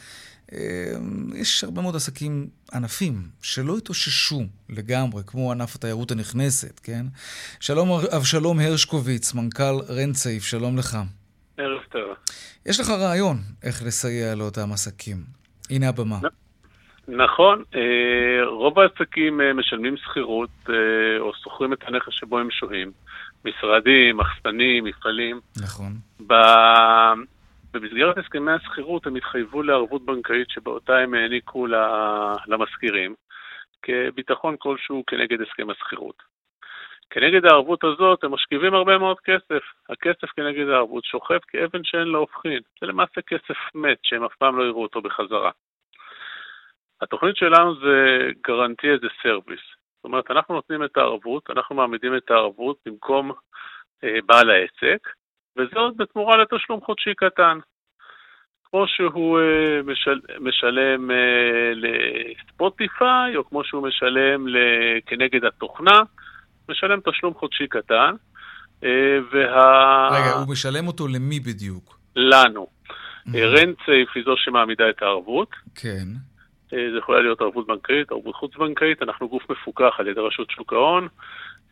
יש 1.34 1.64
הרבה 1.64 1.82
מאוד 1.82 1.96
עסקים, 1.96 2.48
ענפים, 2.72 3.28
שלא 3.42 3.76
התאוששו 3.76 4.42
לגמרי, 4.68 5.22
כמו 5.26 5.52
ענף 5.52 5.74
התיירות 5.76 6.10
הנכנסת, 6.10 6.80
כן? 6.82 7.06
שלום 7.60 7.90
אבשלום 8.16 8.60
הרשקוביץ, 8.60 9.34
מנכ"ל 9.34 9.80
רנצייף, 9.88 10.44
שלום 10.44 10.78
לך. 10.78 10.98
ערב 11.56 11.80
טוב. 11.92 12.00
יש 12.66 12.80
לך 12.80 12.90
רעיון 12.90 13.42
איך 13.62 13.82
לסייע 13.82 14.34
לאותם 14.34 14.72
עסקים. 14.72 15.24
הנה 15.70 15.88
הבמה. 15.88 16.18
נכון, 17.08 17.62
אה, 17.74 18.46
רוב 18.46 18.78
העסקים 18.78 19.40
אה, 19.40 19.52
משלמים 19.52 19.96
שכירות 19.96 20.50
אה, 20.68 21.18
או 21.18 21.34
שוכרים 21.34 21.72
את 21.72 21.78
הנכס 21.88 22.12
שבו 22.12 22.38
הם 22.38 22.50
שוהים. 22.50 22.92
משרדים, 23.44 24.16
מחסנים, 24.16 24.84
מפעלים. 24.84 25.40
נכון. 25.62 25.92
במסגרת 27.74 28.18
הסכמי 28.18 28.52
השכירות 28.52 29.06
הם 29.06 29.16
התחייבו 29.16 29.62
לערבות 29.62 30.04
בנקאית 30.04 30.50
שבאותה 30.50 30.98
הם 30.98 31.14
העניקו 31.14 31.66
למשכירים 32.46 33.14
כביטחון 33.82 34.56
כלשהו 34.58 35.04
כנגד 35.06 35.40
הסכם 35.40 35.70
השכירות. 35.70 36.22
כנגד 37.10 37.44
הערבות 37.44 37.84
הזאת 37.84 38.24
הם 38.24 38.34
משכיבים 38.34 38.74
הרבה 38.74 38.98
מאוד 38.98 39.16
כסף. 39.20 39.62
הכסף 39.88 40.30
כנגד 40.36 40.68
הערבות 40.68 41.04
שוכב 41.04 41.38
כאבן 41.48 41.84
שאין 41.84 42.08
לה 42.08 42.18
הופכין. 42.18 42.60
זה 42.80 42.86
למעשה 42.86 43.20
כסף 43.26 43.58
מת 43.74 43.98
שהם 44.02 44.24
אף 44.24 44.34
פעם 44.38 44.58
לא 44.58 44.64
יראו 44.64 44.82
אותו 44.82 45.02
בחזרה. 45.02 45.50
התוכנית 47.02 47.36
שלנו 47.36 47.74
זה 47.74 48.28
גרנטי 48.46 48.90
איזה 48.90 49.06
סרוויס. 49.22 49.60
זאת 49.96 50.04
אומרת, 50.04 50.30
אנחנו 50.30 50.54
נותנים 50.54 50.84
את 50.84 50.96
הערבות, 50.96 51.50
אנחנו 51.50 51.76
מעמידים 51.76 52.16
את 52.16 52.30
הערבות 52.30 52.76
במקום 52.86 53.32
אה, 54.04 54.18
בעל 54.26 54.50
העסק, 54.50 55.08
וזאת 55.56 55.96
בתמורה 55.96 56.36
לתשלום 56.36 56.80
חודשי 56.80 57.14
קטן. 57.14 57.58
כמו 58.70 58.84
שהוא 58.88 59.38
אה, 59.40 59.82
משל, 59.82 60.20
משלם 60.40 61.10
אה, 61.10 61.72
לספוטיפיי, 61.74 63.36
או 63.36 63.44
כמו 63.44 63.64
שהוא 63.64 63.88
משלם 63.88 64.46
כנגד 65.06 65.44
התוכנה, 65.44 65.98
משלם 66.68 67.00
תשלום 67.00 67.34
חודשי 67.34 67.66
קטן. 67.68 68.14
אה, 68.84 69.18
וה... 69.32 70.08
רגע, 70.12 70.32
הוא 70.32 70.52
משלם 70.52 70.86
אותו 70.86 71.08
למי 71.08 71.40
בדיוק? 71.40 72.00
לנו. 72.16 72.66
Mm-hmm. 72.66 73.36
רנצייף 73.36 74.08
היא 74.14 74.24
זו 74.24 74.34
שמעמידה 74.36 74.90
את 74.90 75.02
הערבות. 75.02 75.48
כן. 75.74 76.08
זה 76.70 76.98
יכולה 76.98 77.20
להיות 77.20 77.40
ערבות 77.40 77.66
בנקאית, 77.66 78.12
ערבות 78.12 78.34
חוץ-בנקאית, 78.34 79.02
אנחנו 79.02 79.28
גוף 79.28 79.42
מפוקח 79.50 79.94
על 79.98 80.08
ידי 80.08 80.20
רשות 80.20 80.50
שוק 80.50 80.72
ההון, 80.72 81.08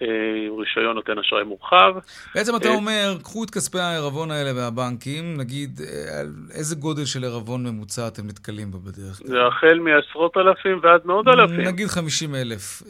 עם 0.01 0.09
אה, 0.09 0.59
רישיון 0.59 0.95
נותן 0.95 1.19
אשראי 1.19 1.45
מורחב. 1.45 1.95
בעצם 2.35 2.57
אתה 2.57 2.69
אה, 2.69 2.75
אומר, 2.75 3.17
קחו 3.23 3.45
את 3.45 3.51
כספי 3.51 3.79
הערבון 3.79 4.31
האלה 4.31 4.53
מהבנקים, 4.53 5.37
נגיד, 5.37 5.81
אה, 5.81 6.21
איזה 6.55 6.77
גודל 6.77 7.05
של 7.05 7.25
ערבון 7.25 7.67
ממוצע 7.67 8.09
אתם 8.09 8.27
נתקלים 8.27 8.71
בו 8.71 8.79
בדרך 8.79 9.19
כלל? 9.19 9.27
זה 9.27 9.47
החל 9.47 9.79
מעשרות 9.79 10.37
אלפים 10.37 10.81
ועד 10.83 11.01
מאות 11.05 11.27
אלפים. 11.29 11.61
נגיד 11.61 11.87
50 11.87 12.35
אלף. 12.35 12.83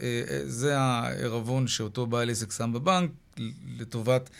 זה 0.45 0.79
הערבון 0.79 1.67
שאותו 1.67 2.07
בעל 2.07 2.31
עסק 2.31 2.53
שם 2.53 2.73
בבנק, 2.73 3.11
לטובת 3.81 4.31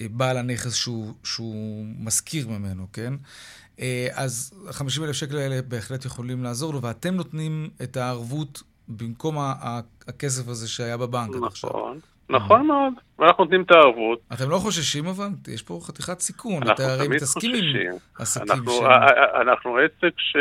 בעל 0.00 0.36
הנכס 0.36 0.74
שהוא, 0.74 1.14
שהוא 1.24 1.84
משכיר 2.04 2.48
ממנו, 2.48 2.86
כן? 2.92 3.12
אז 4.12 4.64
50 4.70 5.04
אלף 5.04 5.12
שקל 5.12 5.36
האלה 5.36 5.62
בהחלט 5.68 6.04
יכולים 6.04 6.42
לעזור 6.42 6.72
לו, 6.72 6.82
ואתם 6.82 7.14
נותנים 7.14 7.68
את 7.82 7.96
הערבות 7.96 8.62
במקום 8.88 9.36
הכסף 10.08 10.48
הזה 10.48 10.68
שהיה 10.68 10.96
בבנק 10.96 11.36
עד 11.36 11.44
עכשיו. 11.44 11.70
נכון. 11.70 12.00
נכון 12.30 12.66
מאוד, 12.66 12.92
ואנחנו 13.18 13.44
נותנים 13.44 13.62
את 13.62 13.70
הערבות. 13.70 14.20
אתם 14.32 14.50
לא 14.50 14.56
חוששים 14.56 15.06
אבל? 15.06 15.28
יש 15.54 15.62
פה 15.62 15.78
חתיכת 15.82 16.20
סיכון. 16.20 16.62
אנחנו 16.62 16.84
תמיד 17.04 17.20
חוששים. 17.20 17.54
עם 17.54 17.96
עסקים 18.18 18.50
אנחנו, 18.50 18.72
ש... 18.72 18.82
אנחנו 19.40 19.76
עסק 19.76 20.14
ש... 20.18 20.36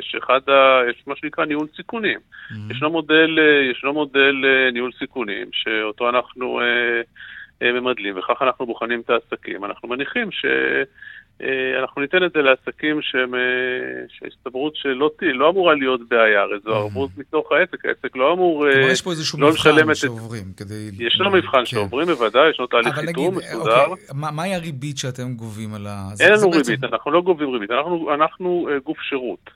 שאחד 0.00 0.40
ה... 0.48 0.90
יש 0.90 1.02
מה 1.06 1.14
שנקרא 1.16 1.44
ניהול 1.44 1.66
סיכונים. 1.76 2.18
Mm-hmm. 2.18 2.72
ישנו 2.72 2.90
מודל, 2.90 3.38
ישנו 3.70 3.92
מודל 3.92 4.44
אה, 4.44 4.70
ניהול 4.72 4.90
סיכונים, 4.98 5.48
שאותו 5.52 6.08
אנחנו 6.08 6.60
אה, 6.60 7.00
אה, 7.62 7.72
ממדלים, 7.72 8.18
וכך 8.18 8.42
אנחנו 8.42 8.66
בוחנים 8.66 9.00
את 9.00 9.10
העסקים. 9.10 9.64
אנחנו 9.64 9.88
מניחים 9.88 10.30
ש... 10.30 10.44
אה, 11.42 11.80
אנחנו 11.80 12.00
ניתן 12.00 12.24
את 12.24 12.32
זה 12.32 12.38
לעסקים 12.42 13.02
שהם, 13.02 13.34
אה, 13.34 13.40
שההסתברות 14.08 14.76
שלא 14.76 15.10
לא 15.22 15.50
אמורה 15.50 15.74
להיות 15.74 16.00
בעיה, 16.08 16.40
הרי 16.40 16.56
זו 16.64 16.70
ערבות 16.74 17.10
מתוך 17.16 17.52
העסק, 17.52 17.84
העסק 17.84 18.16
לא 18.16 18.32
אמור... 18.32 18.66
כלומר, 18.70 18.86
אה, 18.86 18.92
יש 18.92 19.02
פה 19.02 19.10
איזשהו 19.10 19.40
לא 19.40 19.48
מבחן 19.50 19.94
שעוברים 19.94 20.52
כדי... 20.56 20.90
ישנו 20.98 21.30
מבחן 21.30 21.58
כן. 21.58 21.64
שעוברים, 21.64 22.06
בוודאי, 22.06 22.50
יש 22.50 22.56
לנו 22.58 22.66
תהליך 22.66 22.98
איתור 22.98 23.32
מסודר. 23.32 23.86
אוקיי, 23.86 24.04
מהי 24.32 24.54
הריבית 24.54 24.98
שאתם 24.98 25.34
גובים 25.34 25.74
על 25.74 25.86
ה... 25.86 26.08
אין 26.20 26.32
לנו 26.32 26.50
ריבית, 26.50 26.84
אנחנו 26.84 27.10
לא 27.10 27.20
גובים 27.22 27.50
ריבית, 27.50 27.70
אנחנו 28.14 28.68
גוף 28.84 28.98
שירות. 29.00 29.50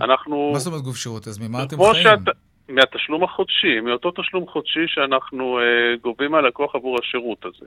אנחנו... 0.00 0.50
מה 0.52 0.58
זאת 0.58 0.66
אומרת 0.66 0.82
גוף 0.82 0.96
שירות? 0.96 1.28
אז 1.28 1.38
ממה 1.38 1.62
אתם 1.62 1.76
חיים? 1.92 2.18
מהתשלום 2.68 3.24
החודשי, 3.24 3.80
מאותו 3.80 4.10
תשלום 4.10 4.46
חודשי 4.46 4.84
שאנחנו 4.86 5.58
אה, 5.58 5.64
גובים 6.02 6.30
מהלקוח 6.30 6.74
עבור 6.74 6.98
השירות 7.02 7.44
הזה. 7.44 7.66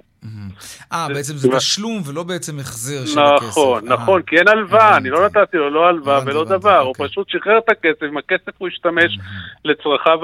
אה, 0.93 1.08
בעצם 1.08 1.34
זה 1.34 1.49
תשלום 1.58 2.02
ולא 2.10 2.24
בעצם 2.24 2.60
החזר 2.60 3.06
של 3.06 3.20
הכסף. 3.20 3.47
נכון, 3.47 3.88
נכון, 3.88 4.22
כי 4.22 4.38
אין 4.38 4.47
הלוואה, 4.47 4.97
אני 4.97 5.10
לא 5.10 5.26
נתתי 5.26 5.58
לו 5.58 5.70
לא 5.70 5.88
הלוואה 5.88 6.20
ולא 6.26 6.45
דבר, 6.45 6.80
הוא 6.80 6.88
אוקיי. 6.88 7.08
פשוט 7.08 7.30
שחרר 7.30 7.58
את 7.58 7.70
הכסף, 7.70 8.04
עם 8.04 8.18
הכסף 8.18 8.52
הוא 8.58 8.68
השתמש 8.68 9.18
לצרכיו, 9.66 10.20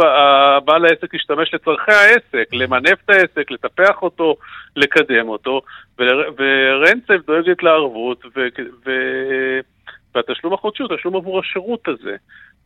בעל 0.66 0.86
העסק 0.86 1.16
השתמש 1.16 1.54
לצרכי 1.54 1.92
העסק, 1.92 2.54
למנף 2.54 2.98
את 3.06 3.10
העסק, 3.10 3.52
לטפח 3.52 4.02
אותו, 4.02 4.36
לקדם 4.76 5.30
אותו, 5.30 5.62
ורנצב 6.00 7.26
דואגת 7.28 7.64
לערבות, 7.64 8.26
והתשלום 10.16 10.54
החודשי 10.54 10.84
הוא 10.84 10.98
תשלום 10.98 11.16
עבור 11.16 11.40
השירות 11.40 11.88
הזה. 11.88 12.16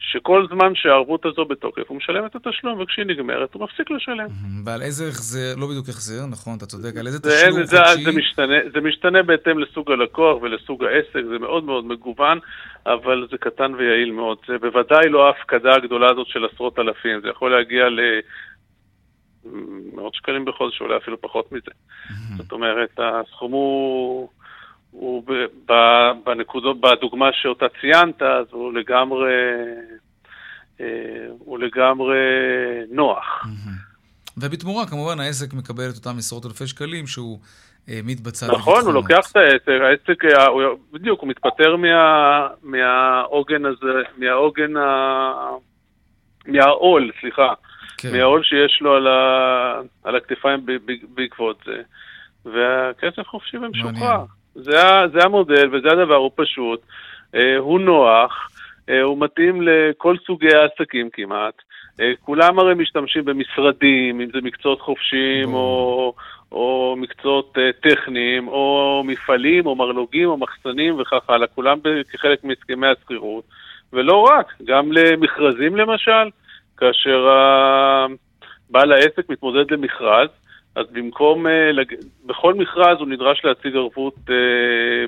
שכל 0.02 0.48
זמן 0.48 0.76
שהערבות 0.76 1.26
הזו 1.26 1.46
בתוקף, 1.46 1.82
הוא 1.88 1.98
משלם 1.98 2.26
את 2.26 2.36
התשלום, 2.36 2.80
וכשהיא 2.80 3.06
נגמרת, 3.06 3.54
הוא 3.54 3.64
מפסיק 3.64 3.92
לשלם. 3.92 4.28
ועל 4.66 4.82
איזה 4.82 5.08
החזר, 5.08 5.56
לא 5.58 5.68
בדיוק 5.68 5.90
החזר, 5.90 6.26
נכון, 6.32 6.58
אתה 6.58 6.66
צודק, 6.66 6.98
על 7.00 7.08
איזה 7.08 7.20
תשלום 7.20 7.64
זה, 7.64 7.78
חודשי? 7.78 8.04
זה 8.04 8.12
משתנה, 8.12 8.56
זה 8.74 8.82
משתנה 8.82 9.24
בהתאם 9.24 9.60
לסוג 9.60 9.92
הלקוח 9.92 10.42
ולסוג 10.42 10.84
העסק, 10.84 11.26
זה 11.32 11.40
מאוד 11.40 11.64
מאוד 11.64 11.86
מגוון, 11.86 12.40
אבל 12.86 13.28
זה 13.32 13.38
קטן 13.38 13.74
ויעיל 13.74 14.12
מאוד. 14.12 14.38
זה 14.48 14.58
בוודאי 14.58 15.10
לא 15.10 15.28
ההפקדה 15.28 15.76
הגדולה 15.76 16.08
הזאת 16.12 16.28
של 16.28 16.46
עשרות 16.54 16.80
אלפים, 16.80 17.22
זה 17.22 17.28
יכול 17.28 17.52
להגיע 17.52 17.90
ל... 17.90 18.00
מאות 19.94 20.16
שקלים 20.16 20.46
בחודש, 20.46 20.82
אולי 20.82 20.98
אפילו 20.98 21.22
פחות 21.22 21.52
מזה. 21.52 21.72
זאת 22.38 22.52
אומרת, 22.52 23.00
הסכום 23.00 23.52
הוא... 23.52 24.30
הוא 24.92 25.24
ב, 25.66 25.72
בנקודות, 26.26 26.82
בדוגמה 26.82 27.30
שאותה 27.34 27.66
ציינת, 27.82 28.22
אז 28.22 28.46
הוא 28.52 28.74
לגמרי, 28.74 29.34
אה, 30.82 30.86
הוא 31.40 31.60
לגמרי 31.60 32.18
נוח. 32.92 33.46
ובתמורה, 34.38 34.88
כמובן, 34.88 35.20
העסק 35.20 35.54
מקבל 35.54 35.90
את 35.90 35.96
אותם 35.96 36.18
עשרות 36.18 36.46
אלפי 36.46 36.68
שקלים 36.68 37.08
שהוא 37.08 37.40
העמיד 37.88 38.18
אה, 38.18 38.24
בצד. 38.26 38.48
נכון, 38.52 38.86
הוא 38.86 38.94
לוקח 38.94 39.32
את 39.32 39.36
העסק, 39.36 39.68
העסק, 39.68 40.26
אה, 40.26 40.46
בדיוק, 40.94 41.22
הוא 41.22 41.30
מתפטר 41.30 41.76
מה, 41.76 42.48
מהעוגן 42.64 43.66
הזה, 43.66 44.02
מהעוגן, 44.18 44.78
ה... 44.78 45.32
מהעול, 46.46 47.12
סליחה, 47.22 47.54
כן. 47.98 48.12
מהעול 48.12 48.44
שיש 48.44 48.82
לו 48.82 48.96
על, 48.96 49.08
ה, 49.08 49.82
על 50.04 50.16
הכתפיים 50.16 50.66
בעקבות 51.16 51.58
זה, 51.66 51.82
והכסף 52.46 53.28
חופשי 53.28 53.58
ומשוחרר. 53.58 54.26
זה, 54.56 54.78
זה 55.14 55.24
המודל 55.24 55.70
וזה 55.72 55.88
הדבר, 55.92 56.16
הוא 56.16 56.32
פשוט, 56.36 56.82
אה, 57.36 57.58
הוא 57.58 57.80
נוח, 57.80 58.50
אה, 58.90 59.02
הוא 59.02 59.18
מתאים 59.20 59.62
לכל 59.62 60.16
סוגי 60.26 60.56
העסקים 60.56 61.10
כמעט. 61.14 61.54
אה, 62.02 62.12
כולם 62.22 62.60
הרי 62.60 62.74
משתמשים 62.74 63.26
במשרדים, 63.26 64.22
אם 64.22 64.28
זה 64.34 64.40
מקצועות 64.44 64.82
חופשיים 64.82 65.54
או, 65.54 66.14
או 66.52 66.96
מקצועות 66.98 67.58
טכניים, 67.82 68.48
או 68.48 69.04
מפעלים, 69.06 69.66
או 69.66 69.76
מרלוגים, 69.76 70.30
או 70.30 70.38
מחסנים 70.38 71.00
וכך 71.00 71.30
הלאה, 71.30 71.48
כולם 71.48 71.78
כחלק 72.12 72.44
מהסכמי 72.44 72.88
השכירות. 72.88 73.44
ולא 73.94 74.22
רק, 74.22 74.54
גם 74.64 74.92
למכרזים 74.92 75.76
למשל, 75.76 76.30
כאשר 76.78 77.28
בעל 78.70 78.92
העסק 78.92 79.30
מתמודד 79.30 79.72
למכרז, 79.72 80.30
אז 80.76 80.86
במקום, 80.92 81.48
אה, 81.48 81.52
בכל 82.26 82.54
מכרז 82.54 82.98
הוא 83.00 83.08
נדרש 83.08 83.42
להציג 83.44 83.76
ערבות 83.76 84.16
אה, 84.30 84.36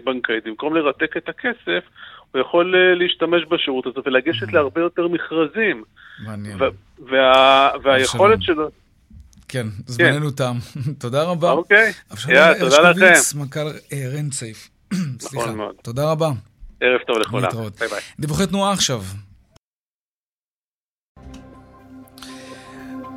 בנקאית. 0.03 0.43
במקום 0.45 0.75
לרתק 0.75 1.17
את 1.17 1.29
הכסף, 1.29 1.83
הוא 2.31 2.41
יכול 2.41 2.75
אה, 2.75 2.95
להשתמש 2.95 3.43
בשירות 3.49 3.87
הזה 3.87 3.99
ולגשת 4.05 4.47
mm-hmm. 4.47 4.53
להרבה 4.53 4.81
יותר 4.81 5.07
מכרזים. 5.07 5.83
מעניין. 6.25 6.57
והיכולת 7.83 8.41
שלו... 8.41 8.69
כן, 9.47 9.67
זמננו 9.85 10.29
כן. 10.29 10.35
תם. 10.35 10.55
תודה 11.03 11.23
רבה. 11.23 11.51
אוקיי, 11.51 11.91
יאללה, 12.29 12.59
תודה 12.59 12.89
לכם. 12.89 13.39
מנכ"ל 13.39 13.67
רנצייף. 14.17 14.69
סליחה. 15.19 15.51
נכון. 15.51 15.71
תודה 15.83 16.11
רבה. 16.11 16.29
ערב 16.81 16.99
טוב 17.07 17.17
לכולם. 17.17 17.49
ביי 17.79 17.87
ביי. 17.87 17.99
דיווחי 18.19 18.47
תנועה 18.47 18.73
עכשיו. 18.73 19.01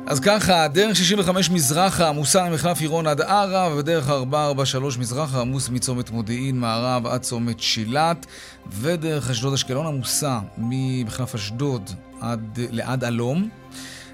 אז 0.09 0.19
ככה, 0.19 0.67
דרך 0.67 0.95
65 0.95 1.49
מזרחה 1.49 2.09
עמוסה 2.09 2.49
ממחלף 2.49 2.81
עירון 2.81 3.07
עד 3.07 3.21
ערה, 3.21 3.69
ובדרך 3.73 4.09
443 4.09 4.97
מזרחה 4.97 5.41
עמוס 5.41 5.69
מצומת 5.69 6.09
מודיעין 6.09 6.59
מערב 6.59 7.07
עד 7.07 7.21
צומת 7.21 7.59
שילת, 7.59 8.25
ודרך 8.71 9.29
אשדוד 9.29 9.53
אשקלון 9.53 9.87
עמוסה 9.87 10.39
ממחלף 10.57 11.35
אשדוד 11.35 11.89
עד, 12.21 12.59
לעד 12.71 13.03
אלום. 13.03 13.49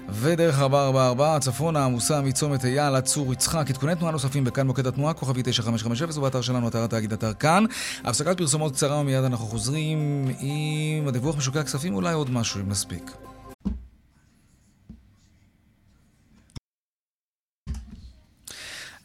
ודרך 0.08 0.58
444 0.58 1.38
צפונה 1.38 1.84
עמוסה 1.84 2.20
מצומת 2.20 2.64
אייל 2.64 2.94
עד 2.94 3.04
צור 3.04 3.32
יצחק. 3.32 3.70
עדכוני 3.70 3.94
תנועה 3.94 4.12
נוספים 4.12 4.44
בכאן 4.44 4.66
מוקד 4.66 4.86
התנועה, 4.86 5.14
כוכבי 5.14 5.42
9550 5.44 6.18
ובאתר 6.18 6.40
שלנו, 6.40 6.68
אתר 6.68 6.84
התאגיד 6.84 7.12
אתר 7.12 7.32
כאן. 7.32 7.64
הפסקת 8.04 8.38
פרסומות 8.38 8.72
קצרה 8.72 8.96
ומיד 8.96 9.24
אנחנו 9.24 9.46
חוזרים 9.46 10.28
עם 10.38 11.08
הדיווח 11.08 11.36
משוקי 11.36 11.58
הכספים, 11.58 11.94
אולי 11.94 12.14
עוד 12.14 12.30
משהו 12.30 12.60
אם 12.60 12.68
נספיק. 12.68 13.33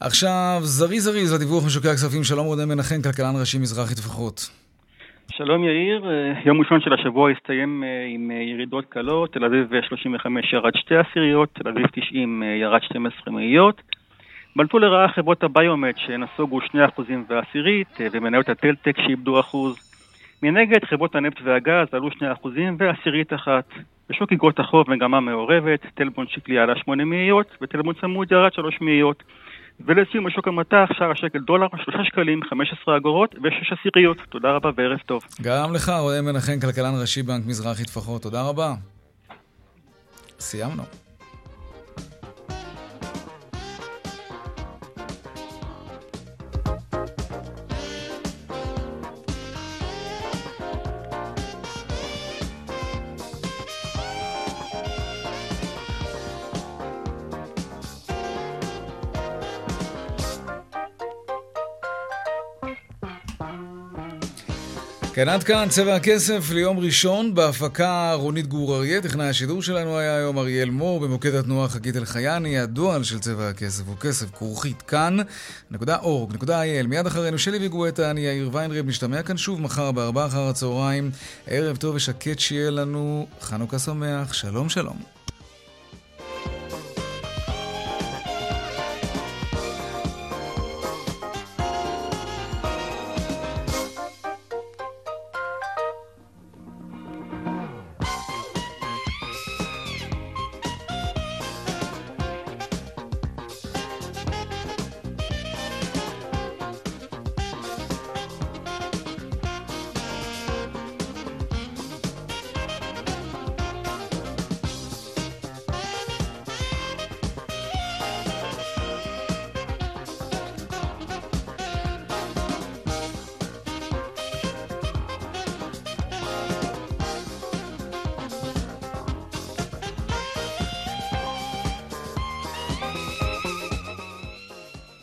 עכשיו, 0.02 0.58
זריז 0.60 1.04
זריז 1.04 1.34
לדיווח 1.34 1.66
משוקי 1.66 1.88
הכספים, 1.88 2.24
שלום 2.24 2.46
רודן 2.46 2.68
מנחם, 2.68 3.02
כלכלן 3.02 3.34
ראשי 3.40 3.58
מזרחי 3.58 3.94
טפחות. 3.94 4.50
שלום 5.32 5.64
יאיר, 5.64 6.10
אה, 6.10 6.32
יום 6.44 6.60
ראשון 6.60 6.80
של 6.80 6.92
השבוע 6.92 7.30
הסתיים 7.30 7.84
אה, 7.84 8.06
עם 8.14 8.30
אה, 8.30 8.36
ירידות 8.36 8.84
קלות, 8.88 9.32
תל 9.32 9.44
אביב 9.44 9.66
35 9.88 10.52
ירד 10.52 10.72
שתי 10.76 10.96
עשיריות, 10.96 11.48
תל 11.52 11.68
אביב 11.68 11.86
90 11.86 12.42
ירד 12.60 12.82
12 12.82 13.34
מאיות. 13.34 13.82
בלטו 14.56 14.78
לרעה 14.78 15.08
חברות 15.08 15.42
הביומט 15.42 15.94
שנסוגו 15.98 16.60
2% 16.60 16.64
ועשירית, 17.28 17.98
ומניות 18.12 18.48
הטלטק 18.48 18.96
שאיבדו 18.96 19.40
אחוז. 19.40 19.76
מנגד 20.42 20.84
חברות 20.84 21.14
הנפט 21.14 21.40
והגז 21.44 21.86
עלו 21.92 22.08
2% 22.08 22.12
ועשירית 22.78 23.32
אחת. 23.32 23.64
בשוק 24.10 24.32
אגרות 24.32 24.58
החוב 24.58 24.90
מגמה 24.90 25.20
מעורבת, 25.20 25.86
טלבון 25.94 26.26
שקלי 26.28 26.58
עלה 26.58 26.76
8 26.76 27.04
מאיות 27.04 27.46
וטלבון 27.62 27.94
צמוד 28.00 28.32
ירד 28.32 28.52
3 28.52 28.80
מאיות. 28.80 29.22
ולסיום 29.86 30.24
בשוק 30.24 30.48
המטח, 30.48 30.88
שער 30.98 31.10
השקל 31.10 31.38
דולר, 31.38 31.66
3 31.84 32.06
שקלים, 32.06 32.40
15 32.50 32.96
אגורות 32.96 33.34
ו-6 33.34 33.78
עשיריות. 33.80 34.16
תודה 34.28 34.48
רבה 34.50 34.70
וערב 34.76 34.98
טוב. 35.06 35.22
גם 35.42 35.74
לך, 35.74 35.92
רועי 36.00 36.20
מנחם, 36.20 36.60
כלכלן 36.60 37.00
ראשי 37.00 37.22
בנק 37.22 37.46
מזרחי 37.46 37.84
טפחות. 37.84 38.22
תודה 38.22 38.42
רבה. 38.42 38.74
סיימנו. 40.40 40.82
כן, 65.14 65.28
עד 65.28 65.44
כאן 65.44 65.68
צבע 65.68 65.94
הכסף 65.94 66.50
ליום 66.50 66.78
ראשון 66.78 67.34
בהפקה 67.34 68.12
רונית 68.14 68.46
גור 68.46 68.76
אריה. 68.76 69.00
טכנאי 69.00 69.28
השידור 69.28 69.62
שלנו 69.62 69.98
היה 69.98 70.16
היום 70.16 70.38
אריאל 70.38 70.70
מור, 70.70 71.00
במוקד 71.00 71.34
התנועה 71.34 71.68
חגית 71.68 71.96
אלחייני. 71.96 72.58
הדואל 72.58 73.02
של 73.02 73.18
צבע 73.18 73.48
הכסף 73.48 73.82
הוא 73.86 73.96
כסף 73.96 74.30
כרוכית 74.30 74.82
כאן.org.il. 74.82 76.86
מיד 76.86 77.06
אחרינו 77.06 77.38
שלי 77.38 77.66
וגואטה, 77.66 78.10
אני 78.10 78.20
יאיר 78.20 78.50
ויינרב, 78.52 78.86
נשתמע 78.86 79.22
כאן 79.22 79.36
שוב 79.36 79.60
מחר 79.60 79.92
בארבעה 79.92 80.26
אחר 80.26 80.48
הצהריים. 80.48 81.10
ערב 81.46 81.76
טוב 81.76 81.94
ושקט 81.94 82.38
שיהיה 82.38 82.70
לנו. 82.70 83.26
חנוכה 83.40 83.78
שמח, 83.78 84.32
שלום 84.32 84.68
שלום. 84.68 85.19